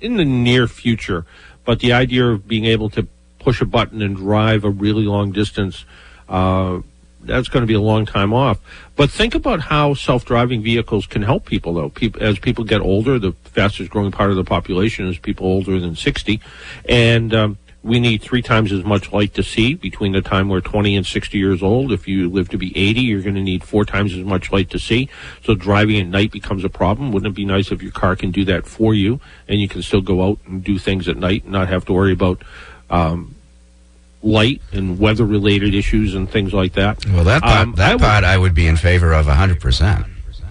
in 0.01 0.17
the 0.17 0.25
near 0.25 0.67
future 0.67 1.25
but 1.65 1.79
the 1.79 1.93
idea 1.93 2.25
of 2.25 2.47
being 2.47 2.65
able 2.65 2.89
to 2.89 3.07
push 3.39 3.61
a 3.61 3.65
button 3.65 4.01
and 4.01 4.15
drive 4.15 4.63
a 4.63 4.69
really 4.69 5.05
long 5.05 5.31
distance, 5.31 5.85
uh, 6.27 6.79
that's 7.21 7.47
going 7.47 7.61
to 7.61 7.67
be 7.67 7.73
a 7.73 7.81
long 7.81 8.05
time 8.05 8.33
off. 8.33 8.59
But 8.95 9.09
think 9.09 9.35
about 9.35 9.61
how 9.61 9.93
self-driving 9.93 10.61
vehicles 10.61 11.05
can 11.05 11.21
help 11.21 11.45
people, 11.45 11.73
though. 11.73 11.89
People, 11.89 12.21
as 12.21 12.39
people 12.39 12.63
get 12.63 12.81
older, 12.81 13.19
the 13.19 13.31
fastest 13.45 13.89
growing 13.89 14.11
part 14.11 14.29
of 14.29 14.35
the 14.35 14.43
population 14.43 15.07
is 15.07 15.17
people 15.17 15.47
older 15.47 15.79
than 15.79 15.95
60, 15.95 16.39
and 16.87 17.33
um, 17.33 17.57
we 17.81 17.99
need 17.99 18.21
three 18.21 18.41
times 18.41 18.73
as 18.73 18.83
much 18.83 19.11
light 19.13 19.33
to 19.35 19.41
see 19.43 19.73
between 19.73 20.11
the 20.11 20.21
time 20.21 20.49
we're 20.49 20.59
20 20.59 20.97
and 20.97 21.05
60 21.05 21.37
years 21.37 21.63
old. 21.63 21.93
If 21.93 22.07
you 22.09 22.29
live 22.29 22.49
to 22.49 22.57
be 22.57 22.77
80, 22.77 22.99
you're 23.01 23.21
going 23.21 23.35
to 23.35 23.41
need 23.41 23.63
four 23.63 23.85
times 23.85 24.13
as 24.13 24.23
much 24.25 24.51
light 24.51 24.69
to 24.71 24.79
see. 24.79 25.07
So 25.45 25.55
driving 25.55 25.97
at 25.99 26.07
night 26.07 26.31
becomes 26.31 26.65
a 26.65 26.69
problem. 26.69 27.11
Wouldn't 27.13 27.31
it 27.31 27.35
be 27.35 27.45
nice 27.45 27.71
if 27.71 27.81
your 27.81 27.93
car 27.93 28.17
can 28.17 28.31
do 28.31 28.43
that 28.45 28.65
for 28.67 28.93
you 28.93 29.21
and 29.47 29.61
you 29.61 29.69
can 29.69 29.81
still 29.81 30.01
go 30.01 30.27
out 30.27 30.39
and 30.45 30.61
do 30.61 30.77
things 30.77 31.07
at 31.07 31.15
night 31.15 31.43
and 31.43 31.53
not 31.53 31.69
have 31.69 31.85
to 31.85 31.93
worry 31.93 32.11
about 32.11 32.41
um, 32.89 33.35
light 34.21 34.61
and 34.73 34.99
weather 34.99 35.25
related 35.25 35.73
issues 35.73 36.15
and 36.15 36.29
things 36.29 36.53
like 36.53 36.73
that? 36.73 37.05
Well, 37.05 37.23
that 37.23 37.41
part, 37.41 37.59
Um, 37.61 37.73
I 37.73 37.77
that 37.77 37.91
would- 37.93 38.01
part 38.01 38.23
I 38.25 38.37
would 38.37 38.53
be 38.53 38.67
in 38.67 38.75
favor 38.75 39.13
of 39.13 39.27
100%. 39.27 40.05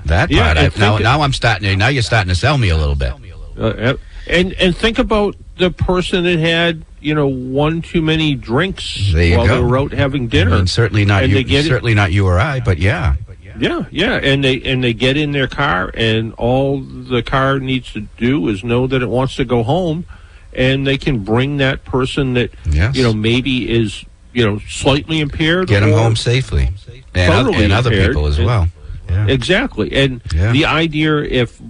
That 0.06 0.30
Yeah, 0.30 0.54
part, 0.54 0.56
I 0.56 0.60
I, 0.64 0.70
now, 0.78 0.96
it- 0.96 1.02
now 1.02 1.20
I'm 1.20 1.34
starting. 1.34 1.68
to, 1.68 1.76
Now 1.76 1.88
you're 1.88 2.02
starting 2.02 2.30
to 2.30 2.34
sell 2.34 2.56
me 2.56 2.70
a 2.70 2.76
little 2.76 2.94
bit. 2.94 3.12
Uh, 3.58 3.94
and 4.28 4.52
and 4.54 4.74
think 4.74 4.98
about 4.98 5.34
the 5.58 5.70
person 5.70 6.24
that 6.24 6.38
had 6.38 6.84
you 7.00 7.14
know 7.14 7.26
one 7.28 7.82
too 7.82 8.02
many 8.02 8.34
drinks 8.34 9.12
while 9.12 9.46
go. 9.46 9.54
they 9.56 9.60
were 9.62 9.78
out 9.78 9.92
having 9.92 10.28
dinner. 10.28 10.52
I 10.54 10.56
mean, 10.58 10.66
certainly 10.66 11.04
not 11.04 11.22
And 11.24 11.32
you. 11.32 11.38
they 11.38 11.44
get 11.44 11.64
it- 11.64 11.68
Certainly 11.68 11.94
not 11.94 12.12
you 12.12 12.26
or 12.26 12.38
I, 12.38 12.60
but 12.60 12.78
yeah. 12.78 13.14
Yeah, 13.60 13.86
yeah, 13.90 14.14
and 14.22 14.44
they 14.44 14.60
and 14.62 14.84
they 14.84 14.92
get 14.92 15.16
in 15.16 15.32
their 15.32 15.48
car, 15.48 15.90
and 15.94 16.32
all 16.34 16.80
the 16.80 17.24
car 17.24 17.58
needs 17.58 17.92
to 17.92 18.02
do 18.16 18.46
is 18.48 18.62
know 18.62 18.86
that 18.86 19.02
it 19.02 19.08
wants 19.08 19.34
to 19.36 19.44
go 19.44 19.64
home, 19.64 20.04
and 20.52 20.86
they 20.86 20.96
can 20.96 21.24
bring 21.24 21.56
that 21.56 21.84
person 21.84 22.34
that 22.34 22.52
Yes. 22.70 22.94
you 22.96 23.02
know 23.02 23.12
maybe 23.12 23.68
is 23.68 24.04
you 24.32 24.46
know 24.46 24.60
slightly 24.68 25.18
impaired. 25.18 25.66
Get 25.66 25.80
them 25.80 25.90
home 25.90 26.14
safely, 26.14 26.70
and, 27.16 27.32
totally 27.32 27.64
and 27.64 27.72
other 27.72 27.90
people 27.90 28.26
as 28.26 28.38
And- 28.38 28.46
well. 28.46 28.68
Yeah. 29.10 29.26
Exactly, 29.26 29.92
and 29.92 30.20
Yeah. 30.32 30.52
the 30.52 30.64
idea 30.66 31.16
if 31.22 31.60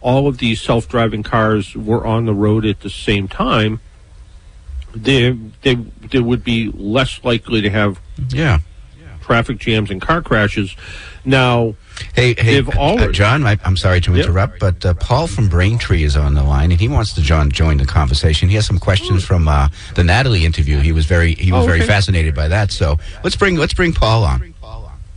all 0.00 0.26
of 0.26 0.38
these 0.38 0.60
self-driving 0.60 1.22
cars 1.22 1.76
were 1.76 2.04
on 2.04 2.26
the 2.26 2.34
road 2.34 2.64
at 2.66 2.80
the 2.80 2.90
same 2.90 3.28
time, 3.28 3.78
they 5.02 5.32
they 5.62 5.74
they 6.10 6.20
would 6.20 6.42
be 6.44 6.70
less 6.74 7.20
likely 7.24 7.60
to 7.62 7.70
have 7.70 8.00
Yeah. 8.30 8.58
traffic 9.20 9.58
jams 9.58 9.90
and 9.90 10.00
car 10.00 10.22
crashes. 10.22 10.74
Now, 11.24 11.74
Hey, 12.14 12.34
hey, 12.36 12.60
They've 12.60 12.68
uh, 12.68 13.08
John. 13.10 13.46
I, 13.46 13.56
I'm 13.64 13.76
sorry 13.76 14.02
to 14.02 14.14
Yep. 14.14 14.26
interrupt, 14.26 14.60
but 14.60 14.84
uh, 14.84 14.92
Paul 14.94 15.26
from 15.26 15.48
Braintree 15.48 16.02
is 16.02 16.14
on 16.14 16.34
the 16.34 16.42
line, 16.44 16.70
and 16.70 16.78
he 16.78 16.88
wants 16.88 17.14
to 17.14 17.22
join 17.22 17.50
join 17.50 17.78
the 17.78 17.86
conversation. 17.86 18.50
He 18.50 18.54
has 18.56 18.66
some 18.66 18.78
questions 18.78 19.24
from 19.24 19.48
uh, 19.48 19.68
the 19.94 20.04
Natalie 20.04 20.44
interview. 20.44 20.80
He 20.80 20.92
was 20.92 21.06
very 21.06 21.34
he 21.34 21.52
was 21.52 21.64
Oh, 21.64 21.66
very 21.66 21.80
fascinated 21.80 22.34
by 22.34 22.48
that. 22.48 22.70
So 22.70 22.98
let's 23.24 23.34
bring 23.36 23.56
let's 23.56 23.72
bring 23.72 23.94
Paul 23.94 24.24
on. 24.24 24.54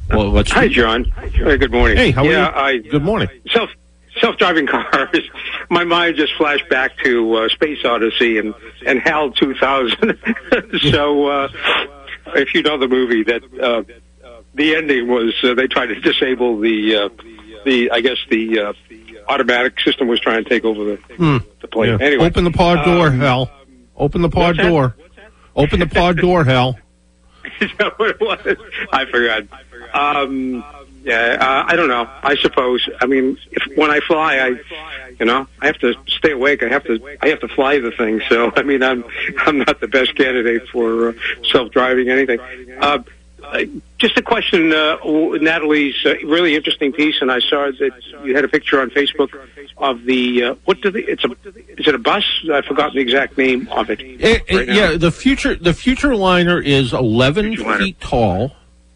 well, 0.10 0.30
let's 0.32 0.52
Hi, 0.52 0.70
John. 0.70 1.04
Hey, 1.34 1.58
good 1.58 1.72
morning. 1.72 1.98
Hey, 1.98 2.12
how 2.12 2.24
are 2.26 2.32
yeah, 2.32 2.48
you? 2.48 2.56
I, 2.56 2.78
Good 2.90 3.04
morning. 3.04 3.28
self 3.52 3.70
self-driving 4.20 4.68
cars. 4.68 5.18
My 5.70 5.84
mind 5.84 6.16
just 6.16 6.34
flashed 6.36 6.70
back 6.70 6.98
to 7.04 7.34
uh, 7.36 7.50
Space 7.50 7.84
Odyssey 7.86 8.38
and 8.38 8.54
and 8.86 9.00
HAL 9.00 9.32
2000. 9.32 10.18
so, 10.92 11.28
uh, 11.28 11.48
if 12.36 12.54
you 12.54 12.62
know 12.64 12.78
the 12.78 12.88
movie, 12.88 13.24
that 13.24 13.44
uh, 13.62 13.84
the 14.56 14.76
ending 14.76 15.08
was 15.08 15.34
uh, 15.44 15.54
they 15.54 15.68
tried 15.68 15.88
to 15.88 16.00
disable 16.00 16.60
the 16.60 16.96
uh, 16.96 17.10
the 17.66 17.92
I 17.92 18.02
guess 18.02 18.18
the 18.30 18.60
uh, 18.60 18.74
automatic 19.28 19.80
system 19.82 20.08
was 20.08 20.20
trying 20.20 20.44
to 20.44 20.50
take 20.50 20.64
over 20.66 20.84
the 20.84 20.96
Hmm. 21.16 21.38
the 21.62 21.68
plane. 21.68 21.98
Yeah. 22.00 22.06
Anyway, 22.06 22.26
Open 22.26 22.44
the 22.44 22.52
pod 22.52 22.84
door, 22.86 23.08
um, 23.08 23.20
Hal. 23.20 23.52
Open 23.96 24.22
the 24.22 24.30
pod 24.30 24.58
door. 24.58 24.96
Open 25.56 25.80
the 25.80 25.88
pod 25.88 26.18
door, 26.18 26.44
Hal. 26.46 26.78
Is 27.62 27.70
that 27.80 27.98
what 28.00 28.10
it 28.12 28.20
was? 28.22 28.58
I 28.94 29.06
forgot. 29.06 29.44
Um, 29.94 30.64
yeah, 31.04 31.38
uh, 31.40 31.66
I 31.68 31.76
don't 31.76 31.88
know. 31.90 32.10
I 32.24 32.36
suppose. 32.36 32.88
I 33.02 33.06
mean, 33.06 33.38
if 33.52 33.78
when 33.78 33.90
I 33.92 34.00
fly, 34.02 34.38
I, 34.38 34.48
you 35.20 35.26
know, 35.26 35.48
I 35.62 35.66
have 35.68 35.78
to 35.80 35.94
stay 36.08 36.32
awake. 36.32 36.64
I 36.64 36.70
have 36.70 36.84
to, 36.86 37.18
I 37.22 37.28
have 37.30 37.40
to 37.42 37.48
fly 37.48 37.80
the 37.80 37.92
thing. 37.92 38.22
So, 38.30 38.52
I 38.56 38.64
mean, 38.64 38.84
I'm, 38.84 39.04
I'm 39.40 39.60
not 39.60 39.80
the 39.80 39.88
best 39.88 40.16
candidate 40.16 40.68
for 40.70 41.10
uh, 41.10 41.14
self-driving 41.52 42.10
anything. 42.10 42.40
Uh, 42.80 43.00
just 43.98 44.18
a 44.18 44.22
question, 44.22 44.72
uh, 44.74 44.98
Natalie's 45.04 45.96
uh, 46.06 46.14
really 46.26 46.56
interesting 46.56 46.92
piece, 46.92 47.22
and 47.22 47.32
I 47.32 47.40
saw 47.40 47.72
that 47.72 47.92
you 48.24 48.36
had 48.36 48.44
a 48.44 48.48
picture 48.50 48.80
on 48.82 48.90
Facebook 48.92 49.30
of 49.78 50.04
the 50.04 50.44
uh, 50.44 50.56
what 50.66 50.82
do 50.82 50.92
the 50.92 51.00
it's 51.10 51.24
a 51.24 51.32
is 51.78 51.88
it 51.88 51.96
a 51.96 51.98
bus? 51.98 52.24
I've 52.54 52.66
forgotten 52.66 52.96
the 52.96 53.02
exact 53.02 53.38
name 53.38 53.68
of 53.72 53.90
it. 53.90 54.02
It- 54.02 54.44
it- 54.48 54.56
right 54.56 54.68
yeah, 54.68 54.98
the 54.98 55.12
future 55.12 55.56
the 55.56 55.72
Futureliner 55.72 56.64
is 56.64 56.94
11 56.94 57.56
Futureliner. 57.56 57.78
feet 57.80 58.02
tall, 58.02 58.52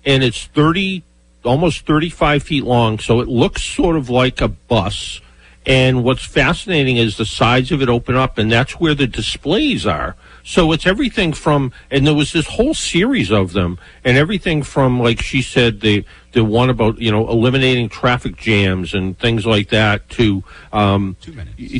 and 0.06 0.24
it's 0.24 0.46
30, 0.48 1.04
almost 1.44 1.86
35 1.86 2.44
feet 2.44 2.64
long. 2.64 3.00
So 3.00 3.20
it 3.20 3.28
looks 3.28 3.64
sort 3.64 3.96
of 3.96 4.10
like 4.10 4.42
a 4.42 4.48
bus. 4.48 5.22
And 5.66 6.04
what's 6.04 6.26
fascinating 6.26 6.98
is 6.98 7.16
the 7.16 7.26
sides 7.26 7.72
of 7.72 7.82
it 7.82 7.88
open 7.88 8.16
up, 8.16 8.38
and 8.38 8.52
that's 8.52 8.74
where 8.74 8.94
the 8.94 9.08
displays 9.08 9.86
are. 9.86 10.16
So 10.44 10.74
it's 10.74 10.86
everything 10.86 11.32
from, 11.32 11.72
and 11.90 12.06
there 12.06 12.14
was 12.14 12.34
this 12.34 12.48
whole 12.48 12.74
series 12.74 13.32
of 13.32 13.54
them, 13.54 13.80
and 14.04 14.18
everything 14.18 14.62
from, 14.62 15.00
like 15.00 15.22
she 15.22 15.42
said, 15.42 15.80
the 15.80 16.04
the 16.34 16.44
one 16.44 16.70
about 16.70 17.00
you 17.00 17.12
know 17.12 17.30
eliminating 17.30 17.88
traffic 17.88 18.36
jams 18.36 18.94
and 18.94 19.18
things 19.18 19.46
like 19.46 19.70
that, 19.70 20.10
to 20.10 20.44
um, 20.74 21.16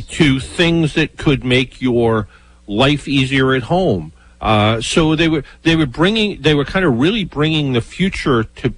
to 0.08 0.40
things 0.40 0.94
that 0.94 1.18
could 1.18 1.44
make 1.44 1.82
your 1.82 2.26
life 2.66 3.06
easier 3.06 3.52
at 3.52 3.64
home. 3.64 4.14
Uh, 4.40 4.80
so 4.80 5.14
they 5.14 5.28
were 5.28 5.44
they 5.62 5.76
were 5.76 5.86
bringing 5.86 6.40
they 6.40 6.54
were 6.54 6.64
kind 6.64 6.86
of 6.86 6.98
really 6.98 7.24
bringing 7.24 7.74
the 7.74 7.82
future 7.82 8.44
to 8.44 8.72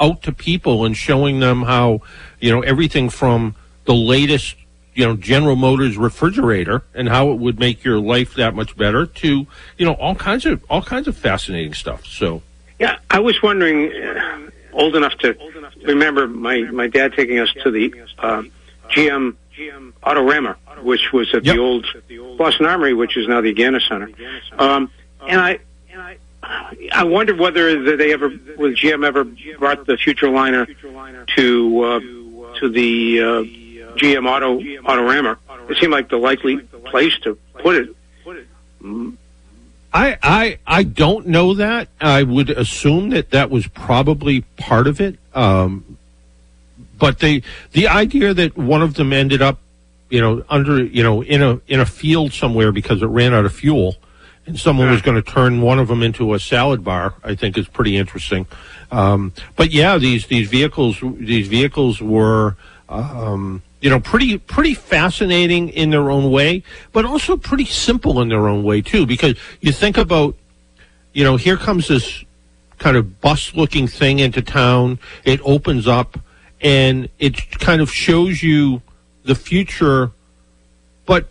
out 0.00 0.22
to 0.22 0.32
people 0.32 0.84
and 0.84 0.96
showing 0.96 1.40
them 1.40 1.62
how 1.62 2.00
you 2.40 2.50
know 2.50 2.62
everything 2.62 3.10
from 3.10 3.54
the 3.84 3.94
latest 3.94 4.56
you 4.94 5.04
know 5.04 5.14
General 5.16 5.56
Motors 5.56 5.96
refrigerator 5.96 6.82
and 6.94 7.08
how 7.08 7.30
it 7.30 7.38
would 7.38 7.58
make 7.58 7.84
your 7.84 7.98
life 8.00 8.34
that 8.34 8.54
much 8.54 8.76
better 8.76 9.06
to 9.06 9.46
you 9.78 9.86
know 9.86 9.92
all 9.92 10.14
kinds 10.14 10.46
of 10.46 10.64
all 10.70 10.82
kinds 10.82 11.06
of 11.06 11.16
fascinating 11.16 11.74
stuff. 11.74 12.06
So 12.06 12.42
Yeah, 12.78 12.98
I 13.10 13.20
was 13.20 13.42
wondering, 13.42 13.92
uh, 13.92 14.50
old 14.72 14.96
enough 14.96 15.16
to 15.18 15.36
remember 15.84 16.26
my, 16.26 16.62
my 16.62 16.86
dad 16.86 17.12
taking 17.14 17.38
us 17.38 17.52
to 17.62 17.70
the 17.70 17.92
uh, 18.18 18.42
GM 18.90 19.36
GM 19.56 19.92
Autorama, 20.02 20.56
which 20.82 21.12
was 21.12 21.32
at 21.34 21.44
Yep. 21.44 21.54
the 21.54 21.60
old 21.60 22.38
Boston 22.38 22.66
Armory, 22.66 22.94
which 22.94 23.16
is 23.16 23.28
now 23.28 23.40
the 23.42 23.54
Agganis 23.54 23.86
Center. 23.86 24.10
Um, 24.58 24.90
and 25.28 25.40
I, 25.40 25.58
I 26.92 27.04
wonder 27.04 27.34
whether 27.34 27.96
they 27.96 28.12
ever, 28.12 28.28
was 28.56 28.78
GM 28.78 29.04
ever 29.04 29.24
brought 29.58 29.86
the 29.86 29.94
Futureliner 29.94 30.66
to 31.36 31.82
uh, 31.84 32.00
to 32.58 32.68
the 32.68 33.20
uh, 33.20 33.24
GM 33.94 34.28
Auto 34.28 34.58
Autorama. 34.60 35.36
It 35.68 35.76
seemed 35.78 35.92
like 35.92 36.08
the 36.08 36.16
likely 36.16 36.58
place 36.58 37.16
to 37.20 37.38
put 37.54 37.76
it. 37.76 37.94
I, 39.92 40.18
I 40.22 40.58
I 40.66 40.82
don't 40.82 41.28
know 41.28 41.54
that. 41.54 41.88
I 42.00 42.22
would 42.22 42.50
assume 42.50 43.10
that 43.10 43.30
that 43.30 43.50
was 43.50 43.66
probably 43.68 44.42
part 44.56 44.86
of 44.86 45.00
it. 45.00 45.18
Um, 45.34 45.98
but 46.98 47.18
they 47.18 47.42
the 47.72 47.88
idea 47.88 48.34
that 48.34 48.56
one 48.56 48.82
of 48.82 48.94
them 48.94 49.12
ended 49.12 49.42
up, 49.42 49.58
you 50.08 50.20
know, 50.20 50.44
under 50.48 50.82
you 50.82 51.02
know 51.02 51.22
in 51.22 51.42
a 51.42 51.60
in 51.68 51.80
a 51.80 51.86
field 51.86 52.32
somewhere 52.32 52.72
because 52.72 53.02
it 53.02 53.06
ran 53.06 53.34
out 53.34 53.44
of 53.44 53.52
fuel, 53.52 53.96
someone 54.56 54.90
was 54.90 55.02
going 55.02 55.22
to 55.22 55.30
turn 55.30 55.60
one 55.60 55.78
of 55.78 55.88
them 55.88 56.02
into 56.02 56.34
a 56.34 56.40
salad 56.40 56.82
bar. 56.82 57.14
I 57.22 57.34
think 57.34 57.58
is 57.58 57.68
pretty 57.68 57.96
interesting. 57.96 58.46
Um, 58.90 59.32
but 59.56 59.70
yeah, 59.70 59.98
these 59.98 60.26
these 60.26 60.48
vehicles 60.48 60.98
these 61.18 61.48
vehicles 61.48 62.00
were. 62.00 62.56
Um, 62.88 63.62
you 63.80 63.88
know, 63.88 64.00
pretty 64.00 64.36
pretty 64.36 64.74
fascinating 64.74 65.70
in 65.70 65.90
their 65.90 66.10
own 66.10 66.30
way, 66.30 66.62
but 66.92 67.04
also 67.04 67.36
pretty 67.36 67.64
simple 67.64 68.20
in 68.20 68.28
their 68.28 68.46
own 68.48 68.62
way 68.62 68.82
too. 68.82 69.06
Because 69.06 69.36
you 69.60 69.72
think 69.72 69.96
about, 69.96 70.34
you 71.12 71.24
know, 71.24 71.36
here 71.36 71.56
comes 71.56 71.88
this 71.88 72.24
kind 72.78 72.96
of 72.96 73.20
bus-looking 73.20 73.86
thing 73.86 74.18
into 74.18 74.42
town. 74.42 74.98
It 75.24 75.40
opens 75.44 75.86
up, 75.86 76.18
and 76.60 77.08
it 77.18 77.58
kind 77.58 77.80
of 77.80 77.90
shows 77.90 78.42
you 78.42 78.82
the 79.24 79.34
future, 79.34 80.10
but 81.06 81.28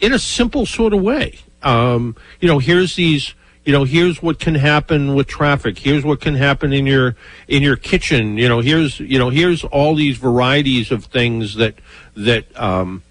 in 0.00 0.12
a 0.12 0.18
simple 0.18 0.66
sort 0.66 0.94
of 0.94 1.02
way. 1.02 1.38
Um, 1.64 2.16
you 2.40 2.48
know, 2.48 2.58
here's 2.58 2.96
these. 2.96 3.34
You 3.64 3.72
know, 3.72 3.84
here's 3.84 4.22
what 4.22 4.38
can 4.38 4.56
happen 4.56 5.14
with 5.14 5.26
traffic. 5.26 5.78
Here's 5.78 6.04
what 6.04 6.20
can 6.20 6.34
happen 6.34 6.74
in 6.74 6.84
your 6.84 7.16
in 7.48 7.62
your 7.62 7.76
kitchen. 7.76 8.36
You 8.36 8.46
know, 8.46 8.60
here's 8.60 9.00
you 9.00 9.18
know 9.18 9.30
here's 9.30 9.64
all 9.64 9.94
these 9.94 10.18
varieties 10.18 10.90
of 10.90 11.06
things 11.06 11.54
that 11.54 11.74
that. 12.14 12.44
Um, 12.60 13.02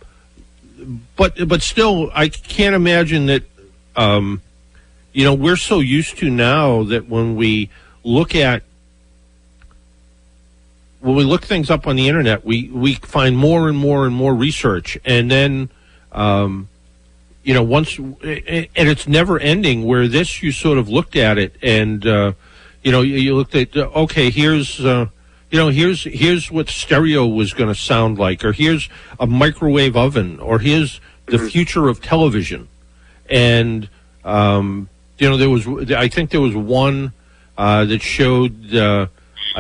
but 1.16 1.48
but 1.48 1.64
still, 1.64 2.12
I 2.14 2.30
can't 2.30 2.76
imagine 2.76 3.26
that. 3.28 3.44
Um, 3.96 4.42
you 5.12 5.24
know, 5.24 5.34
we're 5.34 5.58
so 5.58 5.80
used 5.80 6.18
to 6.20 6.30
now 6.30 6.84
that 6.84 7.08
when 7.08 7.36
we 7.36 7.70
look 8.04 8.36
at 8.36 8.64
when 11.04 11.16
we 11.16 11.24
look 11.24 11.44
things 11.44 11.70
up 11.70 11.86
on 11.86 11.96
the 11.96 12.08
internet, 12.08 12.46
we 12.46 12.70
we 12.70 12.96
find 12.96 13.36
more 13.38 13.68
and 13.68 13.78
more 13.78 14.06
and 14.06 14.16
more 14.16 14.34
research, 14.34 14.98
and 15.04 15.30
then 15.30 15.70
um, 16.14 16.70
you 17.44 17.54
know, 17.54 17.64
once 17.64 17.98
and 17.98 18.18
it's 18.76 19.08
never 19.08 19.40
ending. 19.40 19.86
Where 19.86 20.08
this, 20.08 20.42
you 20.42 20.52
sort 20.52 20.78
of 20.78 20.90
looked 20.90 21.16
at 21.16 21.38
it, 21.38 21.56
and 21.62 22.06
uh, 22.06 22.34
you 22.82 22.92
know, 22.92 23.02
you, 23.02 23.16
you 23.16 23.36
looked 23.36 23.56
at 23.56 23.76
uh, 23.76 23.90
okay, 23.96 24.30
here's. 24.30 24.84
Uh, 24.84 25.08
you 25.52 25.60
know, 25.60 25.70
here's 25.70 26.04
here's 26.06 26.50
what 26.50 26.68
stereo 26.68 27.28
was 27.28 27.54
going 27.54 27.70
to 27.70 27.80
sound 27.80 28.18
like, 28.18 28.44
or 28.44 28.54
here's 28.54 28.90
a 29.20 29.28
microwave 29.28 29.96
oven, 29.96 30.40
or 30.40 30.58
here's 30.58 31.00
the 31.28 31.38
future 31.38 31.90
of 31.90 32.02
television, 32.02 32.68
and 33.30 33.88
um, 34.24 34.90
you 35.20 35.30
know, 35.30 35.38
there 35.38 35.52
was 35.52 35.68
I 35.92 36.08
think 36.08 36.32
there 36.32 36.42
was 36.42 36.56
one 36.56 37.14
uh, 37.56 37.86
that 37.86 38.02
showed 38.02 38.74
uh, 38.74 39.08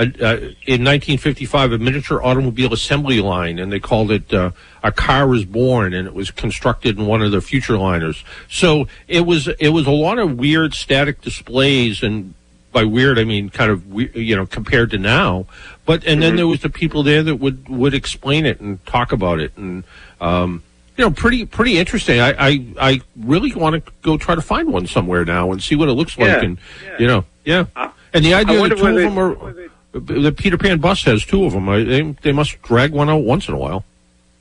uh, 0.02 0.38
in 0.66 0.84
1955 0.84 1.72
a 1.74 1.78
miniature 1.78 2.24
automobile 2.24 2.74
assembly 2.74 3.22
line, 3.22 3.60
and 3.60 3.72
they 3.72 3.80
called 3.80 4.12
it 4.12 4.34
uh, 4.34 4.52
"A 4.84 4.91
Car 4.91 5.28
Was 5.28 5.46
Born," 5.46 5.94
and 5.94 6.08
it 6.08 6.14
was 6.14 6.32
constructed 6.32 6.98
in 6.98 7.06
one 7.06 7.22
of 7.22 7.32
the 7.32 7.38
Futureliners. 7.39 8.24
So 8.50 8.88
it 9.08 9.26
was 9.26 9.48
it 9.60 9.70
was 9.70 9.86
a 9.88 9.91
lot 9.91 10.20
of 10.20 10.38
weird 10.38 10.74
static 10.74 11.22
displays, 11.22 12.02
and 12.04 12.34
by 12.72 12.84
weird 12.84 13.20
I 13.20 13.24
mean 13.24 13.50
kind 13.50 13.72
of 13.72 13.86
you 14.16 14.36
know 14.36 14.46
compared 14.46 14.91
to 14.91 14.98
now. 14.98 15.46
But 15.86 16.06
and 16.06 16.22
then 16.22 16.38
there 16.38 16.48
was 16.48 16.62
the 16.62 16.70
people 16.70 17.04
there 17.04 17.22
that 17.24 17.36
would 17.36 17.70
would 17.70 17.94
explain 17.94 18.46
it 18.46 18.60
and 18.60 18.84
talk 18.86 19.12
about 19.12 19.39
it, 19.39 19.52
and 19.58 19.84
um, 20.22 20.64
you 20.98 21.04
know, 21.04 21.12
pretty 21.12 21.46
pretty 21.46 21.78
interesting. 21.78 22.20
I 22.20 22.34
I, 22.38 22.66
I 22.80 23.02
really 23.18 23.54
want 23.54 23.84
to 23.86 23.91
go 24.02 24.18
try 24.18 24.36
to 24.36 24.41
find 24.41 24.72
one 24.72 24.88
somewhere 24.88 25.26
now 25.26 25.52
and 25.52 25.62
see 25.62 25.76
what 25.76 25.89
it 25.89 25.94
looks 25.94 26.18
like, 26.18 26.28
Yeah. 26.28 26.41
and 26.41 26.58
you 27.00 27.08
know, 27.08 27.26
yeah. 27.44 27.66
and 28.14 28.24
the 28.24 28.34
idea 28.34 28.60
that 28.70 28.78
two 28.78 28.86
of 28.88 28.96
them 28.96 29.18
are 29.18 29.54
the 29.94 30.32
Peter 30.32 30.58
Pan 30.58 30.80
bus 30.80 31.04
has 31.04 31.24
two 31.24 31.46
of 31.46 31.54
them. 31.54 31.70
I, 31.70 31.84
they 31.84 32.02
they 32.24 32.32
must 32.32 32.62
drag 32.64 32.91
one 32.91 33.10
out 33.10 33.24
once 33.24 33.48
in 33.48 33.54
a 33.54 33.58
while. 33.58 33.84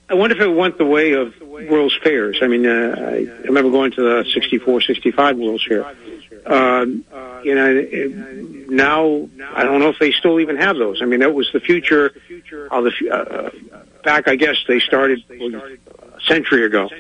I 0.09 0.15
wonder 0.15 0.37
if 0.37 0.43
it 0.43 0.49
went 0.49 0.79
the 0.79 0.85
way 0.85 1.13
of 1.13 1.41
World's 1.41 1.97
Fairs. 2.03 2.39
I 2.43 2.47
mean, 2.47 2.67
uh, 2.67 2.95
I, 2.99 3.47
remember 3.47 3.71
going 3.71 3.93
to 3.93 4.03
the 4.03 4.31
64, 4.31 4.83
65 4.83 5.39
World's 5.39 5.65
Fair. 5.65 5.87
Um, 6.45 7.05
you 7.45 7.55
know, 7.55 7.77
it, 7.77 8.69
now 8.69 9.29
I 9.55 9.63
don't 9.63 9.81
know 9.81 9.89
if 9.89 9.99
they 9.99 10.13
still 10.13 10.41
even 10.41 10.57
have 10.57 10.77
those. 10.77 11.01
I 11.03 11.05
mean, 11.05 11.21
that 11.21 11.33
was 11.33 11.51
the 11.53 11.61
future. 11.61 12.15
Of 12.71 12.85
the 12.85 13.11
uh, 13.11 13.51
back, 14.03 14.29
I 14.29 14.37
guess 14.37 14.57
they 14.67 14.81
started 14.81 15.23
a 15.31 16.21
century 16.27 16.65
ago. 16.65 16.91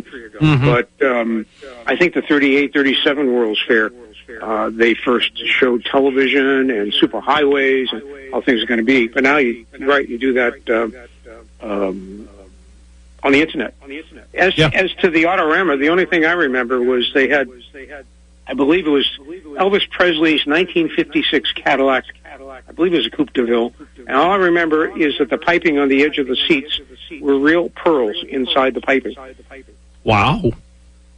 But 0.40 0.88
um, 1.02 1.46
I 1.86 1.96
think 1.96 2.14
the 2.14 2.22
38, 2.22 2.72
37 2.72 3.32
World's 3.32 3.62
Fair, 3.66 3.90
uh, 4.40 4.70
they 4.70 4.94
first 4.94 5.36
showed 5.36 5.84
television 5.84 6.70
and 6.70 6.92
superhighways 6.92 7.92
and 7.92 8.02
how 8.32 8.40
things 8.40 8.62
are 8.62 8.66
going 8.66 8.78
to 8.78 8.84
be. 8.84 9.08
But 9.08 9.22
now, 9.22 9.36
you 9.36 9.66
right, 9.80 10.08
you 10.08 10.18
do 10.18 10.32
that. 10.34 10.70
Um, 10.70 10.94
um, 11.60 12.28
on 13.22 13.32
the 13.32 13.40
internet. 13.40 13.74
On 13.82 13.88
the 13.88 13.98
internet. 13.98 14.28
As 14.34 14.58
as 14.58 14.92
to 14.94 15.10
the 15.10 15.24
Autorama, 15.24 15.78
the 15.78 15.90
only 15.90 16.06
thing 16.06 16.24
I 16.24 16.32
remember 16.32 16.82
was 16.82 17.12
they 17.14 17.28
had, 17.28 17.48
I 18.46 18.54
believe 18.54 18.86
it 18.86 18.90
was 18.90 19.08
Elvis 19.18 19.88
Presley's 19.90 20.46
1956 20.46 21.52
Cadillac. 21.52 22.04
I 22.68 22.72
believe 22.72 22.94
it 22.94 22.98
was 22.98 23.06
a 23.06 23.10
Coupe 23.10 23.32
de 23.32 23.44
Ville. 23.44 23.72
And 24.06 24.16
all 24.16 24.30
I 24.30 24.36
remember 24.36 24.98
is 24.98 25.18
that 25.18 25.30
the 25.30 25.38
piping 25.38 25.78
on 25.78 25.88
the 25.88 26.02
edge 26.02 26.18
of 26.18 26.26
the 26.26 26.36
seats 26.36 26.80
were 27.20 27.38
real 27.38 27.68
pearls 27.68 28.16
inside 28.28 28.74
the 28.74 28.80
piping. 28.80 29.14
Wow. 30.04 30.52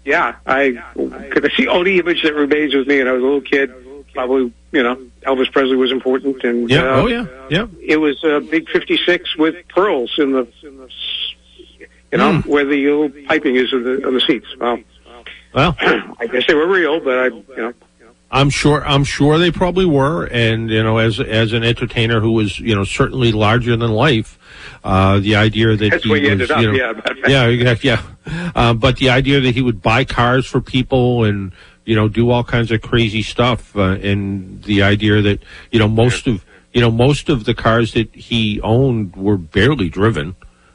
Yeah, 0.05 0.37
I 0.45 0.83
could 1.31 1.51
see 1.57 1.67
only 1.67 1.99
image 1.99 2.23
that 2.25 2.35
remains 2.35 2.75
with 2.75 2.87
me, 2.87 3.01
and 3.01 3.09
I 3.09 3.13
was 3.13 3.23
a 3.23 3.25
little 3.25 3.41
kid. 3.41 3.73
Probably, 4.15 4.53
you 4.73 4.83
know, 4.83 4.97
Elvis 5.23 5.51
Presley 5.53 5.77
was 5.77 5.91
important, 5.93 6.43
and 6.45 6.71
Yeah. 6.71 6.83
uh, 6.83 7.03
oh 7.03 7.07
yeah. 7.09 7.27
Yeah. 7.51 7.67
it 7.83 7.97
was 7.99 8.23
a 8.25 8.41
big 8.41 8.69
56 8.71 9.37
with 9.37 9.57
pearls 9.69 10.13
in 10.19 10.33
the, 10.33 10.47
you 10.63 12.19
know, 12.19 12.41
Hmm. 12.41 12.49
where 12.49 12.65
the 12.65 12.85
little 12.87 13.11
piping 13.27 13.57
is 13.57 13.73
on 13.73 13.83
the, 13.83 14.07
on 14.07 14.15
the 14.15 14.21
seats. 14.21 14.47
Well, 14.59 14.79
Well, 15.53 15.77
I 16.21 16.27
guess 16.31 16.47
they 16.47 16.55
were 16.55 16.67
real, 16.69 17.01
but 17.01 17.19
I, 17.19 17.25
you 17.27 17.45
know, 17.57 17.73
I'm 18.31 18.51
sure. 18.51 18.85
I'm 18.85 19.05
sure 19.05 19.39
they 19.39 19.53
probably 19.53 19.85
were, 19.85 20.25
and 20.25 20.69
you 20.69 20.83
know, 20.83 20.99
as 20.99 21.21
as 21.21 21.53
an 21.53 21.63
entertainer 21.63 22.19
who 22.21 22.33
was, 22.33 22.59
you 22.59 22.75
know, 22.75 22.83
certainly 22.83 23.31
larger 23.31 23.77
than 23.77 23.93
life, 23.93 24.39
uh, 24.83 25.21
the 25.21 25.37
idea 25.37 25.77
that 25.77 25.91
that's 25.91 26.03
he 26.03 26.11
where 26.11 26.19
you 26.19 26.25
was, 26.25 26.33
ended 26.33 26.51
up. 26.51 26.61
you 26.61 26.73
know, 26.73 26.77
yeah, 26.77 26.93
yeah, 27.29 27.47
exactly, 27.47 27.91
yeah. 27.91 28.03
Um, 28.57 28.79
but 28.79 28.97
the 28.97 29.11
idea 29.11 29.39
that 29.41 29.55
he 29.55 29.63
would 29.63 29.81
buy 29.81 30.05
cars 30.05 30.47
for 30.47 30.61
people 30.61 31.23
and 31.23 31.53
you 31.85 31.95
know 31.95 32.09
do 32.09 32.31
all 32.31 32.45
kinds 32.45 32.71
of 32.71 32.83
crazy 32.83 33.23
stuff, 33.23 33.77
uh, 33.77 33.99
and 34.03 34.63
the 34.65 34.83
idea 34.83 35.23
that 35.23 35.43
you 35.71 35.79
know 35.79 35.89
most 35.89 36.27
of 36.27 36.45
you 36.73 36.81
know 36.81 36.91
most 36.91 37.29
of 37.29 37.45
the 37.45 37.55
cars 37.55 37.93
that 37.93 38.15
he 38.15 38.61
owned 38.63 39.17
were 39.17 39.37
barely 39.37 39.89
driven. 39.89 40.35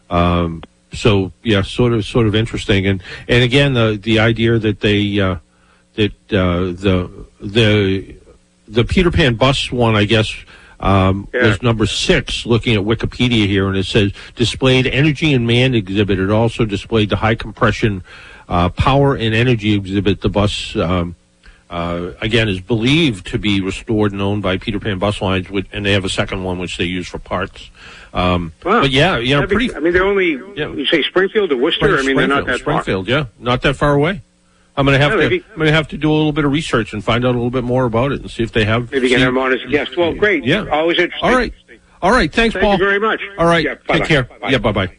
Um, 0.10 0.64
so 0.94 1.32
yeah, 1.44 1.62
sort 1.62 1.94
of 1.94 2.06
sort 2.06 2.28
of 2.28 2.36
interesting, 2.36 2.88
and 2.88 3.04
and 3.28 3.44
again 3.44 3.74
the 3.74 4.00
the 4.02 4.20
idea 4.20 4.58
that 4.60 4.82
they 4.82 5.20
uh, 5.20 5.38
that 5.96 6.14
uh, 6.34 6.72
the 6.72 7.10
the 7.42 8.16
the 8.68 8.84
Peter 8.84 9.12
Pan 9.12 9.36
bus 9.36 9.72
one, 9.72 9.96
I 9.96 10.06
guess. 10.06 10.34
Um, 10.82 11.28
was 11.34 11.62
number 11.62 11.86
six. 11.86 12.46
Looking 12.46 12.74
at 12.76 12.82
Wikipedia 12.82 13.48
here, 13.48 13.68
and 13.68 13.76
it 13.76 13.86
says 13.86 14.14
displayed 14.36 14.88
energy 14.88 15.34
and 15.34 15.46
man 15.46 15.76
exhibit. 15.76 16.20
It 16.20 16.32
also 16.32 16.64
displayed 16.64 17.10
the 17.10 17.18
high 17.18 17.36
compression 17.36 18.02
uh, 18.50 18.68
power 18.70 19.16
and 19.16 19.34
energy 19.34 19.74
exhibit. 19.74 20.20
The 20.20 20.28
bus 20.30 20.76
um, 20.76 21.16
uh, 21.70 22.12
again 22.20 22.50
is 22.50 22.60
believed 22.60 23.28
to 23.28 23.38
be 23.38 23.62
restored 23.62 24.12
and 24.12 24.22
owned 24.22 24.42
by 24.44 24.58
Peter 24.58 24.80
Pan 24.80 25.00
Bus 25.00 25.22
Lines, 25.22 25.50
with, 25.50 25.68
and 25.72 25.86
they 25.86 25.94
have 25.94 26.04
a 26.04 26.10
second 26.10 26.44
one 26.44 26.60
which 26.60 26.78
they 26.78 26.86
use 26.86 27.08
for 27.08 27.20
parts. 27.20 27.70
Um, 28.14 28.52
Wow. 28.66 28.82
But 28.82 28.90
yeah, 28.92 29.18
you 29.20 29.36
know, 29.36 29.42
That'd 29.42 29.50
be- 29.50 29.68
pretty. 29.68 29.76
I 29.76 29.80
mean, 29.80 29.94
they're 29.94 30.04
only 30.04 30.32
yeah. 30.56 30.70
you 30.74 30.86
say 30.88 31.04
Springfield 31.04 31.52
to 31.52 31.56
Worcester. 31.58 31.98
I 31.98 32.02
mean, 32.04 32.18
they're 32.18 32.28
not 32.28 32.46
that 32.48 32.62
far. 32.62 32.82
Springfield, 32.82 33.08
yeah, 33.08 33.26
not 33.38 33.62
that 33.62 33.76
far 33.76 33.94
away. 33.94 34.22
I'm 34.76 34.86
gonna 34.86 34.98
have 34.98 35.12
Yeah, 35.12 35.18
to. 35.18 35.22
maybe- 35.30 35.44
I'm 35.54 35.58
gonna 35.60 35.72
have 35.72 35.90
to 35.90 35.98
do 35.98 36.10
a 36.10 36.14
little 36.16 36.32
bit 36.32 36.44
of 36.46 36.52
research 36.52 36.94
and 36.94 37.04
find 37.04 37.24
out 37.26 37.30
a 37.36 37.38
little 37.38 37.52
bit 37.52 37.64
more 37.66 37.86
about 37.86 38.12
it 38.14 38.22
and 38.22 38.32
see 38.32 38.42
if 38.44 38.52
they 38.52 38.66
have. 38.66 38.92
Maybe 38.92 39.10
get 39.10 39.20
them 39.20 39.38
on 39.38 39.54
as 39.54 39.62
a 39.62 39.68
guest. 39.68 39.96
Well, 39.96 40.14
great. 40.14 40.44
Yeah. 40.46 40.66
always 40.72 40.98
interesting. 40.98 41.30
All 41.30 41.36
right. 41.36 41.54
All 42.02 42.12
right. 42.12 42.32
Thanks, 42.34 42.54
Thank 42.54 42.64
Paul. 42.64 42.74
you 42.74 42.86
very 42.86 43.00
much. 43.00 43.22
All 43.38 43.46
right. 43.46 43.64
Yeah, 43.66 43.74
bye-bye. 43.76 43.98
Take 44.00 44.08
care. 44.08 44.24
Bye-bye. 44.24 44.50
Yeah. 44.52 44.58
Bye 44.60 44.72
bye. 44.72 44.99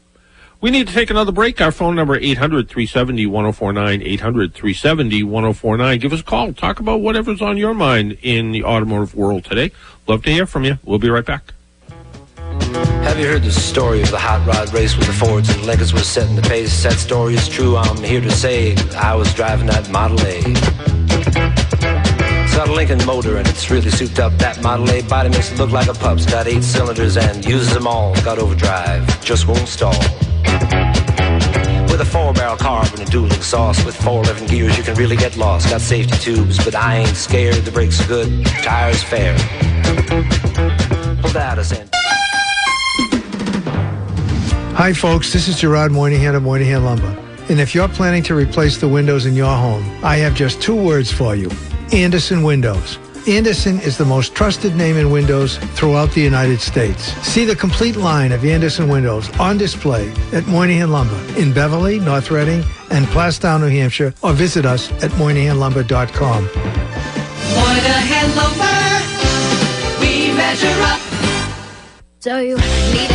We 0.61 0.71
need 0.71 0.89
to 0.89 0.93
take 0.93 1.09
another 1.09 1.33
break. 1.33 1.59
Our 1.61 1.73
phone 1.73 1.97
number 1.97 2.21
800-370-1049, 2.21 4.19
800-370-1049. 4.19 6.01
Give 6.01 6.13
us 6.13 6.21
a 6.21 6.25
call. 6.25 6.53
Talk 6.53 6.81
about 6.81 7.01
whatever's 7.01 7.41
on 7.41 7.57
your 7.57 7.73
mind 7.73 8.19
in 8.21 8.53
the 8.53 8.65
automotive 8.65 9.15
world 9.15 9.45
today. 9.45 9.73
Love 10.07 10.23
to 10.25 10.31
hear 10.31 10.45
from 10.45 10.65
you. 10.65 10.79
We'll 10.85 10.99
be 10.99 11.09
right 11.09 11.25
back. 11.25 11.55
Have 11.89 13.19
you 13.19 13.27
heard 13.27 13.43
the 13.43 13.51
story 13.51 14.03
of 14.03 14.11
the 14.11 14.19
hot 14.19 14.47
rod 14.47 14.71
race 14.75 14.95
with 14.99 15.07
the 15.07 15.15
Fords 15.15 15.49
and 15.49 15.65
Lincolns 15.65 15.95
was 15.95 16.07
setting 16.07 16.37
the 16.37 16.43
pace? 16.43 16.83
That 16.83 16.93
story 16.93 17.35
is 17.35 17.49
true. 17.49 17.77
I'm 17.77 17.97
here 18.03 18.21
to 18.21 18.31
say 18.31 18.77
I 18.97 19.15
was 19.15 19.33
driving 19.33 19.67
that 19.69 19.89
Model 19.91 20.21
A. 20.21 20.41
Got 22.61 22.69
a 22.69 22.75
Lincoln 22.75 23.07
motor 23.07 23.39
and 23.39 23.49
it's 23.49 23.71
really 23.71 23.91
souped 23.91 24.19
up. 24.19 24.35
That 24.35 24.63
Model 24.63 24.91
A 24.91 25.01
body 25.01 25.31
makes 25.31 25.51
it 25.51 25.59
look 25.59 25.71
like 25.71 25.89
a 25.89 25.95
pup's. 25.95 26.27
Got 26.27 26.47
eight 26.47 26.63
cylinders 26.63 27.17
and 27.17 27.43
uses 27.43 27.73
them 27.73 27.87
all. 27.87 28.15
Got 28.17 28.39
overdrive, 28.39 29.25
just 29.25 29.49
won't 29.49 29.67
stall. 29.67 29.99
With 31.89 32.03
a 32.03 32.07
four 32.07 32.35
barrel 32.35 32.59
carb 32.59 32.93
and 32.93 33.09
a 33.09 33.11
dual 33.11 33.33
exhaust 33.33 33.87
with 33.87 33.97
four 33.97 34.23
eleven 34.25 34.47
gears, 34.47 34.77
you 34.77 34.85
can 34.85 34.95
really 34.97 35.17
get 35.17 35.39
lost. 35.39 35.71
Got 35.71 35.81
safety 35.81 36.19
tubes, 36.19 36.63
but 36.63 36.75
I 36.75 36.99
ain't 36.99 37.17
scared. 37.17 37.65
The 37.65 37.71
brakes 37.71 37.99
are 38.05 38.09
good, 38.09 38.45
tires 38.45 39.03
fair. 39.03 39.35
Pulled 41.23 41.39
out 41.39 41.59
a. 41.59 41.89
Hi, 44.77 44.93
folks. 44.93 45.33
This 45.33 45.49
is 45.49 45.59
Gerard 45.59 45.93
Moynihan 45.93 46.35
of 46.35 46.43
Moynihan 46.43 46.85
Lumber. 46.85 47.17
And 47.49 47.59
if 47.59 47.75
you're 47.75 47.89
planning 47.89 48.23
to 48.25 48.35
replace 48.35 48.77
the 48.77 48.87
windows 48.87 49.25
in 49.25 49.35
your 49.35 49.57
home, 49.57 49.83
I 50.05 50.17
have 50.17 50.35
just 50.35 50.61
two 50.61 50.77
words 50.77 51.11
for 51.11 51.35
you 51.35 51.51
Andersen 51.93 52.43
Windows. 52.43 52.99
Andersen 53.27 53.79
is 53.81 53.99
the 53.99 54.05
most 54.05 54.35
trusted 54.35 54.75
name 54.77 54.97
in 54.97 55.11
windows 55.11 55.59
throughout 55.75 56.11
the 56.13 56.21
United 56.21 56.61
States. 56.61 57.13
See 57.27 57.45
the 57.45 57.55
complete 57.55 57.97
line 57.97 58.33
of 58.33 58.45
Andersen 58.45 58.89
windows 58.89 59.29
on 59.39 59.59
display 59.59 60.11
at 60.33 60.47
Moynihan 60.47 60.91
Lumber 60.91 61.21
in 61.37 61.53
Beverly, 61.53 62.01
North 62.01 62.31
Reading, 62.31 62.65
and 62.91 63.07
Plaistow, 63.07 63.61
New 63.61 63.67
Hampshire, 63.69 64.15
or 64.23 64.33
visit 64.33 64.65
us 64.65 64.91
at 65.03 65.11
moynihanlumber.com. 65.13 66.45
Moynihan 67.55 68.37
Lumber. 68.37 68.71
We 70.01 70.33
measure 70.33 70.83
up. 70.83 71.01
So 72.21 72.39
you 72.39 72.57
need 72.57 73.10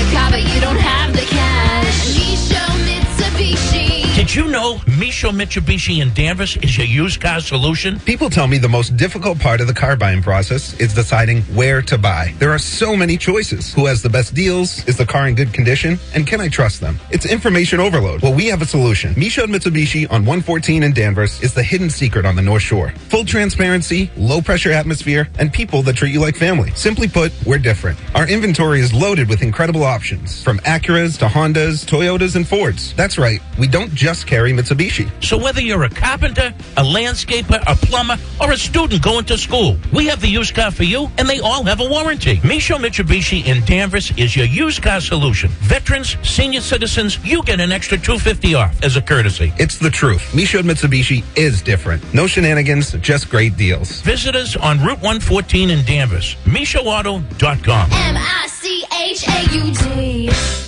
you 4.36 4.48
know 4.50 4.82
Michaud 5.00 5.32
Mitsubishi 5.32 6.02
in 6.02 6.14
Danvers 6.14 6.58
is 6.58 6.78
your 6.78 6.86
used 6.86 7.22
car 7.22 7.40
solution? 7.40 8.00
People 8.02 8.30
tell 8.30 8.48
me 8.48 8.58
the 8.58 8.68
most 8.68 8.98
difficult 8.98 9.40
part 9.40 9.62
of 9.62 9.68
the 9.68 9.74
car 9.74 9.96
buying 9.96 10.22
process 10.22 10.78
is 10.80 10.94
deciding 10.94 11.42
where 11.56 11.82
to 11.84 11.98
buy. 11.98 12.34
There 12.38 12.52
are 12.52 12.60
so 12.60 12.98
many 12.98 13.16
choices. 13.16 13.74
Who 13.74 13.86
has 13.86 14.02
the 14.02 14.10
best 14.10 14.34
deals? 14.34 14.86
Is 14.90 14.98
the 14.98 15.06
car 15.06 15.30
in 15.30 15.36
good 15.36 15.54
condition? 15.54 15.98
And 16.14 16.28
can 16.28 16.42
I 16.42 16.50
trust 16.50 16.82
them? 16.82 17.00
It's 17.12 17.26
information 17.26 17.80
overload. 17.80 18.24
Well, 18.24 18.34
we 18.34 18.48
have 18.48 18.62
a 18.62 18.66
solution. 18.66 19.14
Michaud 19.16 19.48
Mitsubishi 19.48 20.06
on 20.12 20.26
114 20.26 20.84
in 20.84 20.92
Danvers 20.92 21.42
is 21.42 21.54
the 21.54 21.64
hidden 21.64 21.90
secret 21.90 22.26
on 22.26 22.36
the 22.36 22.42
North 22.42 22.64
Shore. 22.64 22.90
Full 23.10 23.24
transparency, 23.24 24.12
low 24.18 24.42
pressure 24.42 24.72
atmosphere, 24.72 25.30
and 25.40 25.54
people 25.54 25.82
that 25.84 25.96
treat 25.96 26.12
you 26.12 26.20
like 26.20 26.36
family. 26.36 26.72
Simply 26.72 27.08
put, 27.08 27.32
we're 27.46 27.58
different. 27.58 27.98
Our 28.14 28.28
inventory 28.28 28.82
is 28.82 28.94
loaded 28.94 29.30
with 29.30 29.42
incredible 29.42 29.84
options 29.84 30.44
from 30.44 30.60
Acuras 30.60 31.18
to 31.20 31.28
Hondas, 31.28 31.86
Toyotas, 31.86 32.36
and 32.36 32.46
Fords. 32.46 32.94
That's 32.96 33.18
right. 33.18 33.40
We 33.58 33.68
don't 33.68 33.94
just 33.94 34.25
carry 34.26 34.52
Mitsubishi. 34.52 35.10
So 35.24 35.38
whether 35.38 35.62
you're 35.62 35.84
a 35.84 35.90
carpenter, 35.90 36.54
a 36.78 36.84
landscaper, 36.84 37.62
a 37.68 37.76
plumber, 37.76 38.18
or 38.42 38.52
a 38.52 38.58
student 38.58 39.02
going 39.02 39.26
to 39.26 39.38
school, 39.38 39.78
we 39.94 40.08
have 40.08 40.22
the 40.22 40.28
used 40.28 40.56
car 40.56 40.72
for 40.72 40.84
you, 40.84 41.10
and 41.18 41.30
they 41.30 41.40
all 41.40 41.64
have 41.64 41.80
a 41.80 41.88
warranty. 41.88 42.40
Michaud 42.44 42.80
Mitsubishi 42.80 43.46
in 43.46 43.64
Danvers 43.66 44.12
is 44.18 44.36
your 44.36 44.46
used 44.46 44.82
car 44.82 45.02
solution. 45.02 45.50
Veterans, 45.62 46.18
senior 46.24 46.62
citizens, 46.62 47.24
you 47.24 47.44
get 47.44 47.60
an 47.60 47.72
extra 47.72 47.98
250 47.98 48.56
off 48.56 48.84
as 48.84 48.98
a 48.98 49.02
courtesy. 49.02 49.54
It's 49.58 49.78
the 49.78 49.90
truth. 49.90 50.34
Michaud 50.34 50.64
Mitsubishi 50.64 51.24
is 51.38 51.62
different. 51.62 52.02
No 52.14 52.28
shenanigans, 52.28 52.92
just 52.94 53.30
great 53.30 53.58
deals. 53.58 54.02
Visit 54.02 54.36
us 54.36 54.56
on 54.56 54.80
Route 54.80 55.02
114 55.02 55.70
in 55.70 55.86
Danvers. 55.86 56.36
MichaudAuto.com. 56.46 57.90
M 57.92 58.16
I 58.18 58.48
C 58.48 58.84
H 58.94 59.28
A 59.28 59.56
U 59.56 59.74
D. 59.74 60.64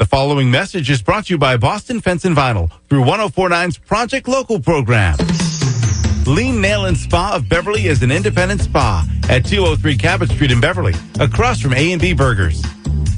The 0.00 0.06
following 0.06 0.50
message 0.50 0.88
is 0.88 1.02
brought 1.02 1.26
to 1.26 1.34
you 1.34 1.36
by 1.36 1.58
Boston 1.58 2.00
Fence 2.00 2.24
and 2.24 2.34
Vinyl 2.34 2.70
through 2.88 3.02
1049's 3.02 3.76
Project 3.76 4.28
Local 4.28 4.58
program. 4.58 5.18
Lean 6.26 6.58
Nail 6.58 6.86
and 6.86 6.96
Spa 6.96 7.34
of 7.34 7.50
Beverly 7.50 7.86
is 7.86 8.02
an 8.02 8.10
independent 8.10 8.62
spa 8.62 9.06
at 9.28 9.44
203 9.44 9.98
Cabot 9.98 10.30
Street 10.30 10.52
in 10.52 10.58
Beverly, 10.58 10.94
across 11.20 11.60
from 11.60 11.74
A&B 11.74 12.14
Burgers. 12.14 12.64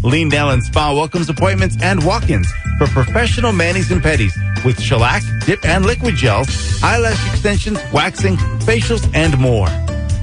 Lean 0.03 0.29
Nail 0.29 0.51
and 0.51 0.61
Spa 0.61 0.93
welcomes 0.93 1.29
appointments 1.29 1.81
and 1.81 2.05
walk-ins 2.05 2.51
for 2.79 2.89
professional 2.89 3.53
manis 3.53 3.93
and 3.93 4.03
pedis 4.03 4.35
with 4.65 4.81
shellac, 4.81 5.23
dip 5.47 5.65
and 5.65 5.87
liquid 5.87 6.17
gels, 6.17 6.49
eyelash 6.83 7.31
extensions, 7.31 7.79
waxing, 7.93 8.35
facials, 8.67 9.09
and 9.15 9.39
more. 9.39 9.69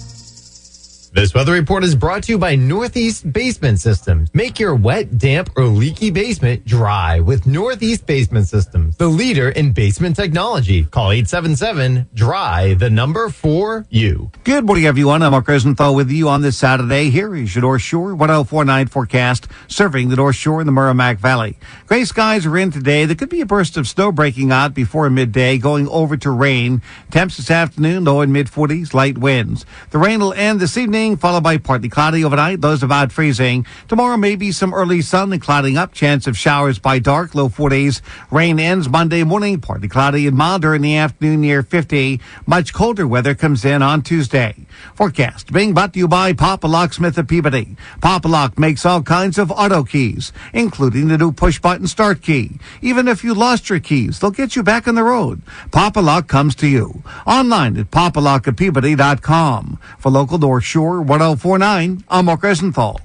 This 1.17 1.33
weather 1.33 1.53
report 1.53 1.83
is 1.83 1.95
brought 1.95 2.25
to 2.25 2.33
you 2.33 2.39
by 2.39 2.57
Northeast 2.57 3.33
Basement 3.33 3.81
Systems. 3.81 4.29
Make 4.35 4.61
your 4.61 4.75
wet, 4.75 5.17
damp, 5.17 5.49
or 5.57 5.65
leaky 5.65 6.11
basement 6.11 6.67
dry 6.67 7.21
with 7.21 7.47
Northeast 7.47 8.05
Basement 8.05 8.49
Systems, 8.49 8.99
the 8.99 9.09
leader 9.09 9.49
in 9.49 9.73
basement 9.73 10.15
technology. 10.15 10.85
Call 10.85 11.09
877-DRY, 11.09 12.75
the 12.75 12.91
number 12.91 13.31
for 13.31 13.87
you. 13.89 14.31
Good 14.45 14.67
morning, 14.67 14.85
everyone. 14.85 15.23
I'm 15.23 15.31
Mark 15.31 15.49
Rosenthal 15.49 15.95
with 15.95 16.11
you 16.11 16.29
on 16.29 16.43
this 16.43 16.59
Saturday. 16.59 17.09
Here 17.09 17.35
is 17.35 17.55
your 17.55 17.63
North 17.63 17.81
Shore 17.81 18.15
1049 18.15 18.89
forecast 18.89 19.49
serving 19.69 20.11
the 20.11 20.17
North 20.17 20.37
Shore 20.37 20.61
and 20.61 20.69
the 20.69 20.73
Merrimack 20.73 21.17
Valley. 21.17 21.59
Gray 21.87 22.05
skies 22.05 22.45
are 22.45 22.59
in 22.59 22.71
today. 22.71 23.07
There 23.07 23.17
could 23.17 23.31
be 23.31 23.41
a 23.41 23.47
burst 23.47 23.79
of 23.79 23.89
snow 23.89 24.13
breaking 24.13 24.53
out 24.53 24.75
before 24.75 25.09
midday, 25.09 25.57
going 25.57 25.89
over 25.89 26.19
to 26.19 26.31
rain. 26.31 26.83
Temps 27.11 27.39
this 27.39 27.51
afternoon, 27.51 28.05
low 28.05 28.21
and 28.21 28.35
mid 28.35 28.49
40s, 28.49 28.93
light 28.93 29.17
winds. 29.17 29.65
The 29.93 29.99
rain 29.99 30.21
will 30.21 30.35
end 30.35 30.61
this 30.61 30.77
evening, 30.77 31.06
followed 31.15 31.45
by 31.45 31.59
partly 31.59 31.89
cloudy 31.89 32.25
overnight, 32.25 32.61
those 32.61 32.83
about 32.83 33.13
freezing. 33.13 33.65
Tomorrow, 33.87 34.17
maybe 34.17 34.51
some 34.51 34.75
early 34.75 35.03
sun 35.03 35.33
and 35.33 35.41
clouding 35.41 35.77
up, 35.77 35.93
chance 35.93 36.27
of 36.27 36.37
showers 36.37 36.81
by 36.81 36.99
dark, 36.99 37.37
low 37.37 37.49
40s. 37.49 38.01
Rain 38.33 38.59
ends 38.59 38.89
Monday 38.89 39.23
morning, 39.23 39.61
partly 39.61 39.87
cloudy 39.89 40.27
and 40.27 40.37
milder 40.37 40.75
in 40.75 40.83
the 40.83 40.97
afternoon 40.97 41.43
near 41.43 41.63
50. 41.63 42.21
Much 42.47 42.73
colder 42.73 43.07
weather 43.07 43.35
comes 43.35 43.65
in 43.65 43.83
on 43.83 44.03
Tuesday. 44.03 44.67
Forecast 44.95 45.53
being 45.53 45.75
brought 45.75 45.93
to 45.93 45.99
you 45.99 46.09
by 46.09 46.33
Papa 46.33 46.67
Locksmith 46.67 47.19
of 47.19 47.29
Peabody. 47.29 47.77
Papa 48.01 48.29
Lock 48.29 48.59
makes 48.59 48.85
all 48.87 49.03
kinds 49.03 49.39
of 49.39 49.51
auto 49.51 49.85
keys, 49.85 50.33
including 50.53 51.09
the 51.09 51.19
new 51.19 51.33
push 51.33 51.61
button 51.61 51.87
start 51.87 52.23
key. 52.23 52.59
Even 52.83 53.07
if 53.09 53.23
you 53.23 53.35
lost 53.35 53.69
your 53.69 53.81
keys, 53.81 54.19
they'll 54.19 54.31
get 54.31 54.57
you 54.57 54.63
back 54.63 54.89
on 54.89 54.95
the 54.95 55.05
road. 55.05 55.43
Papa 55.71 56.01
Lock 56.01 56.27
comes 56.29 56.55
to 56.57 56.67
you. 56.67 57.03
Online 57.27 57.77
at 57.77 57.91
papalockofpeabody.com. 57.91 59.79
For 59.99 60.11
local 60.11 60.39
North 60.39 60.65
Shore 60.65 60.96
1049, 61.01 62.05
I'm 62.09 62.25
Mark 62.25 62.43
Rosenthal. 62.43 63.01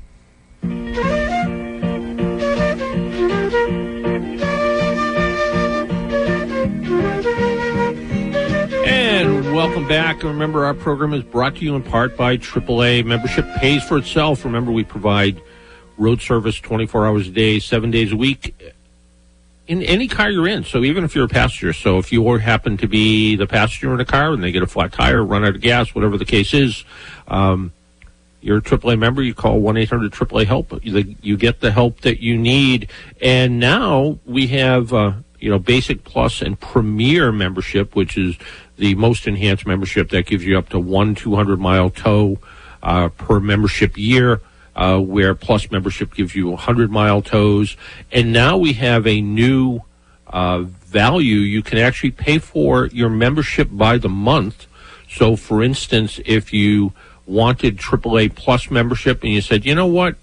And 8.84 9.54
welcome 9.54 9.88
back. 9.88 10.24
Remember, 10.24 10.66
our 10.66 10.74
program 10.74 11.14
is 11.14 11.24
brought 11.24 11.56
to 11.56 11.66
you 11.66 11.76
in 11.76 11.84
part 11.84 12.18
by 12.18 12.38
AAA. 12.38 13.06
Membership 13.06 13.46
pays 13.56 13.84
for 13.84 13.98
itself. 13.98 14.46
Remember, 14.46 14.72
we 14.72 14.84
provide 14.84 15.42
road 15.98 16.22
service 16.22 16.60
24 16.60 17.08
hours 17.08 17.28
a 17.28 17.32
day, 17.32 17.60
seven 17.60 17.92
days 17.92 18.12
a 18.12 18.16
week 18.16 18.56
in 19.72 19.82
any 19.84 20.08
car 20.08 20.30
you're 20.30 20.50
in. 20.50 20.66
So 20.66 20.84
even 20.84 21.06
if 21.06 21.16
you're 21.16 21.26
a 21.26 21.30
passenger, 21.30 21.72
so 21.72 21.98
if 21.98 22.12
you 22.12 22.28
happen 22.36 22.76
to 22.78 22.88
be 22.88 23.38
the 23.38 23.48
passenger 23.48 23.94
in 23.94 24.02
a 24.02 24.06
car 24.06 24.34
and 24.34 24.44
they 24.44 24.52
get 24.52 24.64
a 24.64 24.68
flat 24.68 24.92
tire, 24.92 25.24
run 25.24 25.46
out 25.46 25.56
of 25.56 25.62
gas, 25.62 25.96
whatever 25.96 26.18
the 26.18 26.26
case 26.26 26.54
is, 26.54 26.84
um, 27.30 27.72
you're 28.42 28.58
a 28.58 28.62
AAA 28.62 28.98
member, 28.98 29.22
you 29.22 29.34
call 29.34 29.62
1-800-AAA 29.62 30.46
help. 30.46 30.84
You, 30.84 31.16
you 31.22 31.38
get 31.38 31.62
the 31.62 31.72
help 31.72 32.02
that 32.02 32.22
you 32.22 32.38
need. 32.38 32.90
And 33.22 33.60
now 33.60 34.20
we 34.26 34.48
have, 34.48 34.94
uh, 34.94 35.14
you 35.40 35.50
know, 35.50 35.60
basic 35.60 36.04
plus 36.04 36.42
and 36.42 36.60
premier 36.60 37.32
membership, 37.32 37.96
which 37.96 38.18
is 38.18 38.38
the 38.78 38.96
most 38.96 39.28
enhanced 39.28 39.68
membership 39.68 40.10
that 40.10 40.26
gives 40.26 40.44
you 40.44 40.58
up 40.58 40.70
to 40.70 40.80
one 40.80 41.14
200 41.14 41.60
mile 41.60 41.90
tow, 41.92 42.40
uh, 42.82 43.10
per 43.10 43.40
membership 43.40 43.98
year. 43.98 44.42
Uh, 44.74 44.98
where 45.00 45.36
plus 45.36 45.70
membership 45.70 46.14
gives 46.16 46.34
you 46.34 46.48
100 46.48 46.90
mile 46.90 47.22
tows. 47.22 47.76
And 48.10 48.32
now 48.32 48.56
we 48.56 48.72
have 48.74 49.06
a 49.06 49.20
new 49.20 49.82
uh, 50.28 50.62
value. 50.62 51.40
You 51.40 51.62
can 51.62 51.78
actually 51.78 52.12
pay 52.12 52.38
for 52.38 52.86
your 52.88 53.10
membership 53.10 53.68
by 53.70 53.98
the 53.98 54.08
month. 54.08 54.68
So, 55.10 55.36
for 55.36 55.62
instance, 55.62 56.22
if 56.26 56.54
you 56.54 56.94
wanted 57.26 57.78
AAA 57.78 58.36
plus 58.36 58.70
membership 58.70 59.24
and 59.24 59.32
you 59.32 59.42
said, 59.42 59.66
you 59.66 59.76
know 59.76 59.88
what, 59.88 60.16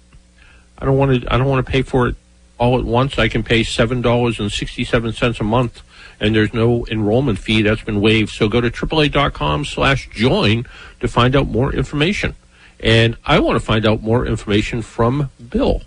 I 0.77 0.85
don't 0.85 0.97
want 0.97 1.21
to, 1.21 1.33
I 1.33 1.37
don't 1.37 1.47
want 1.47 1.65
to 1.65 1.71
pay 1.71 1.81
for 1.81 2.07
it 2.07 2.15
all 2.57 2.77
at 2.77 2.85
once. 2.85 3.17
I 3.17 3.27
can 3.27 3.43
pay 3.43 3.63
seven 3.63 4.01
dollars 4.01 4.39
and 4.39 4.51
sixty-seven 4.51 5.13
cents 5.13 5.39
a 5.39 5.43
month, 5.43 5.81
and 6.19 6.35
there's 6.35 6.53
no 6.53 6.85
enrollment 6.87 7.39
fee 7.39 7.61
that's 7.61 7.81
been 7.81 8.01
waived. 8.01 8.29
So 8.31 8.47
go 8.47 8.61
to 8.61 8.69
AAA.com/join 8.69 10.65
to 10.99 11.07
find 11.07 11.35
out 11.35 11.47
more 11.47 11.73
information. 11.73 12.35
And 12.81 13.17
I 13.25 13.39
want 13.39 13.59
to 13.59 13.65
find 13.65 13.85
out 13.85 14.01
more 14.01 14.25
information 14.25 14.81
from 14.81 15.29
Bill. 15.49 15.81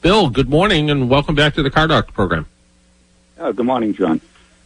Bill, 0.00 0.30
good 0.30 0.48
morning 0.48 0.90
and 0.90 1.10
welcome 1.10 1.34
back 1.34 1.54
to 1.54 1.62
the 1.62 1.70
Car 1.70 1.86
Doctor 1.86 2.12
program. 2.12 2.46
Oh, 3.38 3.52
good 3.52 3.66
morning, 3.66 3.94
John. 3.94 4.20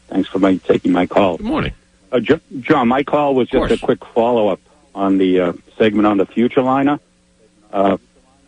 Thanks 0.09 0.29
for 0.29 0.39
my, 0.39 0.57
taking 0.57 0.93
my 0.93 1.07
call. 1.07 1.37
Good 1.37 1.47
morning. 1.47 1.73
Uh, 2.11 2.21
John, 2.61 2.89
my 2.89 3.03
call 3.03 3.35
was 3.35 3.49
just 3.49 3.73
a 3.73 3.79
quick 3.79 4.05
follow 4.05 4.49
up 4.49 4.61
on 4.99 5.19
the 5.19 5.41
uh, 5.41 5.53
segment 5.79 6.07
on 6.07 6.17
the 6.19 6.27
Futureliner. 6.27 6.99
Uh, 7.73 7.97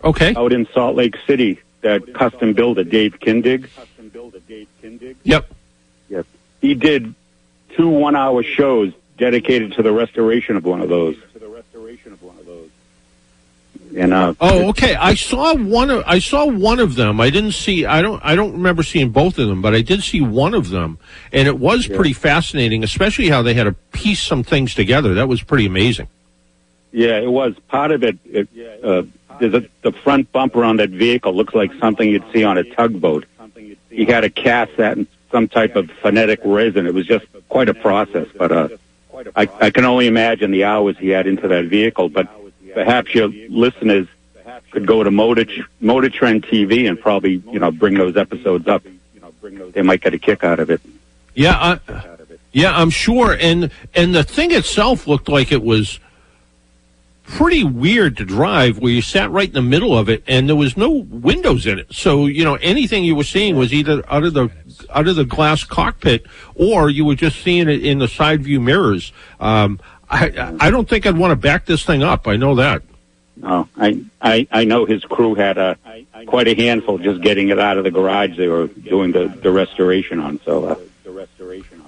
okay. 0.02 0.34
Out 0.34 0.52
in 0.52 0.66
Salt 0.74 0.96
Lake 0.96 1.16
City, 1.26 1.60
that 1.82 2.12
custom 2.14 2.52
builder, 2.52 2.84
Dave 2.84 3.18
Kindig. 3.20 3.68
Yep. 5.22 5.52
Yep. 6.08 6.26
He 6.60 6.74
did 6.74 7.14
two 7.76 7.88
one 7.88 8.16
hour 8.16 8.42
shows 8.42 8.92
dedicated 9.16 9.72
to 9.74 9.82
the 9.82 9.92
restoration 9.92 10.56
of 10.56 10.64
one 10.64 10.80
of 10.80 10.88
those. 10.88 11.16
And 13.96 14.12
uh, 14.12 14.34
Oh, 14.40 14.68
okay. 14.68 14.94
I 14.94 15.14
saw 15.14 15.54
one 15.54 15.90
of 15.90 16.04
I 16.06 16.20
saw 16.20 16.46
one 16.46 16.78
of 16.78 16.94
them. 16.94 17.20
I 17.20 17.30
didn't 17.30 17.52
see. 17.52 17.86
I 17.86 18.02
don't. 18.02 18.20
I 18.24 18.36
don't 18.36 18.52
remember 18.52 18.82
seeing 18.82 19.10
both 19.10 19.38
of 19.38 19.48
them, 19.48 19.62
but 19.62 19.74
I 19.74 19.82
did 19.82 20.02
see 20.02 20.20
one 20.20 20.54
of 20.54 20.70
them, 20.70 20.98
and 21.32 21.48
it 21.48 21.58
was 21.58 21.88
pretty 21.88 22.12
fascinating, 22.12 22.84
especially 22.84 23.28
how 23.28 23.42
they 23.42 23.54
had 23.54 23.64
to 23.64 23.72
piece 23.92 24.22
some 24.22 24.44
things 24.44 24.74
together. 24.74 25.14
That 25.14 25.28
was 25.28 25.42
pretty 25.42 25.66
amazing. 25.66 26.08
Yeah, 26.92 27.18
it 27.18 27.30
was 27.30 27.54
part 27.68 27.90
of 27.92 28.02
it. 28.02 28.18
it 28.24 28.48
uh, 28.84 29.02
there's 29.38 29.54
a, 29.54 29.66
the 29.82 29.92
front 29.92 30.30
bumper 30.32 30.64
on 30.64 30.76
that 30.76 30.90
vehicle 30.90 31.32
looks 31.32 31.54
like 31.54 31.72
something 31.74 32.08
you'd 32.08 32.24
see 32.32 32.44
on 32.44 32.58
a 32.58 32.64
tugboat. 32.64 33.26
He 33.90 34.04
had 34.04 34.20
to 34.20 34.30
cast 34.30 34.76
that 34.76 34.98
in 34.98 35.06
some 35.30 35.48
type 35.48 35.76
of 35.76 35.86
phenolic 36.02 36.38
resin. 36.44 36.86
It 36.86 36.94
was 36.94 37.06
just 37.06 37.26
quite 37.48 37.68
a 37.68 37.74
process, 37.74 38.28
but 38.36 38.52
uh, 38.52 38.68
I, 39.34 39.48
I 39.60 39.70
can 39.70 39.84
only 39.84 40.06
imagine 40.06 40.50
the 40.50 40.64
hours 40.64 40.96
he 40.98 41.08
had 41.08 41.26
into 41.26 41.48
that 41.48 41.66
vehicle. 41.66 42.08
But 42.08 42.28
perhaps 42.74 43.14
your 43.14 43.28
listeners 43.28 44.08
could 44.70 44.86
go 44.86 45.02
to 45.02 45.10
Motor, 45.10 45.46
Motor 45.80 46.08
Trend 46.08 46.44
TV 46.44 46.88
and 46.88 47.00
probably 47.00 47.42
you 47.52 47.58
know 47.58 47.70
bring 47.70 47.94
those 47.94 48.16
episodes 48.16 48.68
up. 48.68 48.84
They 49.72 49.82
might 49.82 50.00
get 50.00 50.14
a 50.14 50.18
kick 50.18 50.44
out 50.44 50.60
of 50.60 50.70
it. 50.70 50.80
Yeah, 51.34 51.78
I, 51.88 52.16
Yeah, 52.52 52.76
I'm 52.76 52.90
sure. 52.90 53.36
And 53.38 53.70
and 53.94 54.14
the 54.14 54.24
thing 54.24 54.52
itself 54.52 55.06
looked 55.06 55.28
like 55.28 55.52
it 55.52 55.62
was 55.62 55.98
pretty 57.30 57.62
weird 57.64 58.16
to 58.16 58.24
drive 58.24 58.78
where 58.78 58.92
you 58.92 59.00
sat 59.00 59.30
right 59.30 59.48
in 59.48 59.54
the 59.54 59.62
middle 59.62 59.96
of 59.96 60.08
it 60.08 60.22
and 60.26 60.48
there 60.48 60.56
was 60.56 60.76
no 60.76 60.90
windows 60.90 61.66
in 61.66 61.78
it. 61.78 61.86
So, 61.92 62.26
you 62.26 62.44
know, 62.44 62.56
anything 62.56 63.04
you 63.04 63.14
were 63.14 63.24
seeing 63.24 63.56
was 63.56 63.72
either 63.72 64.02
out 64.12 64.24
of 64.24 64.34
the 64.34 64.50
out 64.90 65.06
of 65.06 65.16
the 65.16 65.24
glass 65.24 65.62
cockpit 65.64 66.26
or 66.54 66.90
you 66.90 67.04
were 67.04 67.14
just 67.14 67.40
seeing 67.42 67.68
it 67.68 67.84
in 67.84 67.98
the 67.98 68.08
side 68.08 68.42
view 68.42 68.60
mirrors. 68.60 69.12
Um 69.38 69.78
I 70.10 70.56
I 70.60 70.70
don't 70.70 70.88
think 70.88 71.06
I'd 71.06 71.16
want 71.16 71.30
to 71.30 71.36
back 71.36 71.66
this 71.66 71.84
thing 71.84 72.02
up. 72.02 72.26
I 72.26 72.36
know 72.36 72.56
that. 72.56 72.82
No, 73.36 73.68
I, 73.76 74.04
I, 74.20 74.46
I 74.50 74.64
know 74.64 74.84
his 74.84 75.02
crew 75.04 75.34
had 75.34 75.56
a 75.56 75.78
quite 76.26 76.46
a 76.48 76.54
handful 76.54 76.98
just 76.98 77.22
getting 77.22 77.48
it 77.48 77.58
out 77.58 77.78
of 77.78 77.84
the 77.84 77.90
garage 77.90 78.36
they 78.36 78.48
were 78.48 78.66
doing 78.66 79.12
the, 79.12 79.28
the 79.28 79.50
restoration 79.50 80.20
on. 80.20 80.40
So, 80.44 80.64
uh, 80.66 80.74
the 81.04 81.10
restoration 81.10 81.79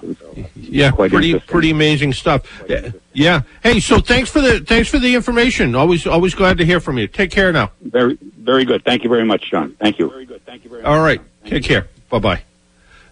Yeah, 0.55 0.91
quite 0.91 1.11
pretty 1.11 1.39
pretty 1.39 1.71
amazing 1.71 2.13
stuff. 2.13 2.41
Yeah. 2.67 2.91
Yeah. 3.13 3.41
Hey, 3.61 3.79
so 3.79 3.99
thanks 3.99 4.29
for 4.29 4.41
the 4.41 4.59
thanks 4.61 4.89
for 4.89 4.99
the 4.99 5.15
information. 5.15 5.75
Always 5.75 6.07
always 6.07 6.33
glad 6.33 6.57
to 6.57 6.65
hear 6.65 6.79
from 6.79 6.97
you. 6.97 7.07
Take 7.07 7.31
care 7.31 7.51
now. 7.51 7.71
Very, 7.81 8.17
very 8.37 8.65
good. 8.65 8.83
Thank 8.83 9.03
you 9.03 9.09
very 9.09 9.25
much, 9.25 9.49
John. 9.51 9.75
Thank 9.79 9.99
you. 9.99 10.09
Very 10.09 10.25
good. 10.25 10.45
Thank 10.45 10.63
you 10.63 10.69
very 10.69 10.83
All 10.83 10.91
much. 10.91 10.97
All 10.97 11.05
right. 11.05 11.21
Take 11.45 11.63
care. 11.63 11.87
Bye 12.09 12.19
bye. 12.19 12.43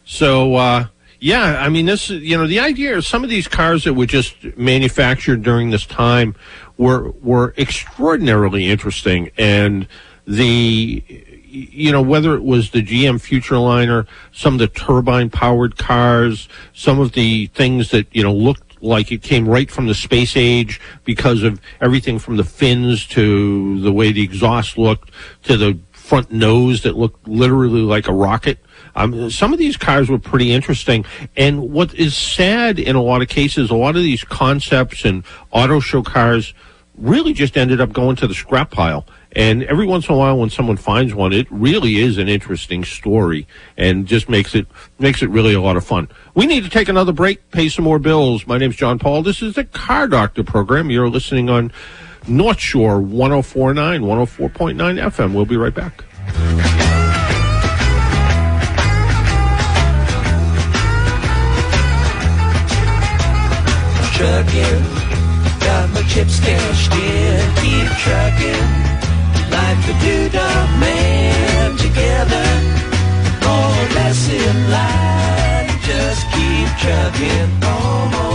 So, 0.06 0.56
uh, 0.56 0.86
yeah, 1.20 1.62
I 1.64 1.70
mean, 1.70 1.86
this, 1.86 2.10
you 2.10 2.36
know, 2.38 2.48
the 2.48 2.60
idea 2.60 2.98
is 2.98 3.08
some 3.08 3.24
of 3.24 3.30
these 3.30 3.48
cars 3.48 3.84
that 3.84 3.94
were 3.94 4.08
just 4.08 4.44
manufactured 4.58 5.44
during 5.44 5.70
this 5.70 5.86
time 5.86 6.36
were, 6.78 7.12
were 7.22 7.54
extraordinarily 7.58 8.70
interesting. 8.70 9.30
And 9.38 9.88
the, 10.26 11.04
you 11.52 11.92
know, 11.92 12.02
whether 12.02 12.36
it 12.36 12.44
was 12.44 12.72
the 12.72 12.82
GM 12.82 13.16
Futureliner, 13.20 14.08
some 14.32 14.54
of 14.54 14.60
the 14.60 14.68
turbine 14.68 15.30
powered 15.30 15.78
cars, 15.78 16.48
some 16.74 17.00
of 17.00 17.12
the 17.12 17.48
things 17.48 17.92
that, 17.92 18.08
you 18.16 18.24
know, 18.24 18.34
looked 18.34 18.82
like 18.82 19.12
it 19.12 19.22
came 19.22 19.48
right 19.48 19.70
from 19.70 19.88
the 19.88 19.94
space 19.94 20.36
age 20.36 20.82
because 21.04 21.44
of 21.44 21.62
everything 21.82 22.18
from 22.18 22.38
the 22.38 22.44
fins 22.44 23.06
to 23.08 23.80
the 23.82 23.92
way 23.92 24.12
the 24.12 24.24
exhaust 24.24 24.78
looked 24.78 25.12
to 25.44 25.58
the 25.58 25.78
front 25.92 26.32
nose 26.32 26.84
that 26.84 26.98
looked 26.98 27.28
literally 27.28 27.82
like 27.82 28.08
a 28.08 28.14
rocket. 28.14 28.60
Um, 28.96 29.30
some 29.30 29.54
of 29.54 29.60
these 29.60 29.78
cars 29.78 30.10
were 30.10 30.20
pretty 30.20 30.52
interesting. 30.52 31.06
And 31.38 31.72
what 31.72 31.94
is 31.94 32.18
sad 32.18 32.80
in 32.80 32.96
a 32.96 33.02
lot 33.02 33.22
of 33.22 33.30
cases, 33.30 33.70
a 33.70 33.76
lot 33.76 33.96
of 33.96 34.02
these 34.02 34.24
concepts 34.24 35.06
and 35.06 35.24
auto 35.52 35.80
show 35.80 36.02
cars 36.02 36.54
really 36.98 37.34
just 37.34 37.58
ended 37.58 37.80
up 37.80 37.94
going 37.94 38.16
to 38.18 38.28
the 38.28 38.34
scrap 38.34 38.72
pile. 38.72 39.06
And 39.34 39.64
every 39.64 39.86
once 39.86 40.10
in 40.10 40.16
a 40.16 40.18
while, 40.18 40.38
when 40.38 40.50
someone 40.50 40.76
finds 40.76 41.14
one, 41.14 41.32
it 41.32 41.48
really 41.50 41.98
is 41.98 42.18
an 42.18 42.28
interesting 42.28 42.84
story, 42.84 43.48
and 43.78 44.06
just 44.06 44.28
makes 44.28 44.54
it 44.56 44.68
makes 45.00 45.22
it 45.22 45.30
really 45.30 45.54
a 45.54 45.62
lot 45.62 45.78
of 45.78 45.86
fun. 45.86 46.10
We 46.36 46.46
need 46.46 46.64
to 46.66 46.70
take 46.70 46.90
another 46.90 47.14
break, 47.14 47.50
pay 47.52 47.70
some 47.70 47.86
more 47.86 48.00
bills. 48.00 48.46
My 48.46 48.58
name's 48.58 48.76
John 48.76 49.00
Paul. 49.00 49.24
This 49.24 49.42
is 49.42 49.56
the 49.56 49.64
Car 49.64 50.08
Doctor 50.08 50.44
program. 50.44 50.90
You're 50.90 51.10
listening 51.10 51.50
on 51.50 51.72
North 52.28 52.60
Shore 52.60 53.00
1049, 53.00 54.02
104.9 54.02 54.76
FM. 54.76 55.34
We'll 55.34 55.46
be 55.46 55.58
right 55.58 55.74
back. 55.74 56.04
Trucking, 64.14 64.84
got 65.62 65.90
my 65.90 66.04
chips 66.04 66.40
cashed 66.42 66.94
in. 66.94 67.56
Keep 67.56 67.90
trucking, 67.98 68.91
like 69.72 69.86
the 69.86 69.94
doodah 70.04 70.80
man. 70.80 71.78
Together, 71.78 72.48
more 73.46 73.74
or 73.82 73.90
less 73.96 74.22
in 74.30 74.58
line. 74.76 75.70
Just 75.88 76.24
keep 76.34 76.70
trucking 76.82 77.64
on. 77.64 78.31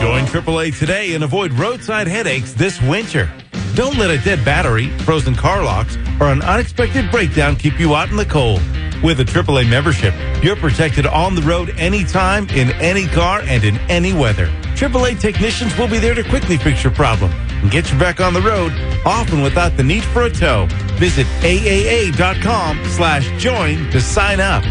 Join 0.00 0.24
AAA 0.26 0.78
today 0.78 1.14
and 1.14 1.24
avoid 1.24 1.52
roadside 1.52 2.06
headaches 2.06 2.52
this 2.52 2.80
winter. 2.82 3.28
Don't 3.74 3.96
let 3.96 4.10
a 4.10 4.18
dead 4.18 4.44
battery, 4.44 4.88
frozen 4.98 5.34
car 5.34 5.64
locks, 5.64 5.96
or 6.20 6.28
an 6.28 6.40
unexpected 6.42 7.10
breakdown 7.10 7.56
keep 7.56 7.80
you 7.80 7.94
out 7.96 8.08
in 8.08 8.16
the 8.16 8.24
cold. 8.24 8.60
With 9.02 9.20
a 9.20 9.24
AAA 9.24 9.68
membership, 9.68 10.14
you're 10.42 10.56
protected 10.56 11.04
on 11.06 11.34
the 11.34 11.42
road 11.42 11.70
anytime, 11.78 12.48
in 12.50 12.70
any 12.80 13.06
car, 13.06 13.42
and 13.44 13.64
in 13.64 13.76
any 13.90 14.12
weather. 14.12 14.46
AAA 14.76 15.20
technicians 15.20 15.76
will 15.76 15.88
be 15.88 15.98
there 15.98 16.14
to 16.14 16.22
quickly 16.22 16.56
fix 16.56 16.84
your 16.84 16.92
problem 16.92 17.32
and 17.32 17.70
get 17.70 17.90
you 17.92 17.98
back 17.98 18.20
on 18.20 18.32
the 18.32 18.42
road, 18.42 18.72
often 19.04 19.42
without 19.42 19.76
the 19.76 19.82
need 19.82 20.04
for 20.04 20.22
a 20.22 20.30
tow. 20.30 20.66
Visit 20.94 21.26
AAA.com 21.40 22.84
slash 22.86 23.42
join 23.42 23.90
to 23.90 24.00
sign 24.00 24.40
up. 24.40 24.62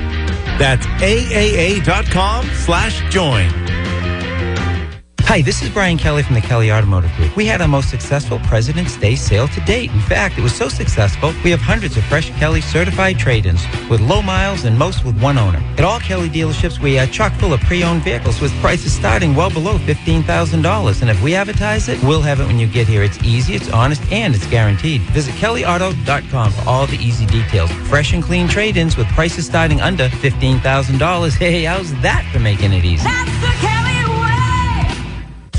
That's 0.57 0.85
AAA.com 0.85 2.45
slash 2.65 3.09
join. 3.11 3.49
Hi, 5.27 5.41
this 5.41 5.61
is 5.61 5.69
Brian 5.69 5.97
Kelly 5.97 6.23
from 6.23 6.35
the 6.35 6.41
Kelly 6.41 6.71
Automotive 6.71 7.11
Group. 7.17 7.35
We 7.35 7.45
had 7.45 7.61
our 7.61 7.67
most 7.67 7.89
successful 7.89 8.39
President's 8.45 8.95
Day 8.95 9.15
sale 9.15 9.49
to 9.49 9.59
date. 9.65 9.91
In 9.91 9.99
fact, 9.99 10.37
it 10.37 10.41
was 10.41 10.55
so 10.55 10.69
successful, 10.69 11.33
we 11.43 11.51
have 11.51 11.59
hundreds 11.59 11.97
of 11.97 12.05
fresh 12.05 12.29
Kelly 12.39 12.61
certified 12.61 13.19
trade-ins 13.19 13.61
with 13.89 13.99
low 13.99 14.21
miles 14.21 14.63
and 14.63 14.79
most 14.79 15.03
with 15.03 15.21
one 15.21 15.37
owner. 15.37 15.61
At 15.77 15.83
all 15.83 15.99
Kelly 15.99 16.29
dealerships, 16.29 16.79
we 16.79 16.97
are 16.97 17.05
chock 17.07 17.33
full 17.33 17.51
of 17.51 17.59
pre-owned 17.59 18.03
vehicles 18.03 18.39
with 18.39 18.53
prices 18.61 18.93
starting 18.93 19.35
well 19.35 19.49
below 19.49 19.77
$15,000. 19.79 21.01
And 21.01 21.09
if 21.11 21.21
we 21.21 21.35
advertise 21.35 21.89
it, 21.89 22.01
we'll 22.03 22.21
have 22.21 22.39
it 22.39 22.47
when 22.47 22.57
you 22.57 22.65
get 22.65 22.87
here. 22.87 23.03
It's 23.03 23.21
easy, 23.21 23.53
it's 23.53 23.69
honest, 23.69 24.01
and 24.09 24.33
it's 24.33 24.47
guaranteed. 24.47 25.01
Visit 25.11 25.35
kellyauto.com 25.35 26.51
for 26.53 26.69
all 26.69 26.87
the 26.87 26.99
easy 26.99 27.25
details. 27.25 27.69
Fresh 27.89 28.13
and 28.13 28.23
clean 28.23 28.47
trade-ins 28.47 28.95
with 28.95 29.07
prices 29.07 29.45
starting 29.45 29.81
under 29.81 30.07
$15,000. 30.07 31.37
Hey, 31.37 31.65
how's 31.65 31.91
that 32.01 32.25
for 32.31 32.39
making 32.39 32.71
it 32.71 32.85
easy? 32.85 33.09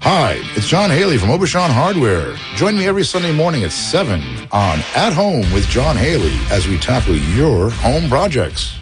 Hi, 0.00 0.40
it's 0.56 0.68
John 0.68 0.90
Haley 0.90 1.18
from 1.18 1.30
Aubuchon 1.30 1.70
Hardware. 1.70 2.36
Join 2.54 2.76
me 2.76 2.86
every 2.86 3.04
Sunday 3.04 3.32
morning 3.32 3.64
at 3.64 3.72
7 3.72 4.22
on 4.52 4.78
At 4.94 5.12
Home 5.12 5.52
with 5.52 5.66
John 5.68 5.96
Haley 5.96 6.36
as 6.50 6.68
we 6.68 6.78
tackle 6.78 7.16
your 7.16 7.70
home 7.70 8.08
projects. 8.08 8.77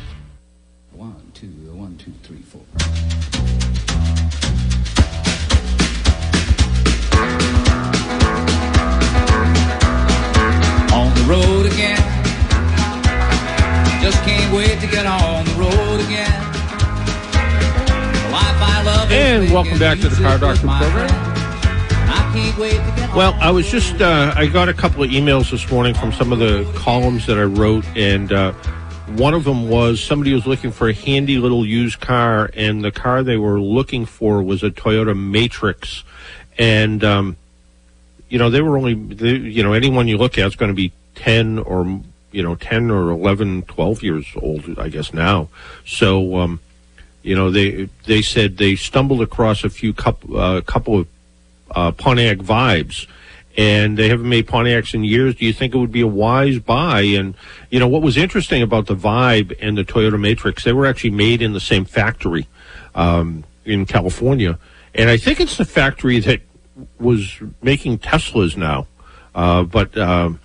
Welcome 19.56 19.78
back 19.78 19.98
to 19.98 20.10
the 20.10 20.16
Car 20.16 20.36
Doctor 20.36 20.66
program. 20.66 21.08
I 21.08 22.30
can't 22.34 22.58
wait 22.58 22.72
to 22.72 22.92
get 22.94 23.16
Well, 23.16 23.34
I 23.40 23.50
was 23.50 23.70
just, 23.70 24.02
uh, 24.02 24.34
I 24.36 24.48
got 24.48 24.68
a 24.68 24.74
couple 24.74 25.02
of 25.02 25.08
emails 25.08 25.50
this 25.50 25.70
morning 25.70 25.94
from 25.94 26.12
some 26.12 26.30
of 26.30 26.38
the 26.38 26.70
columns 26.74 27.24
that 27.24 27.38
I 27.38 27.44
wrote, 27.44 27.86
and 27.96 28.30
uh, 28.30 28.52
one 29.16 29.32
of 29.32 29.44
them 29.44 29.70
was 29.70 30.04
somebody 30.04 30.34
was 30.34 30.46
looking 30.46 30.72
for 30.72 30.90
a 30.90 30.92
handy 30.92 31.38
little 31.38 31.64
used 31.64 32.00
car, 32.00 32.50
and 32.52 32.84
the 32.84 32.90
car 32.90 33.22
they 33.22 33.38
were 33.38 33.58
looking 33.58 34.04
for 34.04 34.42
was 34.42 34.62
a 34.62 34.68
Toyota 34.70 35.18
Matrix. 35.18 36.04
And, 36.58 37.02
um, 37.02 37.38
you 38.28 38.38
know, 38.38 38.50
they 38.50 38.60
were 38.60 38.76
only, 38.76 38.92
they, 38.92 39.36
you 39.36 39.62
know, 39.62 39.72
anyone 39.72 40.06
you 40.06 40.18
look 40.18 40.36
at 40.36 40.46
is 40.48 40.56
going 40.56 40.70
to 40.70 40.76
be 40.76 40.92
10 41.14 41.60
or, 41.60 42.02
you 42.30 42.42
know, 42.42 42.56
10 42.56 42.90
or 42.90 43.08
11, 43.08 43.62
12 43.62 44.02
years 44.02 44.26
old, 44.36 44.78
I 44.78 44.90
guess 44.90 45.14
now. 45.14 45.48
So, 45.86 46.36
um, 46.36 46.60
you 47.26 47.34
know, 47.34 47.50
they, 47.50 47.88
they 48.04 48.22
said 48.22 48.56
they 48.56 48.76
stumbled 48.76 49.20
across 49.20 49.64
a 49.64 49.68
few 49.68 49.92
couple, 49.92 50.38
uh, 50.38 50.60
couple 50.60 51.00
of 51.00 51.08
uh, 51.72 51.90
Pontiac 51.90 52.38
vibes, 52.38 53.08
and 53.56 53.98
they 53.98 54.08
haven't 54.08 54.28
made 54.28 54.46
Pontiacs 54.46 54.94
in 54.94 55.02
years. 55.02 55.34
Do 55.34 55.44
you 55.44 55.52
think 55.52 55.74
it 55.74 55.78
would 55.78 55.90
be 55.90 56.02
a 56.02 56.06
wise 56.06 56.60
buy? 56.60 57.00
And 57.00 57.34
you 57.68 57.80
know 57.80 57.88
what 57.88 58.02
was 58.02 58.16
interesting 58.16 58.62
about 58.62 58.86
the 58.86 58.94
Vibe 58.94 59.56
and 59.60 59.76
the 59.76 59.82
Toyota 59.82 60.20
Matrix? 60.20 60.62
They 60.62 60.72
were 60.72 60.86
actually 60.86 61.10
made 61.10 61.42
in 61.42 61.52
the 61.52 61.58
same 61.58 61.84
factory 61.84 62.46
um, 62.94 63.42
in 63.64 63.86
California, 63.86 64.56
and 64.94 65.10
I 65.10 65.16
think 65.16 65.40
it's 65.40 65.56
the 65.56 65.64
factory 65.64 66.20
that 66.20 66.42
was 67.00 67.40
making 67.60 67.98
Teslas 67.98 68.56
now. 68.56 68.86
Uh, 69.34 69.64
but 69.64 69.98
um, 69.98 70.38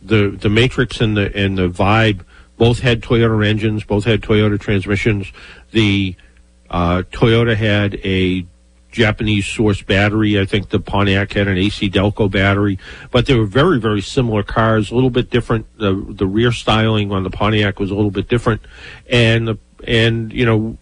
the 0.00 0.28
the 0.30 0.48
Matrix 0.48 1.00
and 1.00 1.16
the 1.16 1.36
and 1.36 1.58
the 1.58 1.68
Vibe 1.68 2.20
both 2.60 2.80
had 2.80 3.00
Toyota 3.00 3.42
engines, 3.42 3.84
both 3.84 4.04
had 4.04 4.20
Toyota 4.20 4.60
transmissions. 4.60 5.32
The 5.70 6.14
uh, 6.68 7.04
Toyota 7.10 7.56
had 7.56 7.94
a 8.04 8.44
Japanese 8.92 9.46
source 9.46 9.80
battery. 9.80 10.38
I 10.38 10.44
think 10.44 10.68
the 10.68 10.78
Pontiac 10.78 11.32
had 11.32 11.48
an 11.48 11.56
AC 11.56 11.88
Delco 11.88 12.30
battery, 12.30 12.78
but 13.10 13.24
they 13.24 13.34
were 13.34 13.46
very, 13.46 13.80
very 13.80 14.02
similar 14.02 14.42
cars. 14.42 14.90
A 14.90 14.94
little 14.94 15.08
bit 15.08 15.30
different. 15.30 15.74
The 15.78 16.04
the 16.06 16.26
rear 16.26 16.52
styling 16.52 17.10
on 17.12 17.22
the 17.22 17.30
Pontiac 17.30 17.80
was 17.80 17.90
a 17.90 17.94
little 17.94 18.10
bit 18.10 18.28
different, 18.28 18.60
and 19.08 19.56
and 19.86 20.30
you 20.30 20.44
know, 20.44 20.76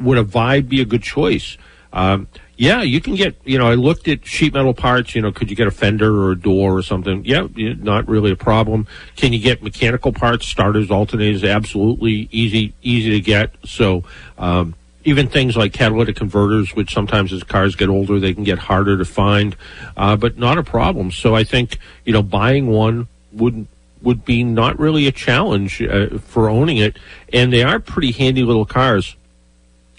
would 0.00 0.18
a 0.18 0.24
Vibe 0.24 0.68
be 0.68 0.80
a 0.80 0.84
good 0.84 1.02
choice? 1.02 1.58
Um, 1.92 2.28
yeah, 2.56 2.82
you 2.82 3.00
can 3.00 3.14
get. 3.14 3.36
You 3.44 3.58
know, 3.58 3.66
I 3.66 3.74
looked 3.74 4.08
at 4.08 4.24
sheet 4.24 4.54
metal 4.54 4.72
parts. 4.72 5.14
You 5.14 5.20
know, 5.20 5.30
could 5.30 5.50
you 5.50 5.56
get 5.56 5.66
a 5.66 5.70
fender 5.70 6.22
or 6.22 6.32
a 6.32 6.36
door 6.36 6.76
or 6.76 6.82
something? 6.82 7.22
Yeah, 7.24 7.46
not 7.54 8.08
really 8.08 8.30
a 8.30 8.36
problem. 8.36 8.86
Can 9.16 9.32
you 9.32 9.38
get 9.38 9.62
mechanical 9.62 10.12
parts, 10.12 10.48
starters, 10.48 10.88
alternators? 10.88 11.48
Absolutely 11.48 12.28
easy, 12.32 12.74
easy 12.82 13.10
to 13.10 13.20
get. 13.20 13.54
So. 13.64 14.04
Um, 14.38 14.74
even 15.04 15.28
things 15.28 15.56
like 15.56 15.72
catalytic 15.72 16.16
converters, 16.16 16.74
which 16.74 16.92
sometimes 16.92 17.32
as 17.32 17.44
cars 17.44 17.76
get 17.76 17.88
older, 17.88 18.18
they 18.18 18.34
can 18.34 18.42
get 18.42 18.58
harder 18.58 18.98
to 18.98 19.04
find, 19.04 19.54
uh, 19.96 20.16
but 20.16 20.36
not 20.36 20.58
a 20.58 20.64
problem. 20.64 21.12
So 21.12 21.32
I 21.32 21.44
think 21.44 21.78
you 22.04 22.12
know 22.12 22.24
buying 22.24 22.66
one 22.66 23.06
would 23.30 23.68
would 24.02 24.24
be 24.24 24.42
not 24.42 24.78
really 24.80 25.06
a 25.06 25.12
challenge 25.12 25.80
uh, 25.80 26.18
for 26.18 26.48
owning 26.48 26.78
it, 26.78 26.98
and 27.32 27.52
they 27.52 27.62
are 27.62 27.78
pretty 27.78 28.10
handy 28.10 28.42
little 28.42 28.66
cars. 28.66 29.14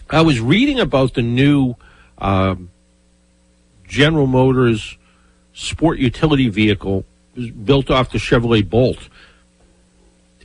I 0.09 0.21
was 0.21 0.41
reading 0.41 0.77
about 0.77 1.13
the 1.13 1.21
new 1.21 1.75
um, 2.17 2.69
General 3.87 4.27
Motors 4.27 4.97
sport 5.53 5.97
utility 5.97 6.49
vehicle 6.49 7.05
built 7.63 7.89
off 7.89 8.11
the 8.11 8.17
Chevrolet 8.17 8.67
Bolt. 8.67 9.09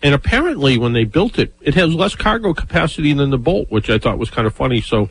And 0.02 0.14
apparently, 0.14 0.78
when 0.78 0.92
they 0.94 1.04
built 1.04 1.38
it, 1.38 1.54
it 1.60 1.74
has 1.74 1.94
less 1.94 2.14
cargo 2.14 2.54
capacity 2.54 3.12
than 3.12 3.30
the 3.30 3.38
Bolt, 3.38 3.70
which 3.70 3.88
I 3.88 3.98
thought 3.98 4.18
was 4.18 4.30
kind 4.30 4.46
of 4.46 4.54
funny. 4.54 4.80
So, 4.80 5.10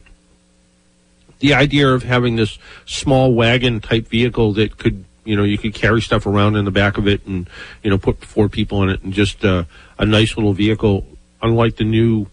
the 1.39 1.53
idea 1.53 1.87
of 1.89 2.03
having 2.03 2.35
this 2.35 2.59
small 2.85 3.33
wagon 3.33 3.79
type 3.79 4.07
vehicle 4.07 4.53
that 4.53 4.77
could, 4.77 5.05
you 5.23 5.35
know, 5.35 5.43
you 5.43 5.57
could 5.57 5.73
carry 5.73 6.01
stuff 6.01 6.25
around 6.25 6.55
in 6.55 6.65
the 6.65 6.71
back 6.71 6.97
of 6.97 7.07
it 7.07 7.25
and, 7.25 7.49
you 7.83 7.89
know, 7.89 7.97
put 7.97 8.23
four 8.23 8.49
people 8.49 8.83
in 8.83 8.89
it 8.89 9.01
and 9.01 9.13
just 9.13 9.43
uh, 9.45 9.63
a 9.97 10.05
nice 10.05 10.35
little 10.35 10.53
vehicle, 10.53 11.05
unlike 11.41 11.77
the 11.77 11.83
new 11.83 12.27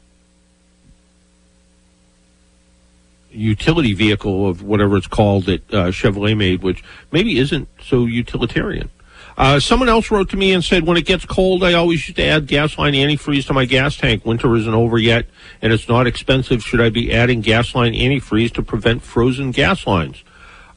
utility 3.31 3.95
vehicle 3.95 4.49
of 4.49 4.63
whatever 4.63 4.97
it's 4.97 5.07
called 5.07 5.47
that 5.47 5.75
uh, 5.75 5.87
Chevrolet 5.89 6.37
made, 6.37 6.63
which 6.63 6.83
maybe 7.13 7.39
isn't 7.39 7.69
so 7.83 8.07
utilitarian. 8.07 8.91
Uh, 9.37 9.61
someone 9.61 9.89
else 9.89 10.11
wrote 10.11 10.31
to 10.31 10.37
me 10.37 10.53
and 10.53 10.65
said, 10.65 10.85
when 10.85 10.97
it 10.97 11.07
gets 11.07 11.25
cold, 11.25 11.63
I 11.63 11.75
always 11.75 12.09
used 12.09 12.17
to 12.17 12.25
add 12.25 12.49
Gasline 12.49 12.97
antifreeze 12.97 13.47
to 13.47 13.53
my 13.53 13.67
gas 13.67 13.97
tank. 13.97 14.27
Winter 14.27 14.55
isn't 14.57 14.75
over 14.75 14.99
yet, 14.99 15.27
and 15.63 15.73
it's 15.73 15.89
not 15.89 16.09
expensive. 16.09 16.61
Should 16.63 16.81
I 16.81 16.91
be 16.91 17.13
adding 17.13 17.41
Gasline 17.41 17.97
antifreeze 17.97 18.53
to 18.55 18.63
prevent 18.63 19.03
frozen 19.03 19.53
gas 19.53 19.87
lines? 19.87 20.25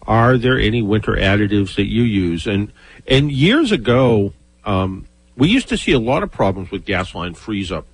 Are 0.03 0.37
there 0.37 0.59
any 0.59 0.83
winter 0.83 1.13
additives 1.13 1.75
that 1.75 1.87
you 1.87 2.03
use? 2.03 2.45
And 2.45 2.71
and 3.07 3.31
years 3.31 3.71
ago, 3.71 4.33
um, 4.63 5.07
we 5.35 5.47
used 5.47 5.69
to 5.69 5.77
see 5.77 5.91
a 5.91 5.99
lot 5.99 6.21
of 6.21 6.31
problems 6.31 6.69
with 6.69 6.85
gas 6.85 7.15
line 7.15 7.33
freeze 7.33 7.71
up 7.71 7.87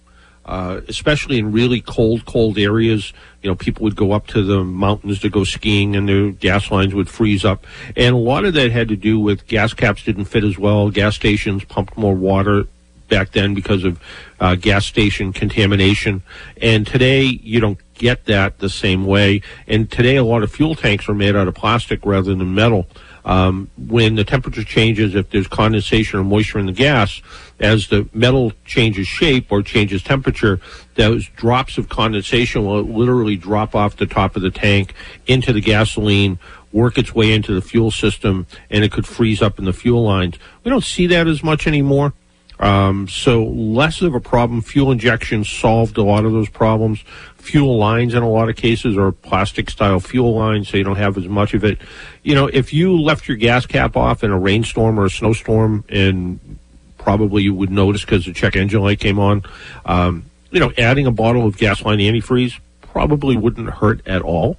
uh, 0.48 0.82
especially 0.88 1.38
in 1.38 1.52
really 1.52 1.82
cold, 1.82 2.26
cold 2.26 2.58
areas. 2.58 3.14
You 3.42 3.50
know, 3.50 3.56
people 3.56 3.84
would 3.84 3.96
go 3.96 4.14
up 4.14 4.28
to 4.28 4.44
the 4.44 4.64
mountains 4.64 5.20
to 5.20 5.30
go 5.30 5.44
skiing 5.44 5.96
and 5.96 6.08
their 6.08 6.32
gas 6.32 6.72
lines 6.72 6.94
would 6.94 7.10
freeze 7.10 7.44
up. 7.44 7.66
And 7.96 8.16
a 8.16 8.20
lot 8.20 8.46
of 8.46 8.54
that 8.54 8.72
had 8.72 8.88
to 8.90 8.96
do 8.96 9.20
with 9.20 9.48
gas 9.48 9.74
caps 9.74 10.04
didn't 10.04 10.26
fit 10.26 10.44
as 10.44 10.58
well. 10.58 10.90
Gas 10.90 11.16
stations 11.16 11.64
pumped 11.66 11.98
more 11.98 12.16
water 12.16 12.68
back 13.10 13.32
then 13.32 13.54
because 13.54 13.84
of 13.84 14.00
uh, 14.40 14.56
gas 14.56 14.86
station 14.86 15.34
contamination. 15.34 16.24
And 16.62 16.86
today 16.86 17.24
you 17.24 17.60
don't 17.60 17.80
get 17.94 18.26
that 18.26 18.60
the 18.60 18.70
same 18.70 19.06
way. 19.06 19.42
And 19.68 19.90
today 19.90 20.16
a 20.16 20.24
lot 20.24 20.44
of 20.44 20.52
fuel 20.52 20.76
tanks 20.76 21.10
are 21.10 21.14
made 21.14 21.36
out 21.36 21.48
of 21.48 21.56
plastic 21.56 22.06
rather 22.06 22.36
than 22.36 22.54
metal. 22.54 22.88
Um, 23.28 23.70
when 23.78 24.16
the 24.16 24.24
temperature 24.24 24.64
changes, 24.64 25.14
if 25.14 25.30
there's 25.32 25.50
condensation 25.50 26.18
or 26.18 26.24
moisture 26.24 26.60
in 26.60 26.66
the 26.66 26.72
gas, 26.72 27.22
as 27.60 27.90
the 27.90 28.08
metal 28.14 28.54
changes 28.64 29.06
shape 29.06 29.52
or 29.52 29.62
changes 29.62 30.02
temperature, 30.02 30.62
those 30.96 31.28
drops 31.36 31.78
of 31.78 31.90
condensation 31.90 32.66
will 32.66 32.84
literally 32.84 33.36
drop 33.36 33.76
off 33.76 33.98
the 33.98 34.06
top 34.06 34.38
of 34.38 34.44
the 34.44 34.50
tank 34.50 34.94
into 35.26 35.52
the 35.52 35.60
gasoline, 35.60 36.40
work 36.72 36.98
its 36.98 37.14
way 37.14 37.34
into 37.34 37.54
the 37.54 37.62
fuel 37.62 37.92
system, 37.92 38.48
and 38.70 38.86
it 38.86 38.94
could 38.94 39.06
freeze 39.06 39.42
up 39.42 39.60
in 39.60 39.66
the 39.66 39.74
fuel 39.74 40.04
lines. 40.04 40.38
We 40.64 40.72
don't 40.72 40.84
see 40.84 41.08
that 41.08 41.28
as 41.28 41.44
much 41.44 41.68
anymore. 41.68 42.14
Um, 42.60 43.08
so 43.10 43.44
less 43.44 44.02
of 44.02 44.16
a 44.16 44.20
problem. 44.20 44.62
Fuel 44.62 44.92
injection 44.92 45.44
solved 45.44 45.98
a 45.98 46.04
lot 46.04 46.26
of 46.26 46.32
those 46.32 46.50
problems. 46.50 47.04
Fuel 47.48 47.78
lines 47.78 48.14
in 48.14 48.24
a 48.24 48.30
lot 48.30 48.50
of 48.50 48.58
cases 48.58 48.98
are 48.98 49.14
plastic 49.14 49.70
style 49.70 50.02
fuel 50.02 50.36
lines, 50.36 50.68
so 50.68 50.76
you 50.76 50.84
don't 50.84 50.98
have 50.98 51.18
as 51.18 51.30
much 51.30 51.54
of 51.54 51.64
it. 51.64 51.80
You 52.22 52.36
know, 52.36 52.48
if 52.48 52.74
you 52.74 53.00
left 53.00 53.30
your 53.30 53.38
gas 53.38 53.66
cap 53.66 53.96
off 53.96 54.22
in 54.22 54.32
a 54.32 54.38
rainstorm 54.38 55.00
or 55.00 55.06
a 55.06 55.10
snowstorm, 55.10 55.86
and 55.88 56.60
probably 56.98 57.44
you 57.44 57.54
would 57.54 57.70
notice 57.70 58.02
because 58.02 58.26
the 58.26 58.34
check 58.34 58.58
engine 58.58 58.82
light 58.82 59.00
came 59.00 59.18
on, 59.18 59.44
um, 59.86 60.26
you 60.52 60.60
know, 60.60 60.74
adding 60.78 61.06
a 61.06 61.12
bottle 61.12 61.48
of 61.48 61.58
gasoline 61.58 62.00
antifreeze 62.00 62.60
probably 62.82 63.38
wouldn't 63.38 63.70
hurt 63.70 64.06
at 64.06 64.22
all 64.22 64.58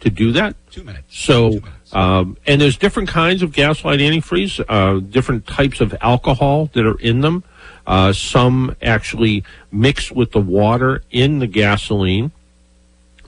to 0.00 0.10
do 0.10 0.32
that. 0.32 0.56
Two 0.70 0.84
minutes. 0.84 1.18
So, 1.18 1.60
um, 1.92 2.36
and 2.46 2.60
there's 2.60 2.76
different 2.76 3.08
kinds 3.08 3.42
of 3.42 3.54
gaslight 3.54 4.00
antifreeze, 4.00 4.62
uh, 4.68 5.00
different 5.00 5.46
types 5.46 5.80
of 5.80 5.94
alcohol 6.02 6.68
that 6.74 6.84
are 6.84 6.98
in 6.98 7.22
them. 7.22 7.44
Uh, 7.86 8.12
some 8.12 8.74
actually 8.82 9.44
mix 9.70 10.10
with 10.10 10.32
the 10.32 10.40
water 10.40 11.02
in 11.10 11.38
the 11.38 11.46
gasoline, 11.46 12.32